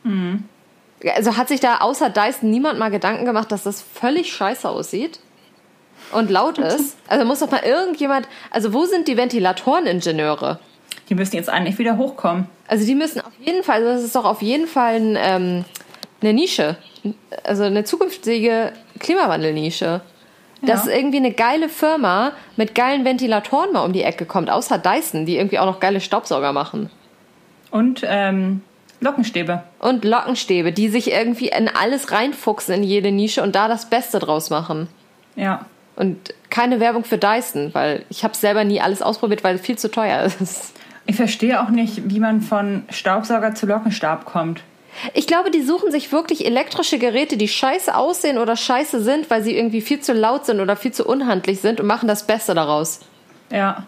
Mhm. 0.03 0.45
Also 1.15 1.37
hat 1.37 1.47
sich 1.47 1.59
da 1.59 1.77
außer 1.77 2.09
Dyson 2.09 2.49
niemand 2.49 2.77
mal 2.77 2.89
Gedanken 2.89 3.25
gemacht, 3.25 3.51
dass 3.51 3.63
das 3.63 3.81
völlig 3.81 4.33
scheiße 4.33 4.67
aussieht 4.67 5.19
und 6.11 6.29
laut 6.29 6.57
ist? 6.57 6.97
Also 7.07 7.25
muss 7.25 7.39
doch 7.39 7.51
mal 7.51 7.63
irgendjemand, 7.63 8.27
also 8.51 8.73
wo 8.73 8.85
sind 8.85 9.07
die 9.07 9.17
Ventilatoreningenieure? 9.17 10.59
Die 11.09 11.15
müssen 11.15 11.35
jetzt 11.35 11.49
eigentlich 11.49 11.79
wieder 11.79 11.97
hochkommen. 11.97 12.47
Also 12.67 12.85
die 12.85 12.95
müssen 12.95 13.21
auf 13.21 13.31
jeden 13.39 13.63
Fall, 13.63 13.81
also 13.81 13.93
das 13.93 14.03
ist 14.03 14.15
doch 14.15 14.25
auf 14.25 14.41
jeden 14.41 14.67
Fall 14.67 14.95
ein, 14.95 15.17
ähm, 15.19 15.65
eine 16.21 16.33
Nische, 16.33 16.77
also 17.43 17.63
eine 17.63 17.83
zukünftige 17.83 18.73
Klimawandelnische. 18.99 20.01
Dass 20.61 20.85
Ja. 20.85 20.93
irgendwie 20.93 21.17
eine 21.17 21.31
geile 21.31 21.69
Firma 21.69 22.33
mit 22.57 22.75
geilen 22.75 23.05
Ventilatoren 23.05 23.71
mal 23.71 23.85
um 23.85 23.93
die 23.93 24.03
Ecke 24.03 24.25
kommt, 24.25 24.49
außer 24.49 24.77
Dyson, 24.77 25.25
die 25.25 25.37
irgendwie 25.37 25.59
auch 25.59 25.65
noch 25.65 25.79
geile 25.79 26.01
Staubsauger 26.01 26.51
machen. 26.51 26.89
Und 27.71 28.01
ähm, 28.05 28.61
Lockenstäbe. 28.99 29.63
Und 29.79 30.03
Lockenstäbe, 30.03 30.71
die 30.73 30.89
sich 30.89 31.11
irgendwie 31.11 31.47
in 31.49 31.69
alles 31.69 32.11
reinfuchsen 32.11 32.75
in 32.75 32.83
jede 32.83 33.11
Nische 33.11 33.41
und 33.41 33.55
da 33.55 33.67
das 33.67 33.89
Beste 33.89 34.19
draus 34.19 34.49
machen. 34.49 34.87
Ja. 35.35 35.65
Und 35.95 36.33
keine 36.49 36.79
Werbung 36.79 37.03
für 37.03 37.17
Dyson, 37.17 37.73
weil 37.73 38.03
ich 38.09 38.23
habe 38.23 38.35
selber 38.35 38.63
nie 38.63 38.81
alles 38.81 39.01
ausprobiert, 39.01 39.43
weil 39.43 39.55
es 39.55 39.61
viel 39.61 39.77
zu 39.77 39.89
teuer 39.91 40.23
ist. 40.41 40.73
Ich 41.05 41.15
verstehe 41.15 41.61
auch 41.61 41.69
nicht, 41.69 42.09
wie 42.09 42.19
man 42.19 42.41
von 42.41 42.83
Staubsauger 42.89 43.55
zu 43.55 43.65
Lockenstab 43.65 44.25
kommt. 44.25 44.61
Ich 45.13 45.27
glaube, 45.27 45.51
die 45.51 45.61
suchen 45.61 45.91
sich 45.91 46.11
wirklich 46.11 46.45
elektrische 46.45 46.97
Geräte, 46.99 47.37
die 47.37 47.47
scheiße 47.47 47.95
aussehen 47.95 48.37
oder 48.37 48.55
scheiße 48.55 49.01
sind, 49.01 49.29
weil 49.29 49.43
sie 49.43 49.55
irgendwie 49.55 49.81
viel 49.81 49.99
zu 50.01 50.13
laut 50.13 50.45
sind 50.45 50.59
oder 50.59 50.75
viel 50.75 50.91
zu 50.91 51.05
unhandlich 51.05 51.61
sind 51.61 51.79
und 51.79 51.87
machen 51.87 52.07
das 52.07 52.23
Beste 52.27 52.53
daraus. 52.53 52.99
Ja, 53.51 53.83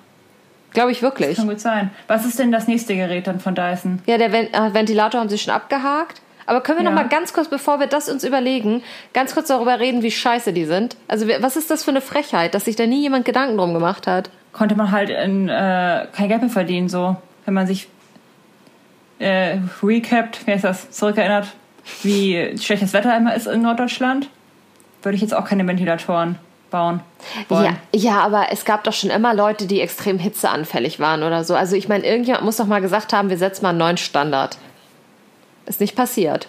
Glaube 0.74 0.92
ich 0.92 1.02
wirklich. 1.02 1.36
kann 1.36 1.50
gut 1.50 1.60
sein. 1.60 1.92
Was 2.08 2.26
ist 2.26 2.40
denn 2.40 2.52
das 2.52 2.68
nächste 2.68 2.96
Gerät 2.96 3.28
dann 3.28 3.42
von 3.42 3.56
Dyson? 3.56 4.00
Ja, 4.06 4.18
der 4.18 4.34
äh, 4.34 4.74
Ventilator 4.74 5.20
haben 5.20 5.28
sie 5.30 5.38
schon 5.38 5.54
abgehakt. 5.54 6.22
Aber 6.46 6.62
können 6.62 6.80
wir 6.80 6.86
Ja. 6.86 6.92
noch 6.92 6.96
mal 7.02 7.08
ganz 7.10 7.34
kurz, 7.34 7.50
bevor 7.50 7.80
wir 7.82 7.88
das 7.88 8.10
uns 8.10 8.24
überlegen, 8.24 8.82
ganz 9.14 9.34
kurz 9.34 9.48
darüber 9.50 9.80
reden, 9.80 10.02
wie 10.02 10.12
scheiße 10.12 10.54
die 10.54 10.66
sind? 10.66 10.96
Also 11.10 11.28
was 11.40 11.58
ist 11.58 11.70
das 11.72 11.84
für 11.84 11.92
eine 11.92 12.00
Frechheit, 12.02 12.54
dass 12.54 12.66
sich 12.66 12.76
da 12.78 12.88
nie 12.88 13.02
jemand 13.02 13.26
Gedanken 13.26 13.58
drum 13.58 13.74
gemacht 13.74 14.08
hat? 14.08 14.30
Konnte 14.54 14.76
man 14.76 14.92
halt 14.92 15.10
in, 15.10 15.50
äh, 15.50 16.08
kein 16.16 16.30
Geld 16.30 16.42
mehr 16.42 16.50
verdienen, 16.50 16.88
so. 16.90 17.16
Wenn 17.46 17.54
man 17.54 17.68
sich 17.68 17.88
äh, 19.22 19.60
recapped, 19.84 20.46
wie 20.46 20.52
heißt 20.52 20.64
das, 20.64 20.92
zurückerinnert, 20.92 21.48
wie 22.04 22.58
schlechtes 22.60 22.94
Wetter 22.94 23.16
immer 23.16 23.36
ist 23.36 23.48
in 23.48 23.62
Norddeutschland, 23.62 24.30
würde 25.04 25.16
ich 25.16 25.22
jetzt 25.22 25.34
auch 25.34 25.46
keine 25.46 25.68
Ventilatoren 25.68 26.38
bauen 26.70 27.02
wollen. 27.50 27.66
Ja, 27.94 28.12
ja, 28.14 28.22
aber 28.22 28.48
es 28.52 28.66
gab 28.66 28.84
doch 28.84 28.94
schon 28.94 29.10
immer 29.10 29.34
Leute, 29.34 29.68
die 29.68 29.82
extrem 29.82 30.18
hitzeanfällig 30.18 31.00
waren 31.00 31.24
oder 31.24 31.44
so. 31.44 31.54
Also 31.54 31.76
ich 31.76 31.88
meine, 31.88 32.06
irgendjemand 32.06 32.44
muss 32.44 32.58
doch 32.58 32.66
mal 32.66 32.82
gesagt 32.82 33.14
haben, 33.14 33.30
wir 33.30 33.38
setzen 33.38 33.64
mal 33.64 33.70
einen 33.70 33.78
neuen 33.78 33.98
Standard. 33.98 34.58
Ist 35.66 35.82
nicht 35.82 35.96
passiert. 35.96 36.48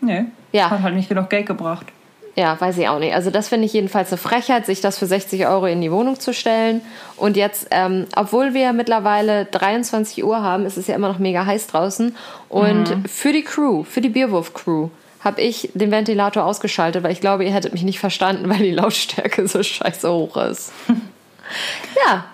Nee. 0.00 0.26
Ja. 0.52 0.70
Hat 0.70 0.82
halt 0.82 0.94
nicht 0.94 1.08
genug 1.08 1.30
Geld 1.30 1.46
gebracht. 1.46 1.86
Ja, 2.34 2.58
weiß 2.58 2.78
ich 2.78 2.88
auch 2.88 2.98
nicht. 2.98 3.14
Also 3.14 3.30
das 3.30 3.48
finde 3.48 3.66
ich 3.66 3.74
jedenfalls 3.74 4.10
eine 4.10 4.16
Frechheit, 4.16 4.64
sich 4.64 4.80
das 4.80 4.98
für 4.98 5.06
60 5.06 5.46
Euro 5.46 5.66
in 5.66 5.82
die 5.82 5.92
Wohnung 5.92 6.18
zu 6.18 6.32
stellen. 6.32 6.80
Und 7.16 7.36
jetzt, 7.36 7.66
ähm, 7.70 8.06
obwohl 8.16 8.54
wir 8.54 8.72
mittlerweile 8.72 9.44
23 9.44 10.24
Uhr 10.24 10.42
haben, 10.42 10.64
ist 10.64 10.78
es 10.78 10.86
ja 10.86 10.94
immer 10.94 11.08
noch 11.08 11.18
mega 11.18 11.44
heiß 11.44 11.66
draußen. 11.66 12.16
Und 12.48 12.96
für 13.06 13.32
die 13.32 13.42
Crew, 13.42 13.84
für 13.84 14.00
die 14.00 14.08
Bierwurf-Crew, 14.08 14.88
habe 15.20 15.40
ich 15.40 15.70
den 15.74 15.90
Ventilator 15.90 16.44
ausgeschaltet, 16.44 17.04
weil 17.04 17.12
ich 17.12 17.20
glaube, 17.20 17.44
ihr 17.44 17.52
hättet 17.52 17.72
mich 17.72 17.84
nicht 17.84 18.00
verstanden, 18.00 18.48
weil 18.48 18.58
die 18.58 18.72
Lautstärke 18.72 19.46
so 19.46 19.62
scheiße 19.62 20.10
hoch 20.10 20.36
ist. 20.38 20.72
ja, 22.06 22.24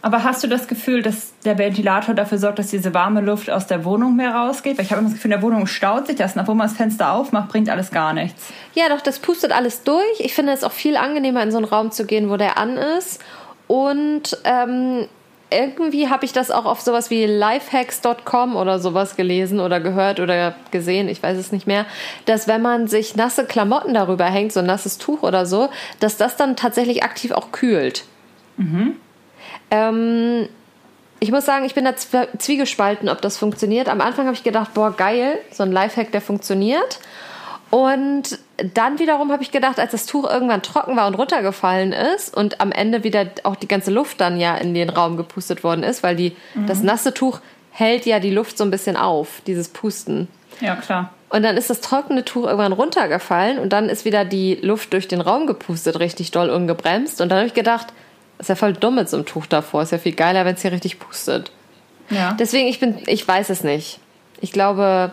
Aber 0.00 0.22
hast 0.22 0.44
du 0.44 0.48
das 0.48 0.68
Gefühl, 0.68 1.02
dass 1.02 1.32
der 1.44 1.58
Ventilator 1.58 2.14
dafür 2.14 2.38
sorgt, 2.38 2.58
dass 2.58 2.68
diese 2.68 2.94
warme 2.94 3.20
Luft 3.20 3.50
aus 3.50 3.66
der 3.66 3.84
Wohnung 3.84 4.14
mehr 4.14 4.32
rausgeht? 4.34 4.78
Weil 4.78 4.84
ich 4.84 4.92
habe 4.92 5.00
immer 5.00 5.08
das 5.08 5.16
Gefühl, 5.16 5.32
in 5.32 5.40
der 5.40 5.42
Wohnung 5.42 5.66
staut 5.66 6.06
sich 6.06 6.16
das. 6.16 6.34
Und 6.34 6.42
obwohl 6.42 6.54
man 6.54 6.68
das 6.68 6.76
Fenster 6.76 7.12
aufmacht, 7.12 7.48
bringt 7.48 7.68
alles 7.68 7.90
gar 7.90 8.12
nichts. 8.12 8.52
Ja, 8.74 8.88
doch, 8.88 9.00
das 9.00 9.18
pustet 9.18 9.50
alles 9.50 9.82
durch. 9.82 10.20
Ich 10.20 10.34
finde 10.34 10.52
es 10.52 10.62
auch 10.62 10.72
viel 10.72 10.96
angenehmer, 10.96 11.42
in 11.42 11.50
so 11.50 11.56
einen 11.56 11.66
Raum 11.66 11.90
zu 11.90 12.06
gehen, 12.06 12.30
wo 12.30 12.36
der 12.36 12.58
an 12.58 12.76
ist. 12.76 13.20
Und 13.66 14.38
ähm, 14.44 15.08
irgendwie 15.50 16.08
habe 16.08 16.24
ich 16.24 16.32
das 16.32 16.50
auch 16.50 16.64
auf 16.64 16.80
sowas 16.80 17.10
wie 17.10 17.24
lifehacks.com 17.26 18.56
oder 18.56 18.78
sowas 18.78 19.16
gelesen 19.16 19.60
oder 19.60 19.80
gehört 19.80 20.20
oder 20.20 20.54
gesehen, 20.70 21.08
ich 21.08 21.22
weiß 21.22 21.38
es 21.38 21.52
nicht 21.52 21.66
mehr, 21.66 21.86
dass 22.26 22.48
wenn 22.48 22.62
man 22.62 22.86
sich 22.86 23.16
nasse 23.16 23.46
Klamotten 23.46 23.94
darüber 23.94 24.26
hängt, 24.26 24.52
so 24.52 24.60
ein 24.60 24.66
nasses 24.66 24.98
Tuch 24.98 25.22
oder 25.22 25.46
so, 25.46 25.70
dass 26.00 26.16
das 26.16 26.36
dann 26.36 26.56
tatsächlich 26.56 27.02
aktiv 27.02 27.32
auch 27.32 27.50
kühlt. 27.50 28.04
Ähm, 29.70 30.48
ich 31.20 31.32
muss 31.32 31.44
sagen, 31.44 31.64
ich 31.64 31.74
bin 31.74 31.84
da 31.84 31.90
zwie- 31.90 32.28
zwiegespalten, 32.38 33.08
ob 33.08 33.20
das 33.20 33.36
funktioniert. 33.36 33.88
Am 33.88 34.00
Anfang 34.00 34.26
habe 34.26 34.36
ich 34.36 34.44
gedacht, 34.44 34.74
boah, 34.74 34.96
geil, 34.96 35.38
so 35.50 35.62
ein 35.64 35.72
Lifehack, 35.72 36.12
der 36.12 36.20
funktioniert. 36.20 37.00
Und 37.70 38.38
dann 38.74 38.98
wiederum 38.98 39.30
habe 39.30 39.42
ich 39.42 39.50
gedacht, 39.50 39.78
als 39.78 39.92
das 39.92 40.06
Tuch 40.06 40.28
irgendwann 40.30 40.62
trocken 40.62 40.96
war 40.96 41.06
und 41.06 41.14
runtergefallen 41.14 41.92
ist 41.92 42.34
und 42.34 42.60
am 42.62 42.72
Ende 42.72 43.04
wieder 43.04 43.26
auch 43.42 43.56
die 43.56 43.68
ganze 43.68 43.90
Luft 43.90 44.20
dann 44.22 44.40
ja 44.40 44.56
in 44.56 44.72
den 44.72 44.88
Raum 44.88 45.16
gepustet 45.18 45.64
worden 45.64 45.82
ist, 45.82 46.02
weil 46.02 46.16
die, 46.16 46.34
das 46.66 46.82
nasse 46.82 47.12
Tuch 47.12 47.40
hält 47.70 48.06
ja 48.06 48.20
die 48.20 48.30
Luft 48.30 48.56
so 48.56 48.64
ein 48.64 48.70
bisschen 48.70 48.96
auf, 48.96 49.42
dieses 49.46 49.68
Pusten. 49.68 50.28
Ja, 50.60 50.76
klar. 50.76 51.12
Und 51.28 51.42
dann 51.42 51.58
ist 51.58 51.68
das 51.68 51.82
trockene 51.82 52.24
Tuch 52.24 52.44
irgendwann 52.46 52.72
runtergefallen 52.72 53.58
und 53.58 53.70
dann 53.74 53.90
ist 53.90 54.06
wieder 54.06 54.24
die 54.24 54.54
Luft 54.54 54.94
durch 54.94 55.06
den 55.06 55.20
Raum 55.20 55.46
gepustet, 55.46 56.00
richtig 56.00 56.30
doll 56.30 56.48
ungebremst. 56.48 57.20
Und 57.20 57.28
dann 57.28 57.38
habe 57.38 57.48
ich 57.48 57.54
gedacht, 57.54 57.88
ist 58.38 58.48
ja 58.48 58.54
voll 58.54 58.72
dumm 58.72 58.96
mit 58.96 59.08
so 59.08 59.16
einem 59.16 59.26
Tuch 59.26 59.46
davor. 59.46 59.82
Ist 59.82 59.92
ja 59.92 59.98
viel 59.98 60.14
geiler, 60.14 60.44
wenn 60.44 60.54
es 60.54 60.62
hier 60.62 60.72
richtig 60.72 60.98
pustet. 60.98 61.50
Ja. 62.10 62.32
Deswegen, 62.38 62.68
ich 62.68 62.80
bin, 62.80 62.98
ich 63.06 63.26
weiß 63.26 63.50
es 63.50 63.64
nicht. 63.64 64.00
Ich 64.40 64.52
glaube, 64.52 65.12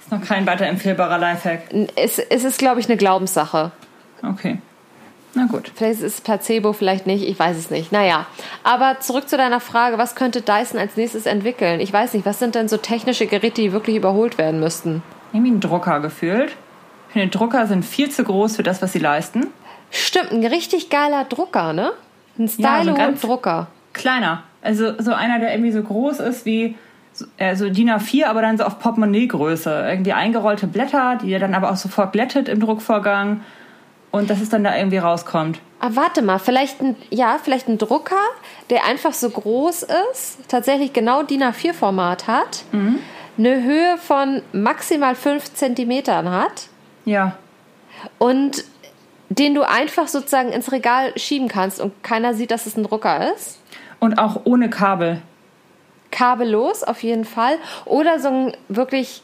ist 0.00 0.12
noch 0.12 0.26
kein 0.26 0.46
weiterempfehlbarer 0.46 1.18
Lifehack. 1.18 1.62
es, 1.96 2.18
es 2.18 2.44
ist, 2.44 2.58
glaube 2.58 2.80
ich, 2.80 2.86
eine 2.86 2.96
Glaubenssache. 2.96 3.72
Okay. 4.22 4.58
Na 5.34 5.44
gut. 5.46 5.70
Vielleicht 5.74 6.00
ist 6.00 6.14
es 6.14 6.20
Placebo, 6.20 6.72
vielleicht 6.72 7.06
nicht, 7.06 7.28
ich 7.28 7.38
weiß 7.38 7.56
es 7.56 7.70
nicht. 7.70 7.92
Naja, 7.92 8.26
aber 8.64 9.00
zurück 9.00 9.28
zu 9.28 9.36
deiner 9.36 9.60
Frage, 9.60 9.98
was 9.98 10.14
könnte 10.14 10.40
Dyson 10.40 10.80
als 10.80 10.96
nächstes 10.96 11.26
entwickeln? 11.26 11.80
Ich 11.80 11.92
weiß 11.92 12.14
nicht, 12.14 12.24
was 12.24 12.38
sind 12.38 12.54
denn 12.54 12.68
so 12.68 12.78
technische 12.78 13.26
Geräte, 13.26 13.60
die 13.60 13.72
wirklich 13.72 13.96
überholt 13.96 14.38
werden 14.38 14.60
müssten? 14.60 15.02
Irgendwie 15.32 15.52
ein 15.52 15.60
Drucker 15.60 16.00
gefühlt. 16.00 16.56
Ich 17.08 17.12
finde, 17.12 17.28
Drucker 17.28 17.66
sind 17.66 17.84
viel 17.84 18.10
zu 18.10 18.24
groß 18.24 18.56
für 18.56 18.62
das, 18.62 18.80
was 18.80 18.92
sie 18.92 18.98
leisten. 18.98 19.48
Stimmt, 19.90 20.32
ein 20.32 20.44
richtig 20.44 20.90
geiler 20.90 21.24
Drucker, 21.24 21.72
ne? 21.72 21.92
Ein 22.38 22.46
Ja, 22.58 22.84
so. 22.84 22.90
Kleiner. 23.92 24.42
Also 24.62 25.00
so 25.00 25.12
einer, 25.12 25.38
der 25.38 25.52
irgendwie 25.52 25.72
so 25.72 25.82
groß 25.82 26.20
ist 26.20 26.44
wie 26.44 26.76
äh, 27.36 27.56
so 27.56 27.68
DIN 27.70 27.90
A4, 27.90 28.26
aber 28.26 28.42
dann 28.42 28.58
so 28.58 28.64
auf 28.64 28.78
Portemonnaie-Größe. 28.78 29.88
Irgendwie 29.90 30.12
eingerollte 30.12 30.66
Blätter, 30.66 31.18
die 31.22 31.32
er 31.32 31.40
dann 31.40 31.54
aber 31.54 31.70
auch 31.72 31.76
sofort 31.76 32.12
glättet 32.12 32.48
im 32.48 32.60
Druckvorgang. 32.60 33.42
Und 34.10 34.30
dass 34.30 34.40
es 34.40 34.48
dann 34.48 34.64
da 34.64 34.74
irgendwie 34.74 34.96
rauskommt. 34.98 35.58
Ah, 35.80 35.90
warte 35.92 36.22
mal, 36.22 36.38
vielleicht 36.38 36.80
ein, 36.80 36.96
ja, 37.10 37.38
vielleicht 37.42 37.68
ein 37.68 37.76
Drucker, 37.76 38.16
der 38.70 38.86
einfach 38.86 39.12
so 39.12 39.28
groß 39.28 39.86
ist, 40.12 40.38
tatsächlich 40.48 40.94
genau 40.94 41.22
DIN 41.24 41.42
A4-Format 41.42 42.26
hat, 42.26 42.64
eine 42.72 43.62
Höhe 43.62 43.98
von 43.98 44.40
maximal 44.52 45.14
5 45.14 45.52
Zentimetern 45.54 46.30
hat 46.30 46.68
Ja. 47.04 47.36
und 48.18 48.64
den 49.28 49.54
du 49.54 49.62
einfach 49.62 50.08
sozusagen 50.08 50.52
ins 50.52 50.72
Regal 50.72 51.12
schieben 51.18 51.48
kannst 51.48 51.80
und 51.80 52.02
keiner 52.02 52.34
sieht, 52.34 52.50
dass 52.50 52.66
es 52.66 52.76
ein 52.76 52.84
Drucker 52.84 53.32
ist. 53.34 53.60
Und 54.00 54.18
auch 54.18 54.42
ohne 54.44 54.70
Kabel. 54.70 55.20
Kabellos 56.10 56.82
auf 56.82 57.02
jeden 57.02 57.24
Fall. 57.24 57.56
Oder 57.84 58.20
so 58.20 58.28
ein 58.28 58.56
wirklich 58.68 59.22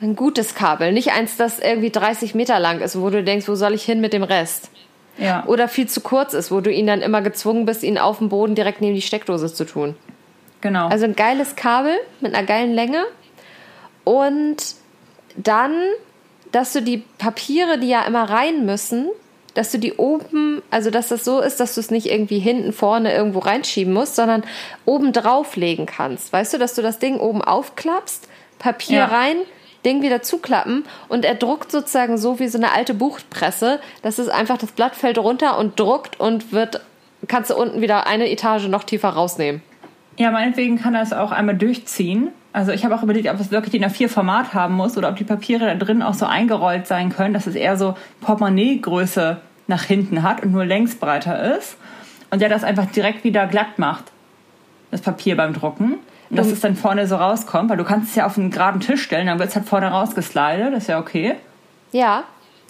ein 0.00 0.16
gutes 0.16 0.54
Kabel. 0.54 0.92
Nicht 0.92 1.12
eins, 1.12 1.36
das 1.36 1.60
irgendwie 1.60 1.90
30 1.90 2.34
Meter 2.34 2.58
lang 2.58 2.80
ist, 2.80 3.00
wo 3.00 3.08
du 3.10 3.22
denkst, 3.22 3.46
wo 3.48 3.54
soll 3.54 3.74
ich 3.74 3.84
hin 3.84 4.00
mit 4.00 4.12
dem 4.12 4.24
Rest? 4.24 4.70
Ja. 5.18 5.44
Oder 5.46 5.68
viel 5.68 5.86
zu 5.86 6.00
kurz 6.00 6.34
ist, 6.34 6.50
wo 6.50 6.60
du 6.60 6.72
ihn 6.72 6.86
dann 6.86 7.02
immer 7.02 7.22
gezwungen 7.22 7.66
bist, 7.66 7.82
ihn 7.82 7.98
auf 7.98 8.18
dem 8.18 8.28
Boden 8.28 8.54
direkt 8.54 8.80
neben 8.80 8.94
die 8.94 9.02
Steckdose 9.02 9.52
zu 9.52 9.64
tun. 9.64 9.94
genau. 10.60 10.88
Also 10.88 11.04
ein 11.04 11.14
geiles 11.14 11.54
Kabel 11.54 11.94
mit 12.20 12.34
einer 12.34 12.46
geilen 12.46 12.72
Länge. 12.72 13.04
Und 14.04 14.56
dann, 15.36 15.72
dass 16.52 16.72
du 16.72 16.82
die 16.82 16.98
Papiere, 17.18 17.78
die 17.78 17.88
ja 17.88 18.02
immer 18.02 18.28
rein 18.28 18.64
müssen, 18.64 19.08
dass 19.54 19.70
du 19.70 19.78
die 19.78 19.94
oben, 19.94 20.62
also 20.70 20.90
dass 20.90 21.08
das 21.08 21.24
so 21.24 21.40
ist, 21.40 21.60
dass 21.60 21.74
du 21.74 21.80
es 21.80 21.90
nicht 21.90 22.06
irgendwie 22.06 22.38
hinten, 22.38 22.72
vorne 22.72 23.12
irgendwo 23.14 23.40
reinschieben 23.40 23.92
musst, 23.92 24.16
sondern 24.16 24.44
oben 24.86 25.12
drauflegen 25.12 25.86
kannst. 25.86 26.32
Weißt 26.32 26.54
du, 26.54 26.58
dass 26.58 26.74
du 26.74 26.82
das 26.82 26.98
Ding 26.98 27.18
oben 27.18 27.42
aufklappst, 27.42 28.28
Papier 28.58 28.98
Ja. 28.98 29.04
rein, 29.06 29.36
Ding 29.84 30.00
wieder 30.00 30.22
zuklappen 30.22 30.84
und 31.08 31.24
er 31.24 31.34
druckt 31.34 31.72
sozusagen 31.72 32.16
so 32.16 32.38
wie 32.38 32.48
so 32.48 32.56
eine 32.56 32.72
alte 32.72 32.94
Buchpresse. 32.94 33.80
Das 34.02 34.18
ist 34.18 34.28
einfach, 34.28 34.56
das 34.56 34.70
Blatt 34.72 34.94
fällt 34.94 35.18
runter 35.18 35.58
und 35.58 35.78
druckt 35.78 36.20
und 36.20 36.52
wird, 36.52 36.80
kannst 37.28 37.50
du 37.50 37.56
unten 37.56 37.80
wieder 37.80 38.06
eine 38.06 38.30
Etage 38.30 38.68
noch 38.68 38.84
tiefer 38.84 39.08
rausnehmen. 39.10 39.60
Ja, 40.18 40.30
meinetwegen 40.30 40.78
kann 40.78 40.94
er 40.94 41.02
es 41.02 41.12
auch 41.12 41.32
einmal 41.32 41.56
durchziehen. 41.56 42.28
Also 42.54 42.72
ich 42.72 42.84
habe 42.84 42.94
auch 42.94 43.02
überlegt, 43.02 43.28
ob 43.30 43.40
es 43.40 43.50
wirklich 43.50 43.72
DIN 43.72 43.84
A4-Format 43.84 44.52
haben 44.52 44.74
muss 44.74 44.98
oder 44.98 45.08
ob 45.08 45.16
die 45.16 45.24
Papiere 45.24 45.66
da 45.66 45.74
drin 45.74 46.02
auch 46.02 46.14
so 46.14 46.26
eingerollt 46.26 46.86
sein 46.86 47.10
können, 47.10 47.32
dass 47.32 47.46
es 47.46 47.54
eher 47.54 47.76
so 47.78 47.94
Portemonnaie-Größe 48.20 49.38
nach 49.68 49.84
hinten 49.84 50.22
hat 50.22 50.42
und 50.42 50.52
nur 50.52 50.64
längs 50.64 50.96
breiter 50.96 51.56
ist 51.56 51.76
und 52.30 52.40
der 52.42 52.48
das 52.48 52.64
einfach 52.64 52.86
direkt 52.86 53.24
wieder 53.24 53.46
glatt 53.46 53.78
macht, 53.78 54.04
das 54.90 55.00
Papier 55.00 55.36
beim 55.36 55.54
Drucken. 55.54 55.94
Und 56.30 56.36
dass 56.38 56.48
Du- 56.48 56.52
es 56.54 56.60
dann 56.60 56.76
vorne 56.76 57.06
so 57.06 57.16
rauskommt, 57.16 57.70
weil 57.70 57.76
du 57.76 57.84
kannst 57.84 58.10
es 58.10 58.16
ja 58.16 58.26
auf 58.26 58.36
einen 58.38 58.50
geraden 58.50 58.80
Tisch 58.80 59.02
stellen, 59.02 59.26
dann 59.26 59.38
wird 59.38 59.50
es 59.50 59.56
halt 59.56 59.66
vorne 59.66 59.88
rausgeslidet, 59.88 60.72
das 60.72 60.84
ist 60.84 60.88
ja 60.88 60.98
okay. 60.98 61.36
Ja, 61.92 62.24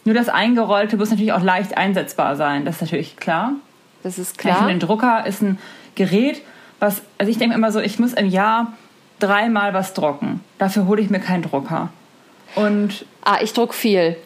Nur 0.04 0.14
das 0.16 0.28
Eingerollte 0.28 0.96
muss 0.96 1.10
natürlich 1.10 1.32
auch 1.32 1.42
leicht 1.44 1.76
einsetzbar 1.78 2.34
sein, 2.34 2.64
das 2.64 2.76
ist 2.76 2.80
natürlich 2.82 3.16
klar. 3.16 3.52
das 4.02 4.18
ist 4.18 4.32
Ich 4.32 4.38
klar. 4.38 4.56
finde, 4.56 4.72
ein 4.72 4.80
Drucker 4.80 5.24
ist 5.26 5.42
ein 5.42 5.58
Gerät, 5.94 6.42
was, 6.80 7.02
also 7.18 7.30
ich 7.30 7.38
denke 7.38 7.54
immer 7.54 7.70
so, 7.70 7.78
ich 7.80 8.00
muss 8.00 8.12
im 8.14 8.26
Jahr 8.28 8.72
dreimal 9.22 9.72
was 9.74 9.94
drucken. 9.94 10.40
Dafür 10.58 10.86
hole 10.86 11.00
ich 11.02 11.10
mir 11.10 11.20
keinen 11.20 11.42
Drucker. 11.42 11.88
Und 12.54 13.06
Ah, 13.24 13.38
ich 13.42 13.52
druck 13.52 13.72
viel. 13.74 14.16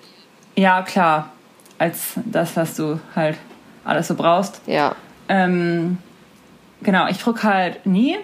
ja, 0.57 0.83
klar, 0.83 1.31
als 1.79 2.15
das, 2.25 2.57
was 2.57 2.75
du 2.77 2.99
halt 3.15 3.37
alles 3.85 4.09
so 4.09 4.15
brauchst. 4.15 4.61
Ja. 4.67 4.95
Ähm, 5.29 5.99
genau, 6.83 7.07
ich 7.09 7.19
druck 7.19 7.45
halt 7.45 7.85
nie. 7.87 8.17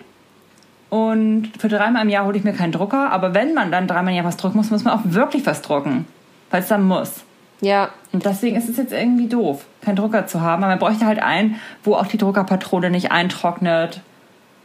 Und 0.89 1.53
für 1.59 1.69
dreimal 1.69 2.03
im 2.03 2.09
Jahr 2.11 2.25
hole 2.27 2.37
ich 2.37 2.45
mir 2.45 2.53
keinen 2.53 2.73
Drucker. 2.73 3.11
Aber 3.13 3.35
wenn 3.35 3.55
man 3.55 3.71
dann 3.71 3.87
dreimal 3.87 4.13
im 4.13 4.17
Jahr 4.17 4.27
was 4.27 4.37
drucken 4.37 4.59
muss, 4.59 4.71
muss 4.71 4.85
man 4.85 4.95
auch 4.99 5.03
wirklich 5.05 5.47
was 5.47 5.63
drucken. 5.63 6.07
Weil 6.51 6.61
es 6.63 6.69
dann 6.69 6.83
muss. 6.87 7.25
Ja. 7.61 7.91
Und 8.13 8.25
deswegen 8.27 8.57
ist 8.57 8.69
es 8.69 8.77
jetzt 8.77 8.93
irgendwie 8.93 9.29
doof, 9.29 9.65
keinen 9.83 9.97
Drucker 9.97 10.27
zu 10.27 10.41
haben. 10.41 10.63
Aber 10.65 10.73
man 10.73 10.79
bräuchte 10.79 11.07
halt 11.07 11.23
einen, 11.23 11.61
wo 11.85 11.95
auch 11.95 12.07
die 12.07 12.19
Druckerpatrone 12.19 12.91
nicht 12.91 13.11
eintrocknet 13.13 14.01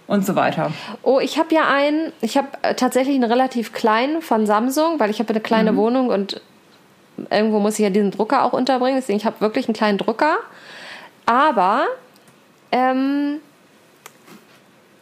und 0.07 0.25
so 0.25 0.35
weiter. 0.35 0.71
Oh, 1.03 1.19
ich 1.19 1.37
habe 1.37 1.53
ja 1.53 1.67
einen, 1.67 2.11
ich 2.21 2.37
habe 2.37 2.47
äh, 2.61 2.75
tatsächlich 2.75 3.15
einen 3.15 3.29
relativ 3.29 3.73
kleinen 3.73 4.21
von 4.21 4.45
Samsung, 4.45 4.99
weil 4.99 5.09
ich 5.09 5.19
habe 5.19 5.29
eine 5.29 5.41
kleine 5.41 5.75
Wohnung 5.75 6.09
und 6.09 6.41
irgendwo 7.29 7.59
muss 7.59 7.73
ich 7.73 7.83
ja 7.83 7.89
diesen 7.89 8.11
Drucker 8.11 8.43
auch 8.43 8.53
unterbringen. 8.53 8.97
Deswegen, 8.97 9.17
ich 9.17 9.25
habe 9.25 9.41
wirklich 9.41 9.67
einen 9.67 9.75
kleinen 9.75 9.97
Drucker. 9.97 10.37
Aber 11.25 11.85
ähm, 12.71 13.41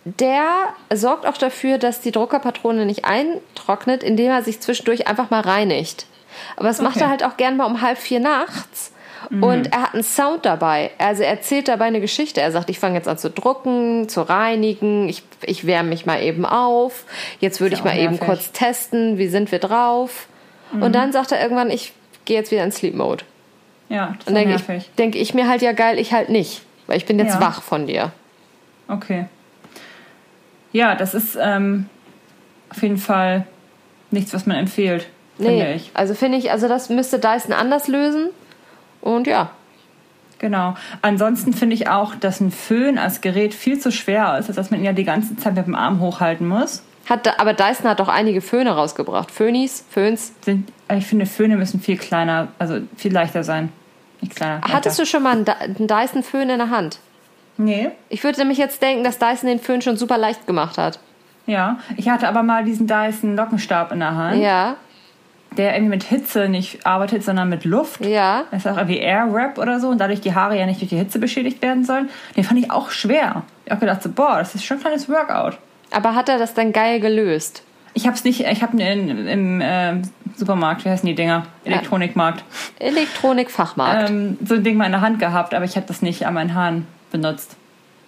der 0.06 0.46
sorgt 0.94 1.26
auch 1.26 1.38
dafür, 1.38 1.78
dass 1.78 2.02
die 2.02 2.12
Druckerpatrone 2.12 2.86
nicht 2.86 3.06
eintrocknet, 3.06 4.04
indem 4.04 4.32
er 4.32 4.44
sich 4.44 4.60
zwischendurch 4.62 5.08
einfach 5.08 5.30
mal 5.30 5.42
reinigt. 5.42 6.06
Aber 6.58 6.68
das 6.68 6.82
macht 6.82 6.96
Okay. 6.96 7.06
er 7.06 7.10
halt 7.10 7.24
auch 7.24 7.38
gern 7.38 7.58
mal 7.58 7.66
um 7.66 7.82
halb 7.82 7.98
vier 7.98 8.20
nachts. 8.20 8.92
Und 9.30 9.74
er 9.74 9.82
hat 9.84 9.94
einen 9.94 10.04
Sound 10.04 10.46
dabei. 10.46 10.92
Also 10.98 11.24
er 11.24 11.30
erzählt 11.30 11.68
dabei 11.68 11.86
eine 11.86 12.02
Geschichte. 12.02 12.42
Er 12.42 12.52
sagt, 12.52 12.70
ich 12.70 12.80
fange 12.80 12.96
jetzt 12.96 13.08
an 13.08 13.18
zu 13.18 13.30
drucken, 13.30 14.08
zu 14.10 14.22
reinigen, 14.22 15.08
ich, 15.10 15.24
ich 15.44 15.66
wärme 15.66 15.90
mich 15.90 16.06
mal 16.06 16.22
eben 16.22 16.46
auf. 16.46 17.06
Jetzt 17.40 17.62
würde 17.62 17.76
ich 17.76 17.84
mal 17.84 17.96
eben 17.98 18.14
nervig. 18.14 18.20
kurz 18.28 18.52
testen, 18.52 19.18
wie 19.18 19.28
sind 19.28 19.52
wir 19.52 19.60
drauf. 19.60 20.28
Und 20.72 20.94
dann 20.94 21.12
sagt 21.12 21.32
er 21.32 21.42
irgendwann, 21.42 21.70
ich 21.70 21.94
gehe 22.26 22.38
jetzt 22.38 22.52
wieder 22.52 22.64
in 22.64 22.72
Sleep 22.72 22.96
Mode. 22.96 23.24
Ja, 23.90 24.08
das 24.08 24.20
ist 24.22 24.28
Und 24.28 24.36
denke 24.36 24.56
ich, 24.56 24.90
denke 24.98 25.18
ich 25.20 25.34
mir 25.34 25.48
halt 25.48 25.62
ja 25.62 25.72
geil, 25.74 26.00
ich 26.00 26.12
halt 26.14 26.30
nicht. 26.30 26.64
Weil 26.88 26.98
ich 26.98 27.06
bin 27.06 27.18
jetzt 27.20 27.36
Ja. 27.36 27.42
wach 27.42 27.62
von 27.62 27.88
dir. 27.88 28.12
Okay. 28.88 29.26
Ja, 30.72 30.96
das 30.96 31.14
ist 31.14 31.38
ähm, 31.42 31.88
auf 32.70 32.82
jeden 32.82 32.98
Fall 32.98 33.46
nichts, 34.12 34.34
was 34.34 34.46
man 34.46 34.58
empfiehlt, 34.58 35.08
finde 35.38 35.52
Nee, 35.52 35.74
ich. 35.76 35.92
also 35.94 36.14
finde 36.14 36.38
ich, 36.38 36.52
also 36.52 36.68
das 36.68 36.90
müsste 36.90 37.20
Dyson 37.20 37.54
anders 37.54 37.88
lösen. 37.88 38.30
Und 39.06 39.28
ja, 39.28 39.52
Genau. 40.40 40.76
Ansonsten 41.02 41.54
finde 41.54 41.76
ich 41.76 41.88
auch, 41.88 42.14
dass 42.14 42.42
ein 42.42 42.52
Föhn 42.52 42.98
als 42.98 43.22
Gerät 43.22 43.54
viel 43.54 43.80
zu 43.80 43.92
schwer 43.92 44.38
ist, 44.38 44.48
als 44.48 44.58
dass 44.58 44.70
man 44.70 44.82
ihn 44.82 44.86
ja 44.86 44.92
die 44.94 45.06
ganze 45.06 45.38
Zeit 45.38 45.56
mit 45.56 45.66
dem 45.66 45.76
Arm 45.76 46.02
hochhalten 46.02 46.46
muss. 46.48 46.84
hat, 47.10 47.40
aber 47.40 47.54
Dyson 47.54 47.88
hat 47.90 48.00
doch 48.02 48.10
einige 48.10 48.42
Föhne 48.42 48.72
rausgebracht. 48.72 49.32
Föhnis, 49.32 49.86
Föhns. 49.90 50.34
Sind, 50.42 50.72
ich 50.94 51.06
finde, 51.06 51.26
Föhne 51.26 51.56
müssen 51.56 51.80
viel 51.80 51.98
kleiner, 51.98 52.50
also 52.60 52.80
viel 52.98 53.14
leichter 53.14 53.44
sein. 53.46 53.72
Nicht 54.22 54.36
kleiner. 54.36 54.60
Hattest 54.70 55.00
du 55.00 55.06
schon 55.06 55.24
mal 55.24 55.32
einen 55.38 55.88
Dyson-Föhn 55.88 56.50
in 56.50 56.58
der 56.60 56.70
Hand? 56.70 57.00
Nee. 57.58 57.92
Ich 58.10 58.24
würde 58.24 58.40
nämlich 58.40 58.58
jetzt 58.58 58.82
denken, 58.82 59.06
dass 59.06 59.18
Dyson 59.18 59.48
den 59.48 59.60
Föhn 59.60 59.82
schon 59.82 59.96
super 59.96 60.18
leicht 60.18 60.46
gemacht 60.48 60.78
hat. 60.78 61.00
Ja. 61.46 61.80
Ich 61.96 62.10
hatte 62.10 62.28
aber 62.28 62.44
mal 62.44 62.66
diesen 62.66 62.88
Dyson 62.88 63.38
Lockenstab 63.38 63.92
in 63.94 64.00
der 64.00 64.16
Hand, 64.16 64.42
Ja, 64.42 64.76
der 65.58 65.74
irgendwie 65.74 65.92
mit 65.92 66.04
Hitze 66.04 66.50
nicht 66.50 66.86
arbeitet, 66.86 67.24
sondern 67.24 67.50
mit 67.50 67.66
Luft. 67.66 68.04
ja. 68.06 68.44
Das 68.52 68.66
ist 68.66 68.72
auch 68.72 68.78
irgendwie 68.78 68.98
Air 68.98 69.32
Wrap 69.32 69.58
oder 69.58 69.80
so 69.80 69.90
und 69.90 70.00
dadurch 70.00 70.22
die 70.22 70.34
Haare 70.36 70.58
ja 70.58 70.66
nicht 70.66 70.82
durch 70.82 70.90
die 70.90 70.98
Hitze 70.98 71.20
beschädigt 71.20 71.62
werden 71.62 71.84
sollen. 71.84 72.10
Den 72.36 72.44
fand 72.44 72.60
ich 72.60 72.72
auch 72.72 72.90
schwer. 72.90 73.44
Ich 73.66 73.72
habe 73.72 73.82
gedacht, 73.82 74.04
so, 74.04 74.10
boah, 74.10 74.38
das 74.38 74.56
ist 74.56 74.64
schon 74.66 74.78
ein 74.78 74.82
kleines 74.82 75.10
Workout. 75.10 75.58
Aber 75.92 76.16
hat 76.16 76.30
er 76.30 76.38
das 76.38 76.54
dann 76.54 76.72
geil 76.74 77.00
gelöst? 77.00 77.64
Ich 77.94 78.06
habe 78.06 78.16
es 78.16 78.24
nicht, 78.26 78.42
ich 78.42 78.62
habe 78.62 78.76
ihn 78.78 79.28
im 79.28 79.62
ähm, 79.64 80.02
Supermarkt, 80.36 80.84
wie 80.84 80.90
heißen 80.90 81.08
die 81.08 81.16
Dinger? 81.16 81.46
Elektronikmarkt. 81.64 82.44
Elektronik-Fachmarkt. 82.80 84.10
Ähm, 84.10 84.38
so 84.46 84.56
ein 84.56 84.64
Ding 84.64 84.76
mal 84.78 84.86
in 84.86 84.92
der 84.92 85.02
Hand 85.02 85.20
gehabt, 85.20 85.54
aber 85.54 85.66
ich 85.66 85.76
habe 85.78 85.86
das 85.88 86.02
nicht 86.02 86.26
an 86.28 86.34
meinen 86.34 86.54
Haaren 86.54 86.88
benutzt. 87.12 87.56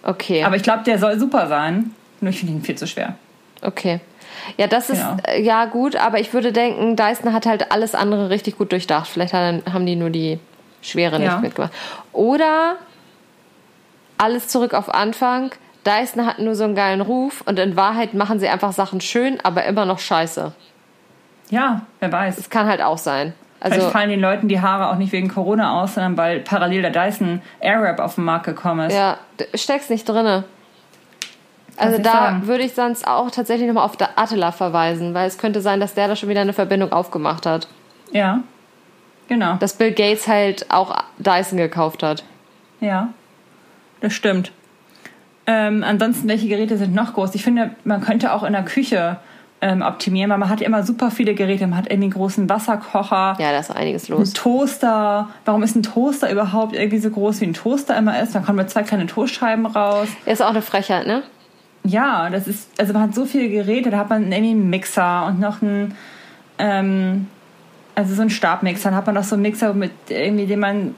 okay. 0.02 0.44
Aber 0.44 0.56
ich 0.56 0.62
glaube, 0.62 0.84
der 0.84 0.98
soll 0.98 1.18
super 1.18 1.46
sein. 1.48 1.92
Nur 2.20 2.30
ich 2.30 2.38
finde 2.38 2.54
ihn 2.54 2.62
viel 2.62 2.76
zu 2.76 2.86
schwer. 2.86 3.14
Okay. 3.62 4.00
Ja, 4.56 4.66
das 4.66 4.90
ist 4.90 5.00
Genau. 5.00 5.16
äh, 5.26 5.40
ja 5.42 5.64
gut, 5.66 5.96
aber 5.96 6.18
ich 6.20 6.32
würde 6.32 6.52
denken, 6.52 6.96
Dyson 6.96 7.32
hat 7.32 7.46
halt 7.46 7.70
alles 7.72 7.94
andere 7.94 8.30
richtig 8.30 8.58
gut 8.58 8.72
durchdacht. 8.72 9.08
Vielleicht 9.08 9.34
haben 9.34 9.86
die 9.86 9.96
nur 9.96 10.10
die 10.10 10.38
Schwere 10.82 11.20
Ja. 11.22 11.32
nicht 11.32 11.42
mitgemacht. 11.42 11.72
Oder 12.12 12.76
alles 14.16 14.48
zurück 14.48 14.74
auf 14.74 14.92
Anfang. 14.92 15.50
Dyson 15.86 16.26
hat 16.26 16.38
nur 16.38 16.54
so 16.54 16.64
einen 16.64 16.74
geilen 16.74 17.00
Ruf 17.00 17.42
und 17.46 17.58
in 17.58 17.76
Wahrheit 17.76 18.14
machen 18.14 18.40
sie 18.40 18.48
einfach 18.48 18.72
Sachen 18.72 19.00
schön, 19.00 19.38
aber 19.42 19.64
immer 19.64 19.84
noch 19.86 19.98
scheiße. 20.00 20.52
Ja, 21.50 21.82
wer 22.00 22.12
weiß. 22.12 22.36
Das 22.36 22.50
kann 22.50 22.66
halt 22.66 22.82
auch 22.82 22.98
sein. 22.98 23.32
Vielleicht 23.60 23.80
Also 23.80 23.90
fallen 23.90 24.10
den 24.10 24.20
Leuten 24.20 24.48
die 24.48 24.60
Haare 24.60 24.90
auch 24.90 24.96
nicht 24.96 25.12
wegen 25.12 25.28
Corona 25.28 25.80
aus, 25.82 25.94
sondern 25.94 26.16
weil 26.16 26.40
parallel 26.40 26.82
der 26.82 26.90
Dyson 26.90 27.40
Airwrap 27.60 27.98
auf 28.00 28.16
den 28.16 28.24
Markt 28.24 28.44
gekommen 28.46 28.88
ist. 28.88 28.94
ja, 28.94 29.18
steckst 29.54 29.88
nicht 29.90 30.08
drinne. 30.08 30.44
Also 31.78 32.02
da 32.02 32.40
würde 32.44 32.64
ich 32.64 32.74
sonst 32.74 33.06
auch 33.06 33.30
tatsächlich 33.30 33.66
nochmal 33.68 33.84
auf 33.84 33.96
der 33.96 34.18
Attila 34.18 34.52
verweisen, 34.52 35.14
weil 35.14 35.28
es 35.28 35.38
könnte 35.38 35.60
sein, 35.60 35.80
dass 35.80 35.94
der 35.94 36.08
da 36.08 36.16
schon 36.16 36.28
wieder 36.28 36.40
eine 36.40 36.52
Verbindung 36.52 36.92
aufgemacht 36.92 37.46
hat. 37.46 37.68
ja. 38.12 38.40
Genau. 39.28 39.56
Dass 39.56 39.74
Bill 39.74 39.92
Gates 39.92 40.26
halt 40.26 40.64
auch 40.70 40.96
Dyson 41.18 41.58
gekauft 41.58 42.02
hat. 42.02 42.24
Ja, 42.80 43.08
das 44.00 44.14
stimmt. 44.14 44.52
Ähm, 45.46 45.84
ansonsten, 45.86 46.28
welche 46.28 46.48
Geräte 46.48 46.78
sind 46.78 46.94
noch 46.94 47.12
groß? 47.12 47.34
Ich 47.34 47.42
finde, 47.44 47.72
man 47.84 48.00
könnte 48.00 48.32
auch 48.32 48.42
in 48.42 48.54
der 48.54 48.64
Küche 48.64 49.18
ähm, 49.60 49.82
optimieren, 49.82 50.30
weil 50.30 50.38
man 50.38 50.48
hat 50.48 50.62
ja 50.62 50.66
immer 50.66 50.82
super 50.82 51.10
viele 51.10 51.34
Geräte. 51.34 51.66
Man 51.66 51.76
hat 51.76 51.86
irgendwie 51.90 52.04
einen 52.04 52.12
großen 52.14 52.48
Wasserkocher, 52.48 53.36
Ja, 53.38 53.52
da 53.52 53.58
ist 53.58 53.70
einiges 53.70 54.08
los. 54.08 54.32
Toaster. 54.32 55.28
Warum 55.44 55.62
ist 55.62 55.76
ein 55.76 55.82
Toaster 55.82 56.30
überhaupt 56.32 56.74
irgendwie 56.74 56.98
so 56.98 57.10
groß, 57.10 57.42
wie 57.42 57.46
ein 57.48 57.52
Toaster 57.54 57.98
immer 57.98 58.18
ist? 58.22 58.34
Dann 58.34 58.46
kommen 58.46 58.56
mit 58.56 58.70
zwei 58.70 58.82
kleine 58.82 59.04
Toastscheiben 59.06 59.66
raus. 59.66 60.08
Ist 60.24 60.40
auch 60.42 60.48
eine 60.48 60.62
Frechheit, 60.62 61.06
ne? 61.06 61.22
Ja, 61.84 62.28
das 62.30 62.46
ist, 62.46 62.68
also 62.78 62.92
man 62.92 63.02
hat 63.02 63.14
so 63.14 63.24
viele 63.24 63.48
Geräte, 63.48 63.90
da 63.90 63.98
hat 63.98 64.10
man 64.10 64.30
irgendwie 64.30 64.50
einen 64.50 64.70
Mixer 64.70 65.26
und 65.26 65.40
noch 65.40 65.62
einen, 65.62 65.94
ähm, 66.58 67.26
also 67.94 68.14
so 68.14 68.20
einen 68.20 68.30
Stabmixer, 68.30 68.90
dann 68.90 68.96
hat 68.96 69.06
man 69.06 69.14
noch 69.14 69.24
so 69.24 69.34
einen 69.36 69.42
Mixer, 69.42 69.72
mit 69.74 69.92
irgendwie, 70.08 70.46
dem 70.46 70.60
man 70.60 70.94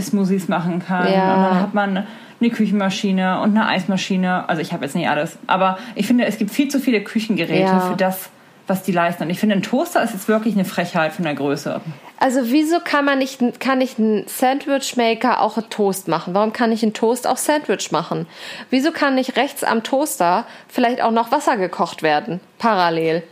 Smoothies 0.00 0.48
machen 0.48 0.82
kann. 0.86 1.12
Ja. 1.12 1.34
Und 1.34 1.42
dann 1.42 1.60
hat 1.60 1.74
man 1.74 2.06
eine 2.40 2.50
Küchenmaschine 2.50 3.40
und 3.40 3.50
eine 3.50 3.66
Eismaschine. 3.66 4.48
Also 4.48 4.62
ich 4.62 4.72
habe 4.72 4.84
jetzt 4.84 4.94
nicht 4.94 5.08
alles, 5.08 5.36
aber 5.46 5.78
ich 5.94 6.06
finde, 6.06 6.24
es 6.26 6.38
gibt 6.38 6.50
viel 6.50 6.68
zu 6.68 6.78
viele 6.80 7.02
Küchengeräte 7.02 7.62
Ja. 7.72 7.80
für 7.80 7.96
das, 7.96 8.30
was 8.68 8.82
die 8.82 8.92
leisten. 8.92 9.24
Und 9.24 9.30
ich 9.30 9.40
finde, 9.40 9.56
ein 9.56 9.62
Toaster 9.62 10.02
ist 10.02 10.12
jetzt 10.12 10.28
wirklich 10.28 10.54
eine 10.54 10.64
Frechheit 10.64 11.12
von 11.12 11.24
der 11.24 11.34
Größe. 11.34 11.80
Also 12.18 12.40
wieso 12.44 12.80
kann 12.80 13.04
man 13.04 13.18
nicht, 13.18 13.60
kann 13.60 13.80
ich 13.80 13.98
einen 13.98 14.26
Sandwichmaker 14.26 15.40
auch 15.40 15.56
einen 15.56 15.70
Toast 15.70 16.08
machen? 16.08 16.34
Warum 16.34 16.52
kann 16.52 16.72
ich 16.72 16.82
einen 16.82 16.94
Toast 16.94 17.26
auch 17.26 17.36
Sandwich 17.36 17.90
machen? 17.92 18.26
Wieso 18.70 18.92
kann 18.92 19.14
nicht 19.14 19.36
rechts 19.36 19.64
am 19.64 19.82
Toaster 19.82 20.44
vielleicht 20.68 21.02
auch 21.02 21.12
noch 21.12 21.32
Wasser 21.32 21.56
gekocht 21.56 22.02
werden? 22.02 22.40
Parallel. 22.58 23.22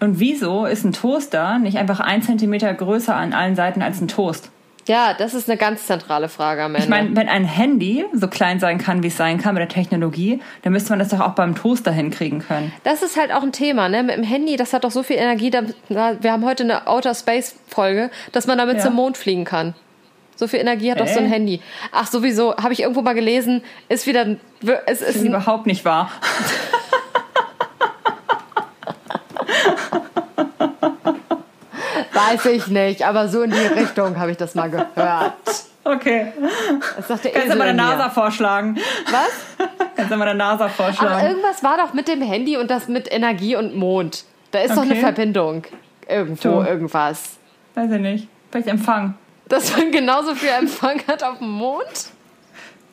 Und 0.00 0.20
wieso 0.20 0.66
ist 0.66 0.84
ein 0.84 0.92
Toaster 0.92 1.58
nicht 1.58 1.78
einfach 1.78 2.00
ein 2.00 2.22
Zentimeter 2.22 2.72
größer 2.74 3.14
an 3.14 3.32
allen 3.32 3.56
Seiten 3.56 3.82
als 3.82 4.00
ein 4.00 4.08
Toast? 4.08 4.50
Ja, 4.86 5.14
das 5.14 5.34
ist 5.34 5.48
eine 5.48 5.58
ganz 5.58 5.86
zentrale 5.86 6.28
Frage 6.28 6.62
am 6.62 6.74
Ende. 6.74 6.84
Ich 6.84 6.88
meine, 6.88 7.16
wenn 7.16 7.28
ein 7.28 7.44
Handy 7.44 8.04
so 8.12 8.28
klein 8.28 8.60
sein 8.60 8.78
kann, 8.78 9.02
wie 9.02 9.08
es 9.08 9.16
sein 9.16 9.38
kann 9.38 9.54
mit 9.54 9.60
der 9.60 9.68
Technologie, 9.68 10.40
dann 10.62 10.72
müsste 10.72 10.90
man 10.90 11.00
das 11.00 11.08
doch 11.08 11.20
auch 11.20 11.32
beim 11.34 11.54
Toaster 11.56 11.90
hinkriegen 11.90 12.38
können. 12.40 12.72
Das 12.84 13.02
ist 13.02 13.16
halt 13.18 13.32
auch 13.32 13.42
ein 13.42 13.50
Thema, 13.52 13.88
ne? 13.88 14.02
Mit 14.04 14.16
dem 14.16 14.22
Handy, 14.22 14.56
das 14.56 14.72
hat 14.72 14.84
doch 14.84 14.92
so 14.92 15.02
viel 15.02 15.16
Energie. 15.16 15.50
Da, 15.50 15.62
wir 15.88 16.30
haben 16.32 16.44
heute 16.44 16.62
eine 16.62 16.86
Outer 16.86 17.14
Space 17.14 17.56
Folge, 17.68 18.10
dass 18.32 18.46
man 18.46 18.58
damit 18.58 18.76
Ja. 18.76 18.82
zum 18.84 18.94
Mond 18.94 19.16
fliegen 19.16 19.44
kann. 19.44 19.74
So 20.36 20.46
viel 20.46 20.60
Energie 20.60 20.90
hat 20.92 21.00
doch 21.00 21.08
so 21.08 21.18
ein 21.18 21.26
Äh? 21.26 21.30
Handy. 21.30 21.60
Ach, 21.92 22.06
sowieso, 22.06 22.54
habe 22.56 22.72
ich 22.74 22.80
irgendwo 22.82 23.00
mal 23.02 23.14
gelesen, 23.14 23.62
ist 23.88 24.06
wieder, 24.06 24.36
ist 24.86 25.00
ist 25.02 25.16
ein, 25.20 25.26
überhaupt 25.26 25.66
nicht 25.66 25.84
wahr. 25.84 26.10
weiß 32.16 32.46
ich 32.46 32.66
nicht, 32.68 33.06
aber 33.06 33.28
so 33.28 33.42
in 33.42 33.50
die 33.50 33.56
Richtung 33.80 34.18
habe 34.18 34.30
ich 34.30 34.36
das 34.36 34.54
mal 34.54 34.70
gehört. 34.70 35.32
Okay. 35.84 36.32
Das 36.96 37.06
sagt 37.08 37.24
der 37.24 37.32
Kannst 37.32 37.52
du 37.52 37.56
mal 37.58 37.64
der. 37.66 37.74
NASA 37.74 38.10
vorschlagen? 38.10 38.76
Was? 39.10 39.68
Kannst 39.94 40.10
du 40.10 40.16
mal 40.16 40.24
der 40.24 40.34
NASA 40.34 40.64
Aber 40.64 40.72
vorschlagen? 40.72 41.26
irgendwas 41.28 41.62
war 41.62 41.76
doch 41.76 41.92
mit 41.94 42.08
dem 42.08 42.22
Handy 42.22 42.56
und 42.56 42.70
das 42.70 42.88
mit 42.88 43.12
Energie 43.12 43.54
und 43.54 43.76
Mond. 43.76 44.24
Da 44.50 44.60
ist 44.60 44.72
doch 44.76 44.82
eine 44.82 44.92
Okay. 44.92 45.00
Verbindung. 45.00 45.62
Irgendwo, 46.08 46.48
Du. 46.62 46.66
irgendwas. 46.66 47.36
Weiß 47.74 47.90
ich 47.92 48.00
nicht. 48.00 48.28
Vielleicht 48.50 48.68
Empfang. 48.68 49.14
dass 49.48 49.76
man 49.76 49.92
genauso 49.92 50.34
viel 50.34 50.48
Empfang 50.48 51.00
hat 51.06 51.22
auf 51.22 51.38
dem 51.38 51.50
Mond? 51.50 52.10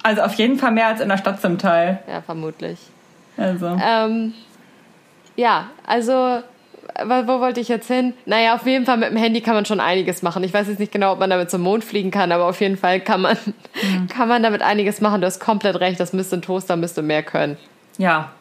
Also 0.03 0.21
auf 0.21 0.33
jeden 0.35 0.59
Fall 0.59 0.71
mehr 0.71 0.87
als 0.87 0.99
in 0.99 1.09
der 1.09 1.17
Stadt 1.17 1.41
zum 1.41 1.57
Teil. 1.57 1.99
Ja, 2.07 2.21
vermutlich. 2.21 2.77
Also. 3.37 3.75
Ähm, 3.83 4.33
ja, 5.35 5.67
also 5.87 6.43
wo, 7.05 7.27
wo 7.27 7.39
wollte 7.39 7.59
ich 7.59 7.67
jetzt 7.67 7.87
hin? 7.87 8.13
Naja, 8.25 8.55
auf 8.55 8.65
jeden 8.65 8.85
Fall 8.85 8.97
mit 8.97 9.09
dem 9.09 9.17
Handy 9.17 9.41
kann 9.41 9.55
man 9.55 9.65
schon 9.65 9.79
einiges 9.79 10.21
machen. 10.21 10.43
Ich 10.43 10.53
weiß 10.53 10.67
jetzt 10.67 10.79
nicht 10.79 10.91
genau, 10.91 11.13
ob 11.13 11.19
man 11.19 11.29
damit 11.29 11.49
zum 11.49 11.61
Mond 11.61 11.83
fliegen 11.83 12.11
kann, 12.11 12.31
aber 12.31 12.45
auf 12.45 12.59
jeden 12.61 12.77
Fall 12.77 12.99
kann 12.99 13.21
man, 13.21 13.37
mhm. 13.81 14.07
kann 14.07 14.27
man 14.27 14.43
damit 14.43 14.61
einiges 14.61 15.01
machen. 15.01 15.21
Du 15.21 15.27
hast 15.27 15.39
komplett 15.39 15.79
recht, 15.79 15.99
das 15.99 16.13
müsste 16.13 16.37
ein 16.37 16.41
Toaster 16.41 16.75
müsste 16.75 17.01
mehr 17.01 17.23
können. 17.23 17.57
Ja. 17.97 18.31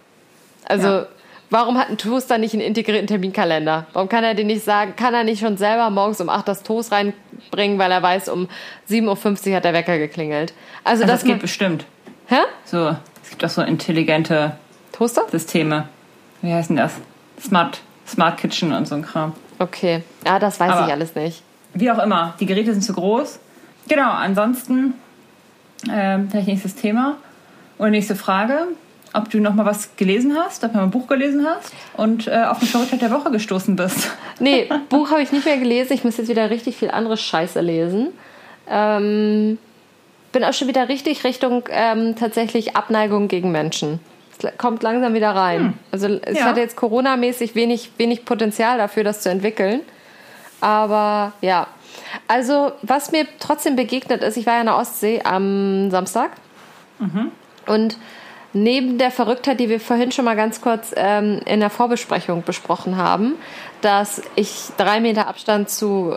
Also, 0.67 0.89
Ja. 0.89 1.07
warum 1.51 1.79
hat 1.79 1.89
ein 1.91 1.99
Toaster 1.99 2.39
nicht 2.39 2.53
einen 2.53 2.63
integrierten 2.63 3.07
Terminkalender? 3.07 3.87
Warum 3.93 4.09
kann 4.09 4.23
er 4.25 4.35
den 4.35 4.47
nicht 4.49 4.65
sagen, 4.65 4.95
kann 4.97 5.15
er 5.15 5.25
nicht 5.25 5.41
schon 5.41 5.57
selber 5.57 5.91
morgens 5.91 6.21
um 6.21 6.29
8 6.29 6.47
das 6.49 6.63
Toast 6.63 6.93
reinbringen, 6.93 7.79
weil 7.79 7.91
er 7.91 8.03
weiß, 8.03 8.29
um 8.29 8.49
7.50 8.89 9.49
Uhr 9.51 9.57
hat 9.57 9.65
der 9.65 9.73
Wecker 9.73 9.99
geklingelt? 9.99 10.53
Also, 10.85 11.03
Also 11.03 11.13
das 11.13 11.21
das 11.21 11.25
geht 11.29 11.41
bestimmt. 11.41 11.85
Hä? 12.27 12.37
So, 12.65 12.97
es 13.23 13.31
gibt 13.31 13.45
auch 13.45 13.51
so 13.51 13.63
intelligente 13.63 14.57
Toaster? 14.93 15.23
Systeme. 15.31 15.89
Wie 16.43 16.53
heißen 16.53 16.77
das? 16.77 16.95
Smart, 17.41 17.81
Smart 18.13 18.37
Kitchen 18.39 18.73
und 18.73 18.87
so 18.87 18.95
ein 18.95 19.03
Kram. 19.03 19.33
Okay. 19.59 20.03
Ja, 20.27 20.39
das 20.39 20.61
weiß 20.61 20.71
Aber- 20.71 20.87
ich 20.87 20.93
alles 20.93 21.15
nicht. 21.15 21.43
Wie 21.75 21.91
auch 21.91 21.99
immer, 21.99 22.35
die 22.39 22.47
Geräte 22.47 22.73
sind 22.73 22.83
zu 22.83 22.93
groß. 22.93 23.39
Genau, 23.89 24.11
ansonsten 24.11 24.95
ähm, 25.91 26.29
vielleicht 26.31 26.49
nächstes 26.49 26.75
Thema. 26.75 27.17
Und 27.79 27.91
nächste 27.93 28.15
Frage, 28.15 28.69
ob 29.15 29.31
du 29.31 29.41
noch 29.41 29.55
mal 29.55 29.65
was 29.65 29.97
gelesen 29.97 30.37
hast, 30.37 30.63
ob 30.65 30.73
du 30.73 30.77
mal 30.79 30.85
ein 30.85 30.91
Buch 30.91 31.07
gelesen 31.07 31.47
hast 31.47 31.73
und 31.97 32.29
äh, 32.29 32.45
auf 32.45 32.59
eine 32.59 32.67
Verrücktheit 32.67 33.01
der 33.03 33.11
Woche 33.11 33.31
gestoßen 33.31 33.75
bist. 33.77 34.11
Nee, 34.39 34.69
Buch 34.89 35.11
habe 35.13 35.23
ich 35.23 35.31
nicht 35.31 35.45
mehr 35.45 35.57
gelesen. 35.59 35.93
Ich 35.93 36.03
muss 36.03 36.17
jetzt 36.17 36.29
wieder 36.29 36.51
richtig 36.51 36.77
viel 36.77 36.91
andere 36.91 37.17
Scheiße 37.17 37.61
lesen. 37.61 38.09
Ähm, 38.69 39.57
bin 40.33 40.43
auch 40.43 40.53
schon 40.53 40.67
wieder 40.67 40.89
richtig 40.89 41.23
Richtung 41.23 41.63
ähm, 41.71 42.17
tatsächlich 42.17 42.75
Abneigung 42.75 43.29
gegen 43.29 43.53
Menschen. 43.53 44.01
Kommt 44.59 44.83
langsam 44.83 45.15
wieder 45.15 45.35
rein. 45.35 45.79
Also 45.91 46.09
es 46.23 46.39
Ja. 46.39 46.47
hat 46.47 46.57
jetzt 46.57 46.77
Corona-mäßig 46.77 47.55
wenig, 47.55 47.91
wenig 47.99 48.25
Potenzial 48.25 48.79
dafür, 48.79 49.05
das 49.05 49.21
zu 49.21 49.31
entwickeln. 49.31 49.81
Aber 50.61 51.33
ja. 51.41 51.67
Also, 52.29 52.73
was 52.83 53.13
mir 53.13 53.27
trotzdem 53.39 53.77
begegnet 53.77 54.23
ist, 54.23 54.37
ich 54.37 54.47
war 54.47 54.55
ja 54.55 54.61
in 54.61 54.67
der 54.67 54.77
Ostsee 54.77 55.21
am 55.25 55.91
Samstag. 55.91 56.31
Und 57.67 57.97
neben 58.53 58.99
der 58.99 59.11
Verrücktheit, 59.11 59.59
die 59.61 59.69
wir 59.69 59.81
vorhin 59.81 60.13
schon 60.13 60.25
mal 60.25 60.37
ganz 60.37 60.61
kurz 60.61 60.93
ähm, 60.97 61.41
in 61.47 61.61
der 61.61 61.71
Vorbesprechung 61.71 62.43
besprochen 62.45 62.97
haben, 62.97 63.35
dass 63.81 64.23
ich 64.37 64.69
drei 64.77 65.01
Meter 65.01 65.27
Abstand 65.27 65.69
zu, 65.69 66.17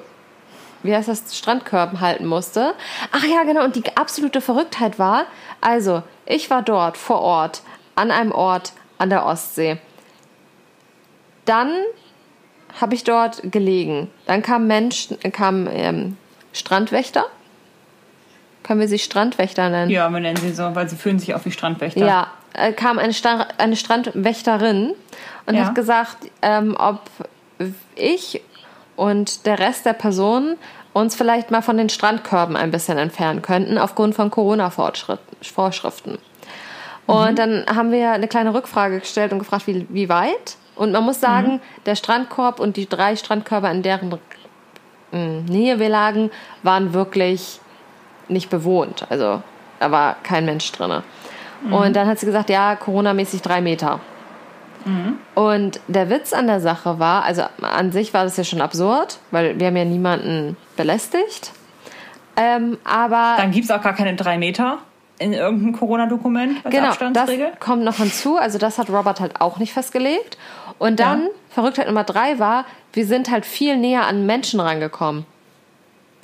wie 0.83 0.95
heißt 0.95 1.07
das, 1.07 1.35
Strandkörben 1.35 2.01
halten 2.01 2.25
musste. 2.25 2.73
Ach 3.11 3.23
ja, 3.23 3.43
genau. 3.43 3.63
Und 3.63 3.75
die 3.75 3.97
absolute 3.97 4.41
Verrücktheit 4.41 4.99
war, 4.99 5.25
also, 5.61 6.03
ich 6.25 6.49
war 6.49 6.61
dort 6.61 6.97
vor 6.97 7.21
Ort, 7.21 7.61
an 7.95 8.11
einem 8.11 8.31
Ort 8.31 8.73
an 8.97 9.09
der 9.09 9.25
Ostsee. 9.25 9.77
Dann 11.45 11.71
habe 12.79 12.95
ich 12.95 13.03
dort 13.03 13.41
gelegen. 13.51 14.09
Dann 14.25 14.41
kam 14.41 14.67
Mensch, 14.67 15.09
kam 15.31 15.67
ähm, 15.71 16.17
Strandwächter. 16.53 17.25
Können 18.63 18.79
wir 18.79 18.87
sie 18.87 18.99
Strandwächter 18.99 19.69
nennen? 19.69 19.91
Ja, 19.91 20.09
wir 20.09 20.19
nennen 20.19 20.37
sie 20.37 20.51
so, 20.51 20.73
weil 20.75 20.89
sie 20.89 20.95
fühlen 20.95 21.19
sich 21.19 21.35
auch 21.35 21.45
wie 21.45 21.51
Strandwächter. 21.51 22.05
Ja, 22.05 22.27
äh, 22.53 22.73
kam 22.73 22.97
eine, 22.97 23.13
Stra 23.13 23.47
eine 23.57 23.75
Strandwächterin 23.75 24.93
und 25.45 25.55
Ja. 25.55 25.65
hat 25.65 25.75
gesagt, 25.75 26.17
ähm, 26.41 26.75
ob 26.77 27.01
ich 27.95 28.41
und 28.95 29.45
der 29.45 29.59
Rest 29.59 29.85
der 29.85 29.93
Personen 29.93 30.57
uns 30.93 31.15
vielleicht 31.15 31.51
mal 31.51 31.61
von 31.61 31.77
den 31.77 31.89
Strandkörben 31.89 32.55
ein 32.55 32.71
bisschen 32.71 32.97
entfernen 32.97 33.41
könnten, 33.41 33.77
aufgrund 33.77 34.15
von 34.15 34.31
Corona-Vorschriften. 34.31 36.17
Und 37.07 37.37
dann 37.37 37.65
haben 37.67 37.91
wir 37.91 38.11
eine 38.11 38.27
kleine 38.27 38.53
Rückfrage 38.53 38.99
gestellt 38.99 39.31
und 39.31 39.39
gefragt, 39.39 39.67
wie, 39.67 39.85
wie 39.89 40.09
weit. 40.09 40.57
Und 40.75 40.91
man 40.91 41.03
muss 41.03 41.19
sagen, 41.21 41.61
der 41.85 41.95
Strandkorb 41.95 42.59
und 42.59 42.77
die 42.77 42.89
drei 42.89 43.15
Strandkörbe, 43.15 43.67
in 43.69 43.83
deren 43.83 44.09
mh, 45.11 45.19
Nähe 45.47 45.79
wir 45.79 45.89
lagen, 45.89 46.31
waren 46.63 46.93
wirklich 46.93 47.59
nicht 48.27 48.49
bewohnt. 48.49 49.05
Also 49.09 49.41
da 49.79 49.91
war 49.91 50.15
kein 50.23 50.45
Mensch 50.45 50.71
drin. 50.71 51.01
Und 51.71 51.95
dann 51.95 52.07
hat 52.07 52.19
sie 52.19 52.25
gesagt, 52.25 52.49
ja, 52.49 52.75
Corona-mäßig 52.75 53.41
drei 53.41 53.61
Meter. 53.61 53.99
Und 55.33 55.79
der 55.87 56.09
Witz 56.09 56.31
an 56.33 56.45
der 56.45 56.59
Sache 56.59 56.99
war, 56.99 57.23
also 57.23 57.43
an 57.61 57.91
sich 57.91 58.13
war 58.13 58.23
das 58.23 58.37
ja 58.37 58.43
schon 58.43 58.61
absurd, 58.61 59.17
weil 59.31 59.59
wir 59.59 59.67
haben 59.67 59.77
ja 59.77 59.85
niemanden 59.85 60.57
belästigt. 60.75 61.53
Ähm, 62.35 62.77
aber 62.83 63.35
Dann 63.37 63.51
gibt 63.51 63.65
es 63.65 63.71
auch 63.71 63.81
gar 63.81 63.93
keine 63.93 64.15
drei 64.15 64.37
Meter 64.37 64.79
in 65.19 65.33
irgendeinem 65.33 65.73
Corona-Dokument 65.73 66.57
als 66.65 66.71
genau, 66.73 66.87
das 66.87 67.01
Abstandsregel. 67.01 67.51
kommt 67.59 67.83
noch 67.83 67.97
hinzu. 67.97 68.37
Also 68.37 68.57
das 68.57 68.77
hat 68.77 68.89
Robert 68.89 69.19
halt 69.19 69.39
auch 69.41 69.59
nicht 69.59 69.73
festgelegt. 69.73 70.37
Und 70.77 70.99
dann, 70.99 71.23
Ja. 71.23 71.29
Verrücktheit 71.51 71.87
Nummer 71.87 72.03
drei 72.03 72.37
war, 72.37 72.65
wir 72.91 73.05
sind 73.05 73.31
halt 73.31 73.45
viel 73.45 73.77
näher 73.77 74.05
an 74.07 74.25
Menschen 74.25 74.59
rangekommen. 74.59 75.25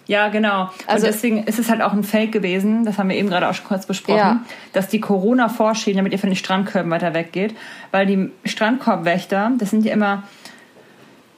Ja, 0.08 0.28
genau. 0.28 0.70
Also- 0.88 1.06
und 1.06 1.14
deswegen 1.14 1.44
ist 1.46 1.58
es 1.58 1.70
halt 1.70 1.82
auch 1.82 1.94
ein 1.94 2.04
Fake 2.04 2.34
gewesen, 2.34 2.84
das 2.84 2.98
haben 2.98 3.08
wir 3.10 3.16
eben 3.16 3.30
gerade 3.30 3.48
auch 3.48 3.54
schon 3.54 3.66
kurz 3.68 3.86
besprochen, 3.86 4.18
Ja. 4.18 4.40
dass 4.74 4.90
die 4.90 5.00
Corona 5.00 5.48
vorschieben, 5.48 5.98
damit 5.98 6.12
ihr 6.12 6.20
von 6.20 6.30
den 6.30 6.36
Strandkörben 6.36 6.92
weiter 6.92 7.14
weggeht. 7.14 7.56
Weil 7.92 8.06
die 8.08 8.30
Strandkorbwächter, 8.44 9.52
das 9.58 9.70
sind 9.70 9.86
ja 9.86 9.94
immer 9.94 10.24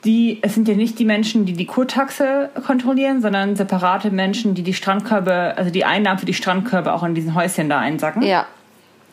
die, 0.05 0.39
es 0.41 0.53
sind 0.53 0.67
ja 0.67 0.75
nicht 0.75 0.99
die 0.99 1.05
Menschen, 1.05 1.45
die 1.45 1.53
die 1.53 1.65
Kurtaxe 1.65 2.49
kontrollieren, 2.65 3.21
sondern 3.21 3.55
separate 3.55 4.11
Menschen, 4.11 4.53
die 4.53 4.63
die 4.63 4.73
Strandkörbe, 4.73 5.53
also 5.55 5.71
die 5.71 5.85
Einnahmen 5.85 6.19
für 6.19 6.25
die 6.25 6.33
Strandkörbe 6.33 6.93
auch 6.93 7.03
in 7.03 7.15
diesen 7.15 7.35
Häuschen 7.35 7.69
da 7.69 7.79
einsacken. 7.79 8.21
Ja, 8.21 8.45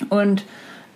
Und 0.09 0.45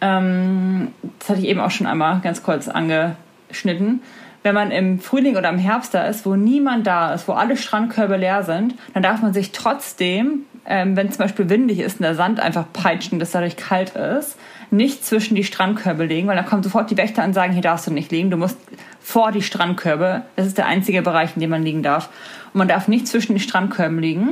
ähm, 0.00 0.88
das 1.18 1.30
hatte 1.30 1.40
ich 1.40 1.46
eben 1.46 1.60
auch 1.60 1.70
schon 1.70 1.86
einmal 1.86 2.20
ganz 2.20 2.42
kurz 2.42 2.68
angeschnitten. 2.68 4.02
Wenn 4.42 4.54
man 4.54 4.70
im 4.70 4.98
Frühling 4.98 5.36
oder 5.36 5.48
im 5.48 5.58
Herbst 5.58 5.94
da 5.94 6.04
ist, 6.04 6.26
wo 6.26 6.34
niemand 6.34 6.86
da 6.86 7.14
ist, 7.14 7.28
wo 7.28 7.32
alle 7.32 7.56
Strandkörbe 7.56 8.16
leer 8.16 8.42
sind, 8.42 8.74
dann 8.92 9.02
darf 9.02 9.22
man 9.22 9.32
sich 9.32 9.52
trotzdem, 9.52 10.40
ähm, 10.66 10.96
wenn 10.96 11.10
zum 11.10 11.18
Beispiel 11.18 11.48
windig 11.48 11.78
ist 11.78 11.94
und 11.98 12.02
der 12.02 12.14
Sand 12.14 12.40
einfach 12.40 12.66
peitscht 12.72 13.12
und 13.12 13.22
es 13.22 13.30
dadurch 13.30 13.56
kalt 13.56 13.96
ist, 13.96 14.36
nicht 14.70 15.04
zwischen 15.04 15.34
die 15.34 15.44
Strandkörbe 15.44 16.04
legen, 16.04 16.28
weil 16.28 16.36
dann 16.36 16.46
kommen 16.46 16.62
sofort 16.62 16.90
die 16.90 16.96
Wächter 16.96 17.24
und 17.24 17.32
sagen, 17.32 17.52
hier 17.52 17.62
darfst 17.62 17.86
du 17.86 17.92
nicht 17.92 18.10
liegen, 18.10 18.30
du 18.30 18.36
musst 18.36 18.58
vor 19.04 19.30
die 19.32 19.42
Strandkörbe. 19.42 20.22
Das 20.34 20.46
ist 20.46 20.56
der 20.56 20.66
einzige 20.66 21.02
Bereich, 21.02 21.36
in 21.36 21.40
dem 21.40 21.50
man 21.50 21.62
liegen 21.62 21.82
darf. 21.82 22.08
Und 22.54 22.58
man 22.58 22.68
darf 22.68 22.88
nicht 22.88 23.06
zwischen 23.06 23.34
die 23.34 23.40
Strandkörben 23.40 23.98
liegen 23.98 24.30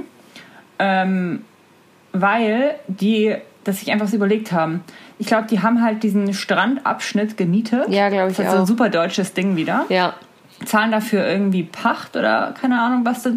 Ähm, 0.78 1.44
weil 2.12 2.74
die 2.88 3.36
das 3.64 3.78
sich 3.78 3.92
einfach 3.92 4.08
so 4.08 4.16
überlegt 4.16 4.50
haben. 4.50 4.82
Ich 5.18 5.26
glaube, 5.28 5.46
die 5.48 5.60
haben 5.62 5.82
halt 5.82 6.02
diesen 6.02 6.34
Strandabschnitt 6.34 7.36
gemietet. 7.36 7.88
Ja, 7.90 8.08
glaub 8.08 8.28
ich 8.30 8.36
Das 8.36 8.46
ist 8.46 8.50
so 8.50 8.56
auch. 8.56 8.60
ein 8.62 8.66
super 8.66 8.88
deutsches 8.88 9.34
Ding 9.34 9.54
wieder. 9.56 9.84
ja. 9.88 10.14
Zahlen 10.64 10.92
dafür 10.92 11.26
irgendwie 11.26 11.64
Pacht 11.64 12.16
oder 12.16 12.54
keine 12.60 12.80
Ahnung, 12.80 13.04
was 13.04 13.24
das, 13.24 13.32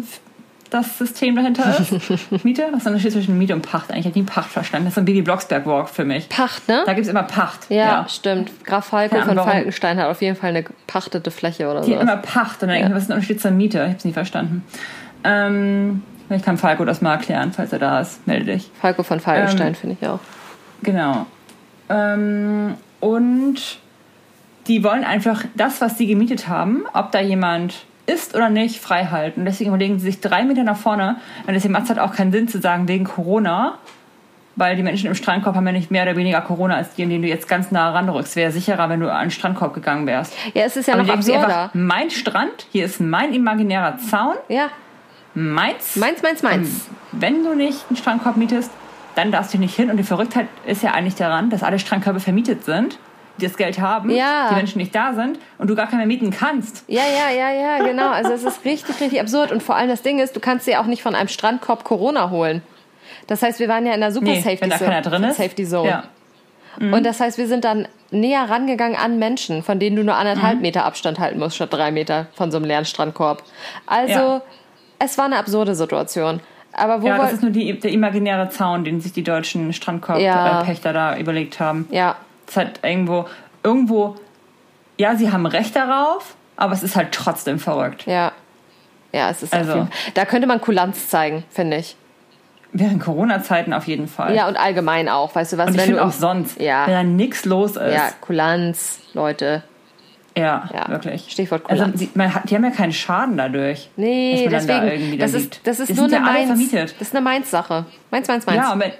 das 0.76 0.98
System 0.98 1.34
dahinter 1.36 1.64
ist. 1.78 1.90
Miete? 2.44 2.66
Was 2.70 2.78
ist 2.78 2.84
der 2.84 2.92
Unterschied 2.92 3.12
zwischen 3.12 3.38
Miete 3.38 3.54
und 3.54 3.62
Pacht? 3.62 3.90
Eigentlich 3.90 4.04
habe 4.06 4.10
ich 4.10 4.16
nie 4.16 4.22
Pacht 4.22 4.50
verstanden. 4.50 4.86
Das 4.86 4.92
ist 4.92 4.94
so 4.96 5.00
ein 5.00 5.04
Baby 5.04 5.22
Blocksberg 5.22 5.66
Walk 5.66 5.88
für 5.88 6.04
mich. 6.04 6.28
Pacht, 6.28 6.68
ne? 6.68 6.82
Da 6.86 6.92
gibt 6.94 7.06
es 7.06 7.10
immer 7.10 7.22
Pacht. 7.24 7.70
Ja, 7.70 8.06
stimmt. 8.08 8.50
Graf 8.64 8.86
Falco 8.86 9.16
von. 9.22 9.36
Falkenstein 9.36 9.98
hat 9.98 10.06
auf 10.08 10.22
jeden 10.22 10.36
Fall 10.36 10.50
eine 10.50 10.62
gepachtete 10.62 11.30
Fläche 11.30 11.68
oder 11.70 11.80
Die 11.80 11.90
so. 11.90 11.96
haben 11.96 12.02
immer 12.02 12.16
Pacht. 12.18 12.62
Und 12.62 12.68
dann 12.68 12.76
denke 12.78 12.88
ich, 12.88 12.94
was 12.94 13.02
ist 13.02 13.08
der 13.08 13.16
Unterschied 13.16 13.40
zur 13.40 13.50
Miete? 13.50 13.78
Ich 13.78 13.84
habe 13.84 13.96
es 13.98 14.04
nie 14.04 14.12
verstanden. 14.12 14.64
Ähm, 15.24 16.02
ich 16.30 16.42
kann 16.42 16.58
Falco 16.58 16.84
das 16.84 17.00
mal 17.02 17.12
erklären, 17.12 17.52
falls 17.52 17.72
er 17.72 17.78
da 17.78 18.00
ist. 18.00 18.26
Melde 18.26 18.52
dich. 18.52 18.70
Falco 18.80 19.02
von 19.02 19.20
Falkenstein 19.20 19.68
Ähm, 19.68 19.74
finde 19.74 19.96
ich 20.00 20.08
auch. 20.08 20.20
Genau. 20.82 21.26
Ähm, 21.88 22.74
und 23.00 23.56
die 24.66 24.82
wollen 24.82 25.04
einfach 25.04 25.44
das, 25.54 25.80
was 25.80 25.96
sie 25.98 26.06
gemietet 26.06 26.48
haben, 26.48 26.84
ob 26.92 27.12
da 27.12 27.20
jemand 27.20 27.84
ist 28.06 28.34
oder 28.34 28.50
nicht, 28.50 28.80
frei 28.80 29.06
halten. 29.06 29.44
Deswegen 29.44 29.70
überlegen 29.70 29.98
sie 29.98 30.06
sich 30.06 30.20
drei 30.20 30.44
Meter 30.44 30.62
nach 30.64 30.76
vorne. 30.76 31.16
Und 31.46 31.54
deswegen 31.54 31.72
macht 31.72 31.84
es 31.84 31.88
halt 31.90 31.98
auch 31.98 32.12
keinen 32.14 32.32
Sinn 32.32 32.48
zu 32.48 32.60
sagen, 32.60 32.88
wegen 32.88 33.04
Corona, 33.04 33.78
weil 34.54 34.76
die 34.76 34.82
Menschen 34.82 35.06
im 35.08 35.14
Strandkorb 35.14 35.54
haben 35.54 35.66
ja 35.66 35.72
nicht 35.72 35.90
mehr 35.90 36.04
oder 36.04 36.16
weniger 36.16 36.40
Corona 36.40 36.76
als 36.76 36.94
die, 36.94 37.02
in 37.02 37.10
denen 37.10 37.22
du 37.22 37.28
jetzt 37.28 37.48
ganz 37.48 37.70
nah 37.72 37.90
ranrückst. 37.90 38.36
Wäre 38.36 38.50
sicherer, 38.52 38.88
wenn 38.88 39.00
du 39.00 39.12
an 39.12 39.26
den 39.26 39.30
Strandkorb 39.30 39.74
gegangen 39.74 40.06
wärst. 40.06 40.32
Ja, 40.54 40.62
es 40.64 40.76
ist 40.76 40.86
ja 40.88 40.94
Aber 40.94 41.02
noch 41.02 41.12
absurder. 41.14 41.40
einfach, 41.64 41.70
mein 41.74 42.10
Strand, 42.10 42.66
hier 42.72 42.86
ist 42.86 43.00
mein 43.00 43.34
imaginärer 43.34 43.98
Zaun, 43.98 44.36
Ja, 44.48 44.68
meins. 45.34 45.96
meins, 45.96 46.22
meins, 46.22 46.42
meins. 46.42 46.86
Wenn 47.12 47.44
du 47.44 47.54
nicht 47.54 47.84
einen 47.90 47.96
Strandkorb 47.96 48.36
mietest, 48.36 48.70
dann 49.14 49.30
darfst 49.32 49.52
du 49.54 49.58
nicht 49.58 49.74
hin. 49.74 49.90
Und 49.90 49.96
die 49.98 50.02
Verrücktheit 50.04 50.46
ist 50.66 50.82
ja 50.82 50.92
eigentlich 50.92 51.14
daran, 51.16 51.50
dass 51.50 51.62
alle 51.62 51.78
Strandkörbe 51.78 52.20
vermietet 52.20 52.64
sind, 52.64 52.98
das 53.38 53.56
Geld 53.56 53.78
haben, 53.80 54.10
Ja. 54.10 54.48
die 54.50 54.54
Menschen 54.56 54.78
nicht 54.78 54.94
da 54.94 55.12
sind 55.14 55.38
und 55.58 55.68
du 55.68 55.74
gar 55.74 55.86
keine 55.86 55.98
mehr 56.06 56.06
mieten 56.06 56.30
kannst. 56.30 56.84
Ja, 56.88 57.02
ja, 57.02 57.30
ja, 57.36 57.50
ja, 57.50 57.84
genau. 57.84 58.08
Also 58.10 58.32
es 58.32 58.44
ist 58.44 58.64
richtig, 58.64 59.00
richtig 59.00 59.20
absurd. 59.20 59.52
Und 59.52 59.62
vor 59.62 59.76
allem 59.76 59.88
das 59.88 60.02
Ding 60.02 60.18
ist, 60.18 60.34
du 60.36 60.40
kannst 60.40 60.66
dir 60.66 60.80
auch 60.80 60.86
nicht 60.86 61.02
von 61.02 61.14
einem 61.14 61.28
Strandkorb 61.28 61.84
Corona 61.84 62.30
holen. 62.30 62.62
Das 63.26 63.42
heißt, 63.42 63.58
wir 63.60 63.68
waren 63.68 63.86
ja 63.86 63.92
in 63.94 64.00
der 64.00 64.12
super 64.12 64.26
Nee, 64.26 64.40
Safety, 64.40 64.62
wenn 64.62 64.70
da 64.70 64.76
Zone, 64.78 64.90
keiner 64.90 65.02
drin 65.02 65.24
ist. 65.24 65.36
Safety 65.36 65.64
Zone. 65.66 65.88
Ja. 65.88 66.04
Und 66.78 67.04
das 67.06 67.20
heißt, 67.20 67.38
wir 67.38 67.48
sind 67.48 67.64
dann 67.64 67.88
näher 68.10 68.48
rangegangen 68.50 68.96
an 68.98 69.18
Menschen, 69.18 69.62
von 69.62 69.78
denen 69.80 69.96
du 69.96 70.04
nur 70.04 70.14
Mhm. 70.14 70.20
anderthalb 70.20 70.60
Meter 70.60 70.84
Abstand 70.84 71.18
halten 71.18 71.38
musst, 71.38 71.56
statt 71.56 71.72
drei 71.72 71.90
Meter 71.90 72.26
von 72.34 72.50
so 72.50 72.58
einem 72.58 72.66
leeren 72.66 72.84
Strandkorb. 72.84 73.42
Also, 73.86 74.12
Ja. 74.12 74.42
es 74.98 75.16
war 75.18 75.24
eine 75.24 75.38
absurde 75.38 75.74
Situation. 75.74 76.40
Aber 76.74 77.00
wo 77.00 77.06
Ja, 77.06 77.16
das 77.16 77.32
ist 77.32 77.42
nur 77.42 77.50
die, 77.50 77.78
der 77.80 77.90
imaginäre 77.90 78.50
Zaun, 78.50 78.84
den 78.84 79.00
sich 79.00 79.12
die 79.14 79.22
deutschen 79.24 79.68
Ja. 79.68 79.72
Strandkorbpächter 79.72 80.92
da 80.92 81.16
überlegt 81.16 81.58
haben. 81.58 81.88
ja, 81.90 82.16
ist 82.48 82.56
halt 82.56 82.80
irgendwo, 82.82 83.26
irgendwo, 83.62 84.16
ja, 84.98 85.16
sie 85.16 85.30
haben 85.32 85.46
Recht 85.46 85.74
darauf, 85.76 86.34
aber 86.56 86.72
es 86.72 86.82
ist 86.82 86.96
halt 86.96 87.12
trotzdem 87.12 87.58
verrückt. 87.58 88.04
ja. 88.06 88.32
Ja, 89.12 89.30
es 89.30 89.42
ist 89.42 89.54
Also. 89.54 89.88
Da 90.12 90.26
könnte 90.26 90.46
man 90.46 90.60
Kulanz 90.60 91.08
zeigen, 91.08 91.44
finde 91.48 91.78
ich. 91.78 91.96
Während 92.72 93.02
Corona-Zeiten 93.02 93.72
auf 93.72 93.86
jeden 93.86 94.08
Fall. 94.08 94.34
Ja, 94.34 94.46
und 94.46 94.58
allgemein 94.58 95.08
auch, 95.08 95.34
weißt 95.34 95.54
du 95.54 95.56
was? 95.58 95.68
Und 95.68 95.74
ich 95.74 95.78
wenn 95.78 95.84
finde 95.86 96.00
du 96.00 96.06
auch 96.06 96.12
sonst, 96.12 96.60
Ja. 96.60 96.86
wenn 96.86 96.92
da 96.92 97.02
nichts 97.02 97.46
los 97.46 97.76
ist. 97.76 97.94
Ja, 97.94 98.10
Kulanz, 98.20 98.98
Leute. 99.14 99.62
Ja, 100.36 100.68
Ja. 100.74 100.88
wirklich. 100.90 101.28
Stichwort 101.30 101.62
Also, 101.70 101.84
Kulanz. 101.84 101.98
sie, 102.00 102.10
man 102.14 102.34
hat, 102.34 102.50
die 102.50 102.56
haben 102.56 102.64
ja 102.64 102.70
keinen 102.70 102.92
Schaden 102.92 103.38
dadurch. 103.38 103.88
Nee, 103.96 104.42
man 104.44 104.52
dann 104.52 104.66
da 104.66 104.80
deswegen. 104.80 105.02
irgendwie 105.02 105.18
das, 105.18 105.32
da 105.32 105.38
ist, 105.38 105.60
das 105.64 105.80
ist 105.80 105.88
Die 105.88 105.94
nur 105.94 106.04
eine 106.06 106.14
ja 106.16 106.20
Mainz. 106.20 106.46
vermietet. 106.48 106.94
Das 106.98 107.08
ist 107.08 107.14
eine 107.16 107.24
Mainz-Sache. 107.24 107.86
Mainz, 108.10 108.28
Mainz, 108.28 108.44
Mainz. 108.44 108.58
Ja, 108.62 108.72
und 108.74 108.80
wenn, 108.80 108.92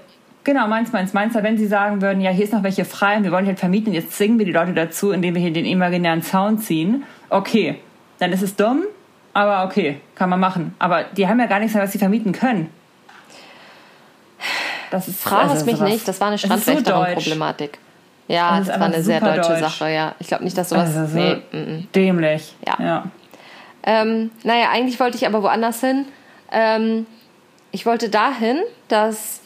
genau, 0.46 0.66
meins, 0.68 0.92
meins, 0.92 1.12
meins. 1.12 1.34
Wenn 1.34 1.58
sie 1.58 1.66
sagen 1.66 2.00
würden, 2.00 2.22
ja, 2.22 2.30
hier 2.30 2.44
ist 2.44 2.54
noch 2.54 2.62
welche 2.62 2.86
frei 2.86 3.18
und 3.18 3.24
wir 3.24 3.32
wollen 3.32 3.44
die 3.44 3.50
halt 3.50 3.58
vermieten, 3.58 3.92
jetzt 3.92 4.12
zwingen 4.12 4.38
wir 4.38 4.46
die 4.46 4.52
Leute 4.52 4.72
dazu, 4.72 5.10
indem 5.10 5.34
wir 5.34 5.42
hier 5.42 5.52
den 5.52 5.66
imaginären 5.66 6.22
Zaun 6.22 6.58
ziehen. 6.58 7.04
Okay, 7.28 7.80
dann 8.18 8.32
ist 8.32 8.40
es 8.40 8.56
dumm, 8.56 8.84
aber 9.34 9.64
okay, 9.64 10.00
kann 10.14 10.30
man 10.30 10.40
machen. 10.40 10.74
Aber 10.78 11.04
die 11.04 11.28
haben 11.28 11.38
ja 11.38 11.46
gar 11.46 11.58
nichts 11.58 11.74
mehr, 11.74 11.82
was 11.82 11.92
sie 11.92 11.98
vermieten 11.98 12.32
können. 12.32 12.70
Das 14.90 15.08
ist 15.08 15.20
Frage 15.20 15.50
also 15.50 15.56
es 15.56 15.66
mich 15.66 15.80
nicht, 15.80 16.08
das 16.08 16.20
war 16.20 16.28
eine 16.28 16.36
ist 16.36 16.42
so. 16.42 16.48
Strandwächterin-Problematik. 16.48 17.78
ja, 18.28 18.58
Das 18.58 18.68
das 18.68 18.80
war 18.80 18.86
eine 18.86 19.02
sehr 19.02 19.20
deutsche 19.20 19.50
deutsch. 19.50 19.60
Sache, 19.60 19.90
ja. 19.90 20.14
Ich 20.20 20.28
glaube 20.28 20.44
nicht, 20.44 20.56
dass 20.56 20.68
sowas. 20.68 20.96
Also 20.96 21.12
so 21.12 21.18
nee, 21.18 21.42
mm, 21.52 21.56
mm. 21.56 21.88
dämlich. 21.94 22.54
Ja. 22.64 22.76
ja. 22.80 23.04
Ähm, 23.82 24.30
naja, 24.44 24.70
eigentlich 24.70 24.98
wollte 25.00 25.16
ich 25.16 25.26
aber 25.26 25.42
woanders 25.42 25.80
hin. 25.80 26.06
Ähm, 26.52 27.06
ich 27.72 27.84
wollte 27.84 28.08
dahin, 28.08 28.60
dass 28.88 29.40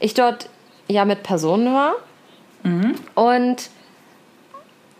ich 0.00 0.14
dort 0.14 0.48
ja 0.86 1.04
mit 1.04 1.22
Personen 1.22 1.74
war. 1.74 1.94
Und 3.14 3.70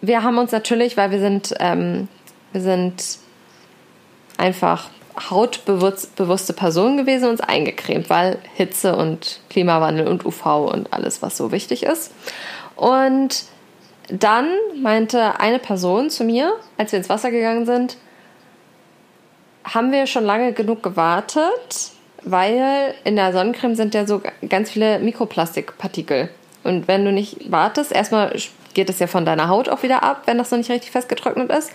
wir 0.01 0.23
haben 0.23 0.39
uns 0.39 0.53
natürlich, 0.53 0.97
weil 0.97 1.11
wir 1.11 1.21
sind, 1.21 1.55
ähm, 1.59 2.09
wir 2.53 2.61
sind 2.61 3.19
einfach 4.37 4.91
hautbewusste 5.31 6.53
Personen 6.53 6.97
gewesen, 6.97 7.29
uns 7.29 7.41
eingecremt, 7.41 8.09
weil 8.09 8.39
Hitze 8.55 8.95
und 8.95 9.41
Klimawandel 9.51 10.07
und 10.07 10.25
UV 10.25 10.71
und 10.73 10.93
alles, 10.93 11.23
was 11.23 11.37
so 11.37 11.51
wichtig 11.51 11.83
ist. 11.83 12.13
Und 12.77 13.45
dann 14.09 14.49
meinte 14.81 15.41
eine 15.41 15.59
Person 15.59 16.11
zu 16.11 16.25
mir, 16.25 16.55
als 16.77 16.93
wir 16.93 16.99
ins 16.99 17.09
Wasser 17.09 17.31
gegangen 17.31 17.67
sind, 17.67 17.97
haben 19.65 19.93
wir 19.93 20.07
schon 20.07 20.25
lange 20.25 20.53
genug 20.53 20.83
gewartet, 20.83 21.91
weil 22.23 22.95
in 23.05 23.17
der 23.17 23.33
Sonnencreme 23.33 23.75
sind 23.75 23.95
ja 23.95 24.07
so 24.07 24.21
ganz 24.49 24.71
viele 24.71 24.99
Mikroplastikpartikel. 24.99 26.29
Und 26.65 26.89
wenn 26.89 27.05
du 27.05 27.13
nicht 27.13 27.51
wartest, 27.51 27.93
erstmal 27.93 28.35
geht 28.75 28.91
es 28.91 28.99
ja 28.99 29.07
von 29.07 29.25
deiner 29.25 29.49
Haut 29.49 29.69
auch 29.69 29.83
wieder 29.83 30.03
ab, 30.03 30.23
wenn 30.27 30.39
das 30.39 30.51
noch 30.51 30.59
nicht 30.59 30.71
richtig 30.71 30.91
festgetrocknet 30.91 31.51
ist. 31.51 31.71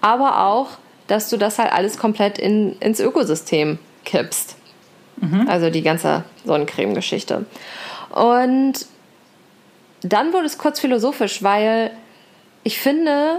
Aber 0.00 0.44
auch, 0.44 0.70
dass 1.06 1.28
du 1.28 1.36
das 1.36 1.58
halt 1.58 1.72
alles 1.72 1.98
komplett 1.98 2.38
in, 2.38 2.78
ins 2.80 3.00
Ökosystem 3.00 3.78
kippst. 4.04 4.56
Also 5.48 5.70
die 5.70 5.82
ganze 5.82 6.24
Sonnencreme-Geschichte. 6.44 7.46
Und 8.10 8.86
dann 10.02 10.32
wurde 10.32 10.46
es 10.46 10.58
kurz 10.58 10.80
philosophisch, 10.80 11.42
weil 11.42 11.92
ich 12.64 12.78
finde, 12.78 13.38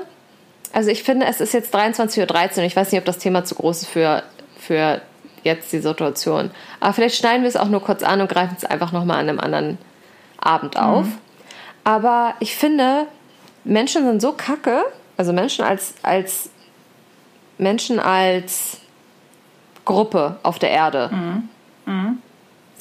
also 0.71 0.89
ich 0.89 1.03
finde, 1.03 1.25
es 1.25 1.41
ist 1.41 1.53
jetzt 1.53 1.75
23.13 1.75 2.57
Uhr. 2.57 2.63
Ich 2.63 2.75
weiß 2.75 2.91
nicht, 2.91 2.99
ob 2.99 3.05
das 3.05 3.17
Thema 3.17 3.43
zu 3.43 3.55
groß 3.55 3.81
ist 3.81 3.89
für, 3.89 4.23
für 4.57 5.01
jetzt 5.43 5.71
die 5.71 5.79
Situation. 5.79 6.51
Aber 6.79 6.93
vielleicht 6.93 7.15
schneiden 7.15 7.41
wir 7.41 7.49
es 7.49 7.57
auch 7.57 7.69
nur 7.69 7.81
kurz 7.81 8.03
an 8.03 8.21
und 8.21 8.29
greifen 8.29 8.55
es 8.57 8.65
einfach 8.65 8.91
nochmal 8.91 9.19
an 9.19 9.29
einem 9.29 9.39
anderen 9.39 9.77
Abend 10.39 10.77
auf. 10.77 11.05
Aber 11.83 12.33
ich 12.39 12.55
finde, 12.55 13.07
Menschen 13.63 14.05
sind 14.05 14.21
so 14.21 14.33
kacke, 14.33 14.83
also 15.17 15.33
Menschen 15.33 15.63
als, 15.63 15.95
als 16.01 16.49
Menschen 17.57 17.99
als 17.99 18.77
Gruppe 19.85 20.37
auf 20.43 20.59
der 20.59 20.71
Erde 20.71 21.09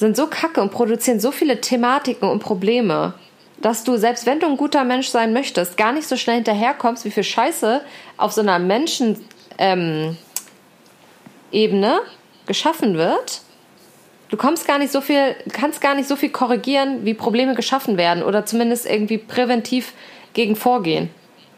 sind 0.03 0.17
so 0.17 0.27
kacke 0.27 0.61
und 0.61 0.71
produzieren 0.71 1.19
so 1.19 1.31
viele 1.31 1.61
Thematiken 1.61 2.29
und 2.29 2.39
Probleme, 2.39 3.13
dass 3.61 3.83
du, 3.83 3.95
selbst 3.95 4.25
wenn 4.25 4.39
du 4.39 4.47
ein 4.47 4.57
guter 4.57 4.83
Mensch 4.83 5.07
sein 5.07 5.31
möchtest, 5.31 5.77
gar 5.77 5.93
nicht 5.93 6.07
so 6.07 6.17
schnell 6.17 6.35
hinterherkommst, 6.35 7.05
wie 7.05 7.11
viel 7.11 7.23
Scheiße 7.23 7.81
auf 8.17 8.33
so 8.33 8.41
einer 8.41 8.59
Menschen 8.59 9.23
ähm, 9.57 10.17
Ebene 11.51 12.01
geschaffen 12.45 12.97
wird. 12.97 13.41
Du 14.29 14.37
kommst 14.37 14.67
gar 14.67 14.79
nicht 14.79 14.91
so 14.91 15.01
viel, 15.01 15.35
kannst 15.51 15.79
gar 15.81 15.93
nicht 15.95 16.07
so 16.07 16.15
viel 16.15 16.29
korrigieren, 16.29 17.05
wie 17.05 17.13
Probleme 17.13 17.53
geschaffen 17.53 17.97
werden 17.97 18.23
oder 18.23 18.45
zumindest 18.45 18.85
irgendwie 18.85 19.17
präventiv 19.19 19.93
gegen 20.33 20.55
vorgehen. 20.55 21.09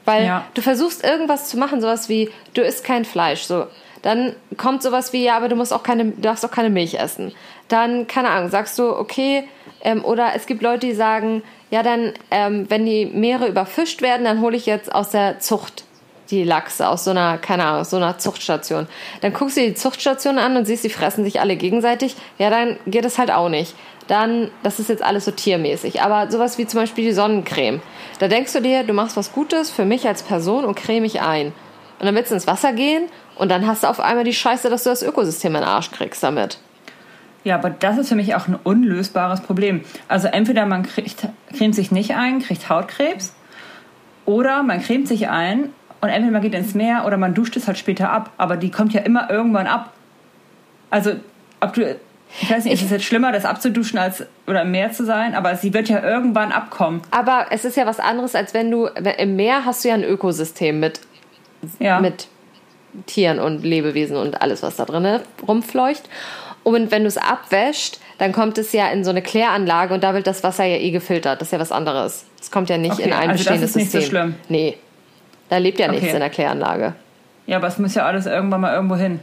Weil 0.04 0.26
Ja. 0.26 0.46
du 0.54 0.62
versuchst 0.62 1.04
irgendwas 1.04 1.50
zu 1.50 1.58
machen, 1.58 1.82
sowas 1.82 2.10
wie, 2.10 2.30
du 2.54 2.62
isst 2.62 2.84
kein 2.84 3.06
Fleisch, 3.06 3.44
so. 3.44 3.68
Dann 4.02 4.36
kommt 4.58 4.84
sowas 4.84 5.14
wie, 5.14 5.24
ja, 5.24 5.36
aber 5.38 5.48
du 5.50 5.56
musst 5.56 5.74
auch 5.74 5.82
keine, 5.82 6.06
du 6.06 6.22
darfst 6.22 6.46
auch 6.46 6.52
keine 6.52 6.70
Milch 6.70 6.94
essen. 7.00 7.34
Dann, 7.70 8.06
keine 8.06 8.30
Ahnung, 8.30 8.52
sagst 8.52 8.78
du, 8.78 8.96
okay, 8.96 9.48
ähm, 9.82 10.06
oder 10.06 10.34
es 10.36 10.46
gibt 10.46 10.62
Leute, 10.62 10.86
die 10.86 10.94
sagen, 10.94 11.42
ja, 11.72 11.82
dann, 11.82 12.14
ähm, 12.30 12.70
wenn 12.70 12.86
die 12.86 13.08
Meere 13.08 13.48
überfischt 13.48 14.04
werden, 14.04 14.26
dann 14.26 14.42
hole 14.42 14.56
ich 14.56 14.68
jetzt 14.68 14.94
aus 14.94 15.10
der 15.10 15.40
Zucht 15.40 15.86
die 16.30 16.44
Lachse 16.44 16.88
aus 16.88 17.04
so 17.04 17.12
einer, 17.12 17.38
keine 17.38 17.66
Ahnung, 17.66 17.84
so 17.84 17.98
einer 17.98 18.18
Zuchtstation. 18.18 18.88
Dann 19.22 19.34
guckst 19.34 19.58
du 19.58 19.62
die 19.62 19.74
Zuchtstation 19.74 20.38
an 20.40 20.58
und 20.58 20.66
siehst, 20.66 20.84
die 20.84 20.90
fressen 20.90 21.24
sich 21.24 21.40
alle 21.40 21.56
gegenseitig. 21.56 22.16
Ja, 22.38 22.50
dann 22.50 22.78
geht 22.88 23.06
es 23.06 23.18
halt 23.18 23.32
auch 23.32 23.50
nicht. 23.50 23.76
Dann, 24.08 24.52
das 24.64 24.80
ist 24.80 24.90
jetzt 24.90 25.04
alles 25.04 25.26
so 25.26 25.32
tiermäßig. 25.32 26.02
Aber 26.02 26.32
sowas 26.32 26.58
wie 26.58 26.68
zum 26.68 26.80
Beispiel 26.80 27.06
die 27.06 27.14
Sonnencreme. 27.14 27.82
Da 28.20 28.28
denkst 28.28 28.54
du 28.54 28.62
dir, 28.62 28.84
du 28.84 28.94
machst 28.94 29.18
was 29.18 29.32
Gutes 29.32 29.72
für 29.72 29.86
mich 29.86 30.08
als 30.08 30.24
Person 30.24 30.66
und 30.66 30.76
creme 30.76 31.02
mich 31.02 31.22
ein. 31.22 31.48
Und 32.00 32.06
dann 32.06 32.16
willst 32.16 32.32
du 32.32 32.36
ins 32.36 32.48
Wasser 32.48 32.74
gehen 32.74 33.04
und 33.36 33.50
dann 33.50 33.66
hast 33.66 33.84
du 33.84 33.88
auf 33.88 34.00
einmal 34.00 34.24
die 34.24 34.34
Scheiße, 34.34 34.70
dass 34.70 34.84
du 34.84 34.90
das 34.90 35.02
Ökosystem 35.02 35.56
in 35.56 35.62
den 35.62 35.68
Arsch 35.68 35.92
kriegst 35.92 36.22
damit. 36.24 36.60
Ja, 37.44 37.56
aber 37.56 37.70
das 37.70 37.98
ist 37.98 38.10
für 38.10 38.16
mich 38.16 38.36
auch 38.36 38.48
ein 38.48 38.56
unlösbares 38.56 39.42
Problem. 39.42 39.82
Also 40.08 40.28
entweder 40.28 40.66
man 40.66 40.84
kriegt, 40.84 41.28
cremt 41.56 41.76
sich 41.76 41.92
nicht 41.92 42.16
ein, 42.16 42.40
kriegt 42.40 42.70
Hautkrebs, 42.70 43.34
oder 44.26 44.64
man 44.64 44.82
cremt 44.82 45.08
sich 45.08 45.30
ein 45.30 45.70
und 46.06 46.12
entweder 46.12 46.32
man 46.32 46.42
geht 46.42 46.54
ins 46.54 46.74
Meer 46.74 47.04
oder 47.06 47.18
man 47.18 47.34
duscht 47.34 47.56
es 47.58 47.68
halt 47.68 47.78
später 47.78 48.10
ab. 48.12 48.32
Aber 48.38 48.56
die 48.58 48.72
kommt 48.72 48.94
ja 48.94 49.02
immer 49.02 49.30
irgendwann 49.30 49.68
ab. 49.68 49.92
Also, 50.90 51.12
ob 51.60 51.74
du, 51.74 51.96
ich 52.42 52.50
weiß 52.50 52.64
nicht, 52.64 52.74
ist 52.74 52.84
es 52.84 52.92
jetzt 52.92 53.04
schlimmer, 53.06 53.32
das 53.32 53.44
abzuduschen 53.46 54.00
als 54.00 54.26
oder 54.48 54.62
im 54.62 54.72
Meer 54.72 54.92
zu 54.92 55.06
sein, 55.06 55.36
aber 55.36 55.56
sie 55.56 55.74
wird 55.74 55.90
ja 55.90 56.02
irgendwann 56.04 56.52
abkommen. 56.52 57.02
Aber 57.12 57.48
es 57.50 57.66
ist 57.66 57.76
ja 57.78 57.86
was 57.86 58.00
anderes, 58.00 58.36
als 58.36 58.54
wenn 58.54 58.72
du, 58.72 58.86
im 59.18 59.36
Meer 59.36 59.66
hast 59.66 59.84
du 59.84 59.90
ja 59.90 59.96
ein 59.96 60.04
Ökosystem 60.04 60.80
mit 60.80 61.02
Ja. 61.80 62.00
mit 62.00 62.28
Tieren 63.08 63.40
und 63.40 63.64
Lebewesen 63.66 64.16
und 64.16 64.42
alles, 64.42 64.64
was 64.64 64.78
da 64.78 64.86
drin 64.86 65.20
rumfleucht. 65.46 66.08
Und 66.64 66.92
wenn 66.92 67.02
du 67.04 67.08
es 67.08 67.18
abwäscht, 67.18 68.00
dann 68.18 68.32
kommt 68.32 68.58
es 68.58 68.72
ja 68.72 68.88
in 68.88 69.04
so 69.04 69.10
eine 69.10 69.22
Kläranlage 69.22 69.94
und 69.94 70.04
da 70.04 70.14
wird 70.14 70.26
das 70.28 70.44
Wasser 70.44 70.64
ja 70.64 70.78
eh 70.78 70.92
gefiltert. 70.92 71.42
Das 71.42 71.50
ist 71.50 71.52
ja 71.52 71.60
was 71.60 71.72
anderes. 71.72 72.26
Es 72.42 72.50
kommt 72.52 72.70
ja 72.70 72.78
nicht 72.78 72.94
Okay, 72.94 73.04
in 73.04 73.14
ein 73.14 73.30
also 73.32 73.32
das 73.32 73.38
bestehendes 73.60 73.70
ist 73.72 73.76
nicht 73.76 73.92
so 73.92 74.00
System. 74.00 74.10
schlimm. 74.20 74.36
Nee. 74.50 74.78
Da 75.50 75.58
lebt 75.58 75.80
ja 75.80 75.88
nichts 75.88 76.06
Okay. 76.06 76.14
in 76.14 76.20
der 76.20 76.30
Kläranlage. 76.30 76.94
ja, 77.46 77.58
aber 77.58 77.68
es 77.68 77.78
muss 77.78 77.94
ja 77.96 78.06
alles 78.06 78.26
irgendwann 78.26 78.62
mal 78.62 78.74
irgendwo 78.74 78.96
hin. 78.96 79.20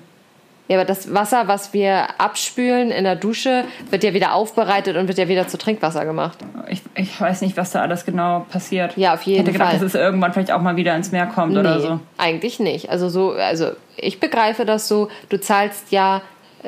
Ja, 0.68 0.76
aber 0.78 0.84
das 0.86 1.12
Wasser, 1.12 1.48
was 1.48 1.72
wir 1.72 2.06
abspülen 2.18 2.90
in 2.92 3.02
der 3.04 3.16
Dusche, 3.16 3.64
wird 3.90 4.04
ja 4.04 4.14
wieder 4.14 4.32
aufbereitet 4.32 4.96
und 4.96 5.08
wird 5.08 5.18
ja 5.18 5.26
wieder 5.28 5.48
zu 5.48 5.58
Trinkwasser 5.58 6.04
gemacht. 6.04 6.38
Ich, 6.68 6.80
ich 6.94 7.20
weiß 7.20 7.42
nicht, 7.42 7.56
was 7.56 7.72
da 7.72 7.82
alles 7.82 8.04
genau 8.06 8.46
passiert. 8.48 8.96
Ja, 8.96 9.12
auf 9.14 9.22
jeden 9.22 9.40
ich 9.40 9.42
hätte 9.42 9.52
gedacht, 9.52 9.70
Fall. 9.70 9.78
dass 9.80 9.86
es 9.88 9.94
irgendwann 9.96 10.32
vielleicht 10.32 10.52
auch 10.52 10.60
mal 10.62 10.76
wieder 10.76 10.94
ins 10.94 11.10
Meer 11.10 11.26
kommt 11.26 11.56
oder 11.58 11.80
so. 11.80 12.00
eigentlich 12.16 12.60
nicht. 12.60 12.88
Also 12.90 13.08
so, 13.08 13.32
also 13.32 13.72
ich 13.96 14.20
begreife 14.20 14.64
das 14.64 14.86
so, 14.86 15.08
du 15.28 15.38
zahlst 15.40 15.90
ja 15.90 16.22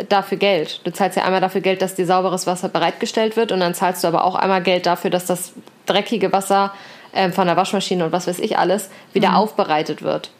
dafür 0.09 0.39
Geld. 0.39 0.81
Du 0.85 0.93
zahlst 0.93 1.17
ja 1.17 1.25
einmal 1.25 1.41
dafür 1.41 1.61
Geld, 1.61 1.81
dass 1.81 1.95
dir 1.95 2.05
sauberes 2.05 2.49
Wasser 2.49 2.69
bereitgestellt 2.69 3.37
wird 3.37 3.53
und 3.53 3.61
dann 3.61 3.75
zahlst 3.75 4.03
du 4.03 4.09
aber 4.09 4.25
auch 4.25 4.35
einmal 4.35 4.61
Geld 4.61 4.87
dafür, 4.87 5.11
dass 5.11 5.25
das 5.27 5.53
dreckige 5.87 6.33
Wasser 6.33 6.73
ähm, 7.15 7.33
von 7.33 7.47
der 7.47 7.57
Waschmaschine 7.57 8.05
und 8.05 8.13
was 8.13 8.27
weiß 8.27 8.39
ich 8.41 8.59
alles 8.59 8.91
wieder 9.13 9.37
aufbereitet 9.37 10.03
wird. 10.03 10.31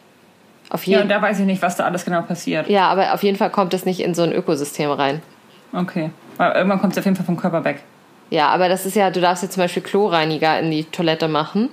Auf 0.71 0.87
Mhm. 0.87 0.93
Ja, 0.93 0.99
jeden 0.99 1.03
und 1.03 1.09
da 1.17 1.23
weiß 1.23 1.39
ich 1.41 1.47
nicht, 1.47 1.63
was 1.63 1.77
da 1.77 1.85
alles 1.85 2.05
genau 2.05 2.23
passiert. 2.23 2.69
ja, 2.69 2.89
aber 2.89 3.15
auf 3.15 3.23
jeden 3.23 3.37
Fall 3.39 3.51
kommt 3.51 3.75
es 3.75 3.85
nicht 3.85 4.01
in 4.01 4.15
so 4.15 4.23
ein 4.23 4.33
Ökosystem 4.33 4.91
rein. 4.91 5.23
Okay. 5.73 6.11
Weil 6.37 6.53
irgendwann 6.53 6.81
kommt 6.81 6.93
es 6.93 6.99
auf 6.99 7.05
jeden 7.05 7.17
Fall 7.17 7.27
vom 7.27 7.37
Körper 7.37 7.65
weg. 7.65 7.83
Ja, 8.31 8.49
aber 8.49 8.69
das 8.69 8.87
ist 8.87 8.97
ja, 8.97 9.11
du 9.11 9.21
darfst 9.21 9.43
jetzt 9.43 9.53
zum 9.55 9.63
Beispiel 9.63 9.83
Chlorreiniger 9.83 10.59
in 10.59 10.71
die 10.71 10.85
Toilette 10.85 11.29
machen 11.29 11.69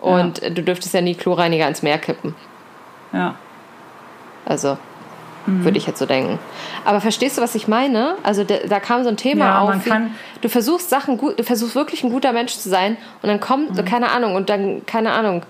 und 0.00 0.42
du 0.42 0.62
dürftest 0.62 0.92
ja 0.92 1.00
nie 1.00 1.14
Chlorreiniger 1.14 1.66
ins 1.68 1.82
Meer 1.82 1.98
kippen. 1.98 2.34
Ja. 3.12 3.36
Also 4.44 4.76
würde 5.46 5.76
ich 5.78 5.86
jetzt 5.86 5.98
so 5.98 6.06
denken. 6.06 6.38
Aber 6.84 7.00
verstehst 7.00 7.36
du, 7.38 7.42
was 7.42 7.54
ich 7.54 7.68
meine? 7.68 8.14
Also 8.22 8.44
da, 8.44 8.54
da 8.68 8.80
kam 8.80 9.02
so 9.02 9.08
ein 9.10 9.16
Thema 9.16 9.44
Ja, 9.44 9.58
auf. 9.60 9.84
wie- 9.86 9.90
du 10.40 10.48
versuchst 10.48 10.90
Sachen 10.90 11.18
gut, 11.18 11.38
du 11.38 11.44
versuchst 11.44 11.74
wirklich 11.74 12.02
ein 12.04 12.10
guter 12.10 12.32
Mensch 12.32 12.54
zu 12.56 12.68
sein 12.68 12.96
und 13.22 13.28
dann 13.28 13.40
kommt, 13.40 13.74
Mhm. 13.76 13.84
keine 13.84 14.10
Ahnung, 14.10 14.34
und 14.34 14.48
dann, 14.50 14.86
keine 14.86 15.12
Ahnung, 15.12 15.42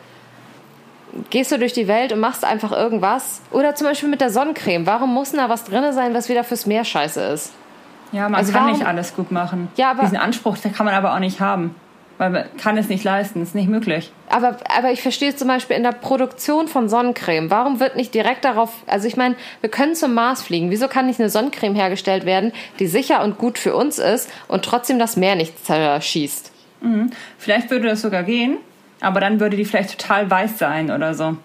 gehst 1.30 1.52
du 1.52 1.58
durch 1.58 1.72
die 1.72 1.86
Welt 1.86 2.12
und 2.12 2.20
machst 2.20 2.44
einfach 2.44 2.72
irgendwas. 2.72 3.40
Oder 3.52 3.74
zum 3.74 3.86
Beispiel 3.86 4.08
mit 4.08 4.20
der 4.20 4.30
Sonnencreme. 4.30 4.86
Warum 4.86 5.14
muss 5.14 5.30
denn 5.30 5.38
da 5.38 5.48
was 5.48 5.64
drin 5.64 5.84
sein, 5.92 6.12
was 6.14 6.28
wieder 6.28 6.42
fürs 6.44 6.66
Meer 6.66 6.84
scheiße 6.84 7.20
ist? 7.20 7.52
Ja, 8.12 8.22
man 8.28 8.34
Also 8.36 8.52
kann 8.52 8.62
warum- 8.64 8.76
nicht 8.78 8.86
alles 8.86 9.14
gut 9.14 9.30
machen. 9.32 9.68
Ja, 9.76 9.90
aber- 9.92 10.02
Diesen 10.02 10.18
Anspruch 10.18 10.58
den 10.58 10.72
kann 10.72 10.86
man 10.86 10.94
aber 10.94 11.14
auch 11.14 11.18
nicht 11.20 11.40
haben. 11.40 11.74
Weil 12.16 12.30
man 12.30 12.44
kann 12.58 12.78
es 12.78 12.88
nicht 12.88 13.02
leisten, 13.02 13.42
ist 13.42 13.56
nicht 13.56 13.68
möglich. 13.68 14.12
Aber, 14.28 14.56
aber 14.76 14.92
ich 14.92 15.02
verstehe 15.02 15.34
zum 15.34 15.48
Beispiel 15.48 15.76
in 15.76 15.82
der 15.82 15.92
Produktion 15.92 16.68
von 16.68 16.88
Sonnencreme. 16.88 17.50
Warum 17.50 17.80
wird 17.80 17.96
nicht 17.96 18.14
direkt 18.14 18.44
darauf, 18.44 18.70
also 18.86 19.08
ich 19.08 19.16
meine, 19.16 19.34
wir 19.60 19.70
können 19.70 19.96
zum 19.96 20.14
Mars 20.14 20.42
fliegen. 20.42 20.70
Wieso 20.70 20.86
kann 20.86 21.06
nicht 21.06 21.18
eine 21.18 21.28
Sonnencreme 21.28 21.74
hergestellt 21.74 22.24
werden, 22.24 22.52
die 22.78 22.86
sicher 22.86 23.24
und 23.24 23.36
gut 23.38 23.58
für 23.58 23.74
uns 23.74 23.98
ist 23.98 24.30
und 24.46 24.64
trotzdem 24.64 24.98
das 24.98 25.16
Meer 25.16 25.34
nicht 25.34 25.64
zerschießt? 25.66 26.52
Vielleicht 27.38 27.70
würde 27.70 27.88
das 27.88 28.02
sogar 28.02 28.22
gehen, 28.22 28.58
aber 29.00 29.20
dann 29.20 29.40
würde 29.40 29.56
die 29.56 29.64
vielleicht 29.64 29.98
total 29.98 30.30
weiß 30.30 30.58
sein 30.58 30.90
oder 30.90 31.14
so. 31.14 31.36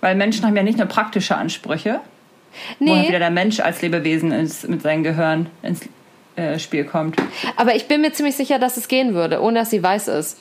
Weil 0.00 0.14
Menschen 0.14 0.46
haben 0.46 0.54
ja 0.54 0.62
nicht 0.62 0.78
nur 0.78 0.86
praktische 0.86 1.36
Ansprüche, 1.36 2.00
wo 2.78 2.94
halt 2.94 3.08
wieder 3.08 3.12
Nee, 3.12 3.18
der 3.18 3.30
Mensch 3.30 3.60
als 3.60 3.80
Lebewesen 3.82 4.32
ins, 4.32 4.68
mit 4.68 4.82
seinem 4.82 5.02
Gehirn 5.02 5.46
ins 5.62 5.80
äh, 6.36 6.58
Spiel 6.58 6.84
kommt. 6.84 7.16
aber 7.56 7.74
ich 7.74 7.86
bin 7.86 8.00
mir 8.00 8.12
ziemlich 8.12 8.36
sicher, 8.36 8.58
dass 8.58 8.76
es 8.76 8.88
gehen 8.88 9.14
würde, 9.14 9.40
ohne 9.40 9.60
dass 9.60 9.70
sie 9.70 9.82
weiß 9.82 10.08
ist. 10.08 10.38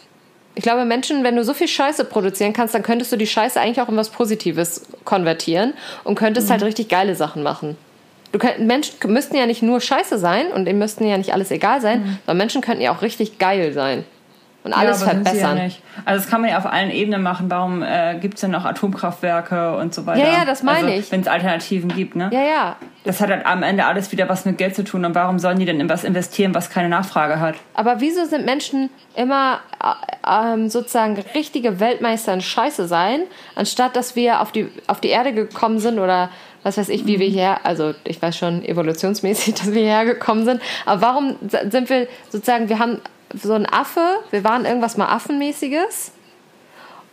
Ich 0.55 0.63
glaube, 0.63 0.85
Menschen, 0.85 1.23
wenn 1.23 1.35
du 1.35 1.43
so 1.43 1.53
viel 1.53 1.67
Scheiße 1.67 2.05
produzieren 2.05 2.53
kannst, 2.53 2.75
dann 2.75 2.83
könntest 2.83 3.11
du 3.11 3.17
die 3.17 3.25
Scheiße 3.25 3.59
eigentlich 3.59 3.81
auch 3.81 3.89
in 3.89 3.97
was 3.97 4.09
Positives 4.09 4.85
konvertieren 5.03 5.73
und 6.03 6.15
könntest 6.15 6.51
halt 6.51 6.61
richtig 6.61 6.89
geile 6.89 7.15
Sachen 7.15 7.41
machen. 7.41 7.75
Du 8.31 8.39
könnt, 8.39 8.59
Menschen 8.59 8.95
müssten 9.07 9.35
ja 9.35 9.47
nicht 9.47 9.63
nur 9.63 9.81
Scheiße 9.81 10.19
sein 10.19 10.47
und 10.47 10.65
denen 10.65 10.79
müssten 10.79 11.07
ja 11.07 11.17
nicht 11.17 11.33
alles 11.33 11.49
egal 11.49 11.81
sein, 11.81 12.19
sondern 12.25 12.37
Menschen 12.37 12.61
könnten 12.61 12.81
ja 12.81 12.95
auch 12.95 13.01
richtig 13.01 13.39
geil 13.39 13.73
sein 13.73 14.05
und 14.64 14.74
alles 14.74 15.01
ja, 15.01 15.07
verbessern. 15.07 15.57
Ja. 15.57 15.64
Also 16.05 16.24
das 16.24 16.30
kann 16.30 16.41
man 16.41 16.49
ja 16.49 16.57
auf 16.57 16.66
allen 16.66 16.89
Ebenen 16.89 17.22
machen. 17.22 17.49
Warum 17.49 17.84
äh, 17.84 18.18
gibt 18.20 18.36
es 18.36 18.41
denn 18.41 18.51
noch 18.51 18.64
Atomkraftwerke 18.64 19.76
und 19.76 19.93
so 19.93 20.05
weiter? 20.05 20.26
Ja, 20.26 20.34
ja, 20.34 20.45
das 20.45 20.64
meine 20.64 20.88
also, 20.88 20.99
ich. 20.99 21.11
Wenn 21.11 21.22
es 21.22 21.28
Alternativen 21.28 21.93
gibt, 21.93 22.16
ne? 22.16 22.30
Ja, 22.32 22.41
ja. 22.41 22.76
Das 23.03 23.20
hat 23.20 23.30
halt 23.30 23.45
am 23.45 23.64
Ende 23.64 23.86
alles 23.86 24.11
wieder 24.14 24.30
was 24.30 24.45
mit 24.45 24.57
Geld 24.57 24.76
zu 24.76 24.86
tun. 24.86 25.03
Und 25.03 25.16
warum 25.16 25.38
sollen 25.38 25.59
die 25.59 25.66
denn 25.66 25.82
in 25.82 25.89
was 25.89 26.05
investieren, 26.05 26.55
was 26.55 26.70
keine 26.70 26.88
Nachfrage 26.88 27.41
hat? 27.41 27.55
Aber 27.74 27.99
wieso 27.99 28.24
sind 28.24 28.45
Menschen 28.45 28.89
immer 29.16 29.59
äh, 29.84 30.53
ähm, 30.53 30.70
sozusagen 30.70 31.22
richtige 31.36 31.82
Weltmeister 31.82 32.34
in 32.34 32.41
Scheiße 32.41 32.88
sein, 32.88 33.24
anstatt 33.55 33.97
dass 33.97 34.16
wir 34.16 34.39
auf 34.39 34.53
die, 34.53 34.70
auf 34.88 35.01
die 35.01 35.09
Erde 35.09 35.34
gekommen 35.34 35.80
sind 35.80 35.99
oder 35.99 36.30
was 36.64 36.78
weiß 36.78 36.88
ich, 36.88 37.05
wie 37.05 37.20
wir 37.20 37.28
hier, 37.28 37.66
also 37.66 37.93
ich 38.05 38.22
weiß 38.22 38.38
schon 38.38 38.64
evolutionsmäßig, 38.64 39.53
dass 39.55 39.74
wir 39.74 39.82
hierher 39.82 40.05
gekommen 40.05 40.45
sind, 40.45 40.61
aber 40.86 41.01
warum 41.01 41.36
sind 41.41 41.89
wir 41.89 42.07
sozusagen, 42.30 42.70
wir 42.70 42.80
haben 42.80 43.01
so 43.34 43.53
ein 43.53 43.65
Affe, 43.65 44.19
wir 44.31 44.43
waren 44.43 44.65
irgendwas 44.65 44.97
mal 44.97 45.07
Affenmäßiges 45.07 46.11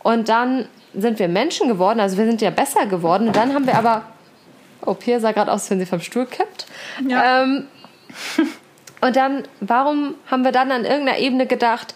und 0.03 0.29
dann 0.29 0.67
sind 0.93 1.19
wir 1.19 1.27
Menschen 1.27 1.67
geworden, 1.67 1.99
also 1.99 2.17
wir 2.17 2.25
sind 2.25 2.41
ja 2.41 2.49
besser 2.49 2.85
geworden 2.85 3.27
und 3.27 3.35
dann 3.35 3.53
haben 3.53 3.65
wir 3.65 3.77
aber, 3.77 4.03
oh, 4.85 4.93
Pia 4.93 5.19
sah 5.19 5.31
gerade 5.31 5.51
aus, 5.51 5.69
wenn 5.69 5.79
sie 5.79 5.85
vom 5.85 6.01
Stuhl 6.01 6.25
kippt. 6.25 6.65
Ja. 7.07 7.43
Ähm, 7.43 7.67
und 9.01 9.15
dann, 9.15 9.43
warum 9.61 10.15
haben 10.29 10.43
wir 10.43 10.51
dann 10.51 10.71
an 10.71 10.85
irgendeiner 10.85 11.17
Ebene 11.17 11.47
gedacht, 11.47 11.95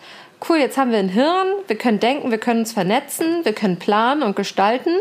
cool, 0.49 0.57
jetzt 0.57 0.77
haben 0.77 0.91
wir 0.91 0.99
ein 0.99 1.09
Hirn, 1.09 1.47
wir 1.67 1.77
können 1.77 1.99
denken, 1.99 2.31
wir 2.31 2.37
können 2.37 2.61
uns 2.61 2.73
vernetzen, 2.73 3.43
wir 3.43 3.53
können 3.53 3.77
planen 3.77 4.23
und 4.23 4.35
gestalten. 4.35 4.95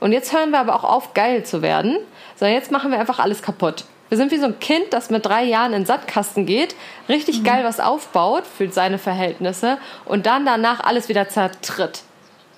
Und 0.00 0.12
jetzt 0.12 0.32
hören 0.32 0.50
wir 0.50 0.60
aber 0.60 0.74
auch 0.74 0.84
auf, 0.84 1.14
geil 1.14 1.44
zu 1.44 1.62
werden, 1.62 1.98
sondern 2.36 2.54
jetzt 2.54 2.70
machen 2.70 2.90
wir 2.90 2.98
einfach 2.98 3.18
alles 3.18 3.42
kaputt. 3.42 3.84
Wir 4.10 4.16
sind 4.18 4.30
wie 4.32 4.36
so 4.38 4.46
ein 4.46 4.58
Kind, 4.58 4.86
das 4.92 5.08
mit 5.08 5.24
drei 5.24 5.44
Jahren 5.44 5.72
in 5.72 5.80
den 5.82 5.86
Sandkasten 5.86 6.44
geht, 6.44 6.74
richtig 7.08 7.44
geil 7.44 7.64
was 7.64 7.80
aufbaut 7.80 8.42
für 8.46 8.68
seine 8.70 8.98
Verhältnisse 8.98 9.78
und 10.04 10.26
dann 10.26 10.44
danach 10.44 10.80
alles 10.80 11.08
wieder 11.08 11.28
zertritt. 11.28 12.02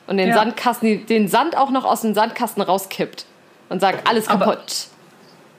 Und 0.08 0.16
den 0.16 0.30
Ja. 0.30 0.34
Sandkasten, 0.34 1.06
den 1.06 1.28
Sand 1.28 1.56
auch 1.56 1.70
noch 1.70 1.84
aus 1.84 2.00
dem 2.00 2.14
Sandkasten 2.14 2.62
rauskippt 2.62 3.26
und 3.68 3.80
sagt, 3.80 4.08
alles 4.08 4.26
Aber- 4.28 4.46
kaputt. 4.46 4.86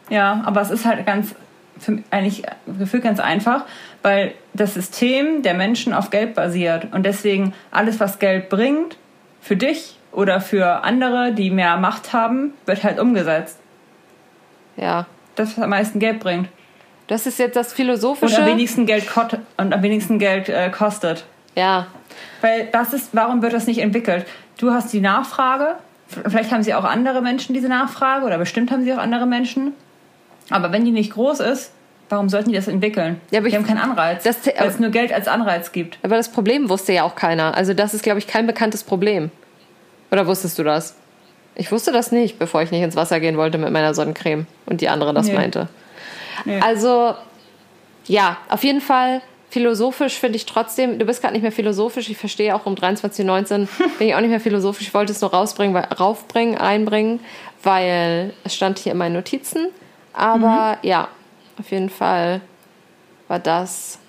Ja, 0.09 0.41
aber 0.45 0.61
es 0.61 0.69
ist 0.69 0.83
halt 0.85 1.05
ganz, 1.05 1.33
für 1.79 2.03
eigentlich 2.11 2.43
gefühlt 2.77 3.03
ganz 3.03 3.19
einfach, 3.21 3.63
weil 4.01 4.33
das 4.53 4.73
System 4.73 5.43
der 5.43 5.53
Menschen 5.53 5.93
auf 5.93 6.09
Geld 6.09 6.33
basiert 6.35 6.87
und 6.91 7.03
deswegen 7.05 7.53
alles, 7.71 7.99
was 8.01 8.19
Geld 8.19 8.49
bringt, 8.49 8.97
für 9.41 9.55
dich 9.55 9.97
oder 10.11 10.41
für 10.41 10.83
andere, 10.83 11.31
die 11.33 11.49
mehr 11.51 11.77
Macht 11.77 12.13
haben, 12.13 12.53
wird 12.65 12.83
halt 12.83 12.99
umgesetzt. 12.99 13.59
Ja. 14.75 15.05
Das, 15.35 15.57
was 15.57 15.63
am 15.63 15.69
meisten 15.69 15.99
Geld 15.99 16.19
bringt. 16.19 16.47
Das 17.07 17.25
ist 17.25 17.39
jetzt 17.39 17.55
das 17.55 17.69
Und 17.69 17.75
Philosophische. 17.75 18.39
am 18.41 18.45
wenigsten 18.47 18.85
Geld, 18.85 19.05
und 19.57 19.73
am 19.73 19.81
wenigsten 19.81 20.19
Geld 20.19 20.47
äh, 20.49 20.69
kostet. 20.69 21.25
Ja, 21.55 21.87
Weil 22.41 22.67
das 22.71 22.93
ist, 22.93 23.09
warum 23.13 23.41
wird 23.41 23.53
das 23.53 23.67
nicht 23.67 23.79
entwickelt? 23.79 24.25
Du 24.57 24.71
hast 24.71 24.91
die 24.93 25.01
Nachfrage, 25.01 25.75
vielleicht 26.07 26.51
haben 26.51 26.63
sie 26.63 26.73
auch 26.73 26.83
andere 26.83 27.21
Menschen 27.21 27.53
diese 27.53 27.67
Nachfrage 27.67 28.25
oder 28.25 28.37
bestimmt 28.37 28.71
haben 28.71 28.83
sie 28.83 28.93
auch 28.93 28.97
andere 28.99 29.25
Menschen. 29.25 29.73
Aber 30.49 30.71
wenn 30.71 30.85
die 30.85 30.91
nicht 30.91 31.13
groß 31.13 31.39
ist, 31.41 31.71
warum 32.09 32.29
sollten 32.29 32.49
die 32.49 32.55
das 32.55 32.67
entwickeln? 32.67 33.19
Ja, 33.31 33.39
aber 33.39 33.47
die 33.49 33.49
ich- 33.49 33.55
haben 33.57 33.65
keinen 33.67 33.79
Anreiz, 33.79 34.23
das- 34.23 34.45
weil 34.45 34.67
es 34.67 34.79
nur 34.79 34.89
Geld 34.91 35.11
als 35.13 35.27
Anreiz 35.27 35.71
gibt. 35.71 35.97
aber 36.03 36.15
das 36.15 36.29
Problem 36.29 36.69
wusste 36.69 36.93
ja 36.93 37.03
auch 37.03 37.15
keiner. 37.15 37.55
Also 37.55 37.73
das 37.73 37.93
ist, 37.93 38.03
glaube 38.03 38.19
ich, 38.19 38.27
kein 38.27 38.47
bekanntes 38.47 38.83
Problem. 38.83 39.29
Oder 40.11 40.27
wusstest 40.27 40.57
du 40.59 40.63
das? 40.63 40.95
Ich 41.55 41.71
wusste 41.71 41.91
das 41.91 42.11
nicht, 42.11 42.39
bevor 42.39 42.61
ich 42.61 42.71
nicht 42.71 42.81
ins 42.81 42.95
Wasser 42.95 43.19
gehen 43.19 43.37
wollte 43.37 43.57
mit 43.57 43.71
meiner 43.71 43.93
Sonnencreme 43.93 44.47
und 44.65 44.81
die 44.81 44.89
andere 44.89 45.13
das 45.13 45.27
Nee. 45.27 45.33
meinte. 45.33 45.67
Nee. 46.45 46.59
Also, 46.61 47.13
ja, 48.07 48.37
auf 48.49 48.63
jeden 48.63 48.81
Fall 48.81 49.21
philosophisch 49.49 50.17
finde 50.17 50.37
ich 50.37 50.47
trotzdem, 50.47 50.97
du 50.97 51.05
bist 51.05 51.21
gerade 51.21 51.33
nicht 51.33 51.43
mehr 51.43 51.51
philosophisch, 51.51 52.09
ich 52.09 52.17
verstehe 52.17 52.55
auch 52.55 52.65
um 52.65 52.73
23.19 52.73 53.67
bin 53.99 54.07
ich 54.07 54.15
auch 54.15 54.19
nicht 54.21 54.31
mehr 54.31 54.39
philosophisch, 54.39 54.87
ich 54.87 54.93
wollte 54.95 55.11
es 55.11 55.21
nur 55.21 55.31
rausbringen, 55.31 55.75
weil, 55.75 55.83
raufbringen, 55.99 56.57
einbringen, 56.57 57.19
weil 57.61 58.33
es 58.43 58.55
stand 58.55 58.79
hier 58.79 58.93
in 58.93 58.97
meinen 58.97 59.13
Notizen. 59.13 59.67
Aber 60.11 60.77
ja, 60.81 61.07
auf 61.59 61.69
jeden 61.71 61.89
Fall 61.89 62.41
war 63.27 63.39
das. 63.39 63.99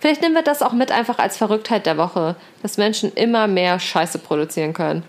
Vielleicht 0.00 0.22
nehmen 0.22 0.34
wir 0.34 0.42
das 0.42 0.62
auch 0.62 0.72
mit 0.72 0.90
einfach 0.90 1.18
als 1.18 1.36
Verrücktheit 1.36 1.86
der 1.86 1.96
Woche, 1.98 2.34
dass 2.62 2.78
Menschen 2.78 3.12
immer 3.14 3.46
mehr 3.46 3.78
Scheiße 3.78 4.18
produzieren 4.18 4.72
können. 4.74 5.04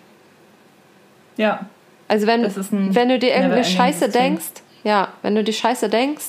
Ja, 1.40 1.62
Also 2.10 2.28
wenn, 2.28 2.44
wenn 2.44 3.08
du 3.10 3.18
dir 3.18 3.30
irgendeine 3.30 3.62
never-ending 3.62 3.78
Scheiße 3.78 4.00
System. 4.06 4.22
denkst, 4.22 4.46
ja, 4.84 5.08
wenn 5.22 5.36
du 5.36 5.44
die 5.44 5.54
Scheiße 5.54 5.88
denkst, 5.90 6.26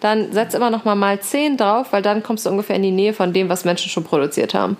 dann 0.00 0.32
setz 0.32 0.52
immer 0.54 0.68
noch 0.70 0.84
mal 0.84 0.94
mal 0.94 1.18
10 1.18 1.56
drauf, 1.56 1.92
weil 1.92 2.02
dann 2.02 2.22
kommst 2.22 2.44
du 2.44 2.50
ungefähr 2.50 2.76
in 2.76 2.82
die 2.82 2.90
Nähe 2.90 3.14
von 3.14 3.32
dem, 3.32 3.48
was 3.48 3.64
Menschen 3.64 3.90
schon 3.90 4.04
produziert 4.04 4.52
haben. 4.54 4.76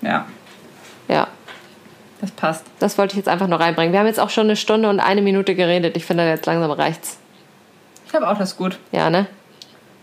ja, 0.00 0.24
Ja, 1.08 1.26
das 2.20 2.30
passt. 2.30 2.64
das 2.78 2.96
wollte 2.96 3.12
ich 3.12 3.16
jetzt 3.18 3.28
einfach 3.28 3.48
nur 3.48 3.60
reinbringen. 3.60 3.92
Wir 3.92 4.00
haben 4.00 4.06
jetzt 4.06 4.20
auch 4.20 4.30
schon 4.30 4.44
eine 4.44 4.56
Stunde 4.56 4.88
und 4.88 4.98
eine 5.00 5.20
Minute 5.22 5.54
geredet. 5.54 5.96
Ich 5.96 6.04
finde, 6.06 6.26
jetzt 6.26 6.46
langsam 6.46 6.70
reicht's. 6.70 7.18
Ich 8.06 8.10
glaube 8.12 8.28
auch 8.28 8.38
das 8.38 8.52
ist 8.52 8.56
gut. 8.56 8.78
Ja, 8.92 9.10
ne? 9.10 9.26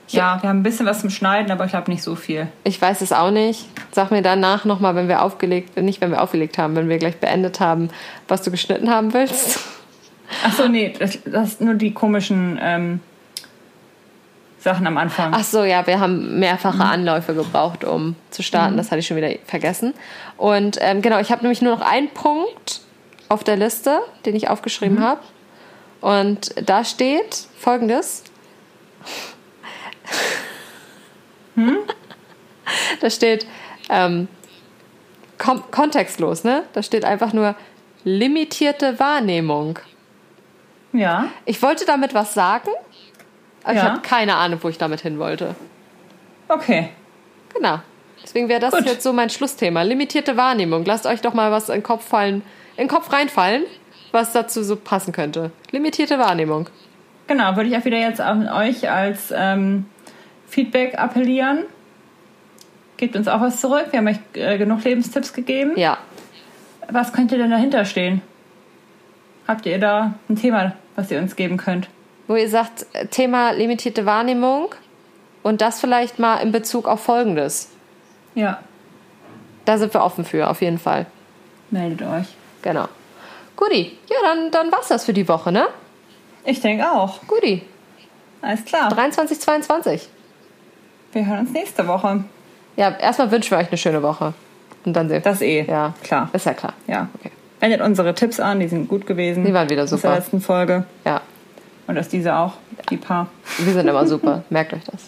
Ja, 0.08 0.41
wir 0.41 0.49
haben 0.49 0.60
ein 0.60 0.64
bisschen 0.64 0.86
was 0.86 1.01
zum 1.01 1.10
Schneiden, 1.10 1.51
aber 1.51 1.66
ich 1.66 1.72
glaube 1.72 1.89
nicht 1.89 2.03
so 2.03 2.16
viel. 2.16 2.47
Ich 2.64 2.80
weiß 2.82 3.01
es 3.01 3.12
auch 3.12 3.32
nicht. 3.32 3.66
Sag 3.91 4.12
mir 4.12 4.22
danach 4.22 4.66
noch 4.66 4.80
mal, 4.80 4.95
wenn 4.95 5.08
wir 5.08 5.24
aufgelegt, 5.24 5.76
nicht 5.78 6.01
wenn 6.01 6.12
wir 6.12 6.22
aufgelegt 6.22 6.58
haben, 6.58 6.76
wenn 6.76 6.89
wir 6.89 6.97
gleich 6.97 7.18
beendet 7.18 7.60
haben, 7.60 7.89
was 8.28 8.43
du 8.43 8.51
geschnitten 8.51 8.89
haben 8.89 9.14
willst. 9.14 9.60
Ach 10.43 10.53
so, 10.53 10.68
nee, 10.68 10.93
das, 10.97 11.20
das 11.26 11.60
nur 11.60 11.76
die 11.76 11.93
komischen 11.93 12.60
ähm, 12.62 12.99
Sachen 14.60 14.88
am 14.88 14.97
Anfang. 14.97 15.32
Ach 15.34 15.43
so, 15.43 15.64
ja, 15.64 15.86
wir 15.86 15.99
haben 15.99 16.39
mehrfache 16.39 16.84
Anläufe 16.84 17.34
gebraucht, 17.34 17.84
um 17.84 18.16
zu 18.32 18.41
starten. 18.41 18.78
Das 18.78 18.91
hatte 18.91 18.99
ich 18.99 19.08
schon 19.08 19.18
wieder 19.18 19.30
vergessen. 19.45 19.93
Und 20.38 20.78
ähm, 20.82 21.01
genau, 21.01 21.20
ich 21.20 21.32
habe 21.32 21.41
nämlich 21.43 21.62
nur 21.62 21.76
noch 21.76 21.86
einen 21.86 22.10
Punkt 22.10 22.82
auf 23.30 23.43
der 23.43 23.58
Liste, 23.58 23.99
den 24.26 24.36
ich 24.36 24.49
aufgeschrieben 24.49 25.01
habe. 25.01 25.22
Und 26.01 26.53
da 26.68 26.84
steht 26.84 27.47
folgendes. 27.60 28.24
Da 32.99 33.10
steht 33.10 33.45
ähm, 33.89 34.28
kontextlos, 35.72 36.43
ne? 36.43 36.64
Da 36.74 36.82
steht 36.84 37.06
einfach 37.06 37.34
nur 37.34 37.56
limitierte 38.03 38.99
Wahrnehmung. 38.99 39.80
Ja, 40.93 41.26
Ich 41.45 41.62
wollte 41.62 41.86
damit 41.86 42.14
was 42.14 42.34
sagen, 42.34 42.70
aber 43.64 43.74
ich 43.74 43.78
Ja. 43.80 43.89
habe 43.91 44.01
keine 44.01 44.36
Ahnung, 44.36 44.60
wo 44.62 44.70
ich 44.70 44.78
damit 44.78 45.01
hin 45.01 45.20
wollte. 45.20 45.56
okay. 46.47 46.89
Genau. 47.53 47.80
Deswegen 48.22 48.49
wäre 48.49 48.60
das 48.60 48.74
Gut. 48.74 48.86
jetzt 48.86 49.03
so 49.03 49.14
mein 49.14 49.30
Schlussthema. 49.30 49.84
Limitierte 49.84 50.36
Wahrnehmung. 50.36 50.84
Lasst 50.84 51.06
euch 51.06 51.22
doch 51.22 51.34
mal 51.34 51.51
was 51.51 51.70
in 51.70 51.76
den 51.76 51.84
Kopf 51.84 52.06
fallen, 52.06 52.41
in 52.76 52.86
den 52.86 52.88
Kopf 52.89 53.14
reinfallen, 53.14 53.64
was 54.12 54.34
dazu 54.34 54.62
so 54.64 54.76
passen 54.76 55.14
könnte. 55.14 55.51
Limitierte 55.72 56.18
Wahrnehmung. 56.20 56.68
Genau, 57.28 57.56
würde 57.56 57.70
ich 57.70 57.78
auch 57.78 57.86
wieder 57.86 57.97
jetzt 57.99 58.20
an 58.20 58.49
euch 58.49 58.89
als 58.89 59.32
ähm, 59.36 59.86
Feedback 60.56 60.97
appellieren. 60.97 61.66
Gebt 62.95 63.18
uns 63.18 63.28
auch 63.28 63.41
was 63.41 63.60
zurück. 63.60 63.88
Wir 63.91 63.99
haben 63.99 64.08
euch 64.08 64.20
äh, 64.36 64.58
genug 64.58 64.82
Lebenstipps 64.86 65.34
gegeben. 65.34 65.74
Ja. 65.76 65.97
Was 66.89 67.12
könnte 67.12 67.38
denn 67.38 67.51
dahinter 67.51 67.84
stehen? 67.84 68.22
Habt 69.49 69.66
ihr 69.66 69.78
da 69.80 70.14
ein 70.30 70.38
Thema, 70.38 70.74
was 70.95 71.12
ihr 71.12 71.20
uns 71.20 71.36
geben 71.36 71.58
könnt? 71.58 71.89
Wo 72.28 72.36
ihr 72.38 72.47
sagt, 72.47 72.86
äh, 72.93 73.06
Thema 73.08 73.51
limitierte 73.51 74.06
Wahrnehmung 74.06 74.74
und 75.43 75.60
das 75.60 75.82
vielleicht 75.82 76.20
mal 76.20 76.38
in 76.38 76.53
Bezug 76.53 76.88
auf 76.88 77.03
Folgendes. 77.03 77.70
Ja, 78.34 78.60
Da 79.66 79.78
sind 79.78 79.93
wir 79.93 80.03
offen 80.03 80.24
für, 80.24 80.49
auf 80.49 80.62
jeden 80.62 80.80
Fall. 80.80 81.06
Meldet 81.70 82.01
euch. 82.08 82.28
Genau. 82.62 82.88
Guti. 83.58 83.97
Ja, 84.10 84.16
dann, 84.24 84.51
dann 84.51 84.72
war's 84.72 84.88
das 84.88 85.03
für 85.03 85.14
die 85.14 85.28
Woche, 85.28 85.51
ne? 85.51 85.68
Ich 86.45 86.62
denke 86.62 86.89
auch. 86.89 87.20
Guti. 87.28 87.62
Alles 88.41 88.64
klar. 88.64 88.88
23, 88.89 89.39
22. 89.39 90.10
Wir 91.16 91.26
hören 91.26 91.39
uns 91.39 91.51
nächste 91.53 91.88
Woche. 91.88 92.26
Ja, 92.76 92.89
erstmal 92.89 93.32
wünschen 93.32 93.51
wir 93.51 93.59
euch 93.59 93.70
eine 93.70 93.78
schöne 93.78 94.03
Woche. 94.03 94.34
Und 94.84 94.93
dann 94.93 95.07
sehen 95.07 95.24
Das 95.24 95.41
eh. 95.41 95.63
Ja, 95.63 95.93
Klar. 96.03 96.30
Ist 96.34 96.45
ja 96.45 96.53
klar. 96.53 96.74
Ja. 96.88 97.07
Okay. 97.18 97.32
Wendet 97.61 97.80
unsere 97.80 98.13
Tipps 98.13 98.41
an, 98.41 98.59
die 98.59 98.68
sind 98.68 98.89
gut 98.89 99.07
gewesen. 99.07 99.45
Die 99.45 99.53
waren 99.53 99.70
wieder 99.70 99.84
Aus 99.84 99.91
der 99.91 99.97
super. 99.99 100.13
letzten 100.16 100.41
Folge. 100.41 100.84
Ja, 101.05 101.22
Und 101.88 101.97
aus 101.97 102.09
dieser 102.09 102.38
auch. 102.38 102.55
Die 102.89 102.97
paar. 102.97 103.28
wir 103.59 103.72
sind 103.72 103.88
immer 103.88 104.05
super. 104.05 104.43
Merkt 104.49 104.74
euch 104.74 104.84
das. 104.84 105.05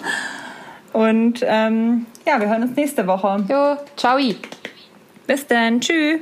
Und 0.93 1.41
ähm, 1.45 2.05
ja, 2.25 2.39
wir 2.39 2.47
hören 2.47 2.63
uns 2.63 2.77
nächste 2.77 3.05
Woche. 3.05 3.43
Jo, 3.49 3.75
ciao. 3.97 4.17
Bis 5.27 5.45
dann. 5.45 5.81
Tschüss. 5.81 6.21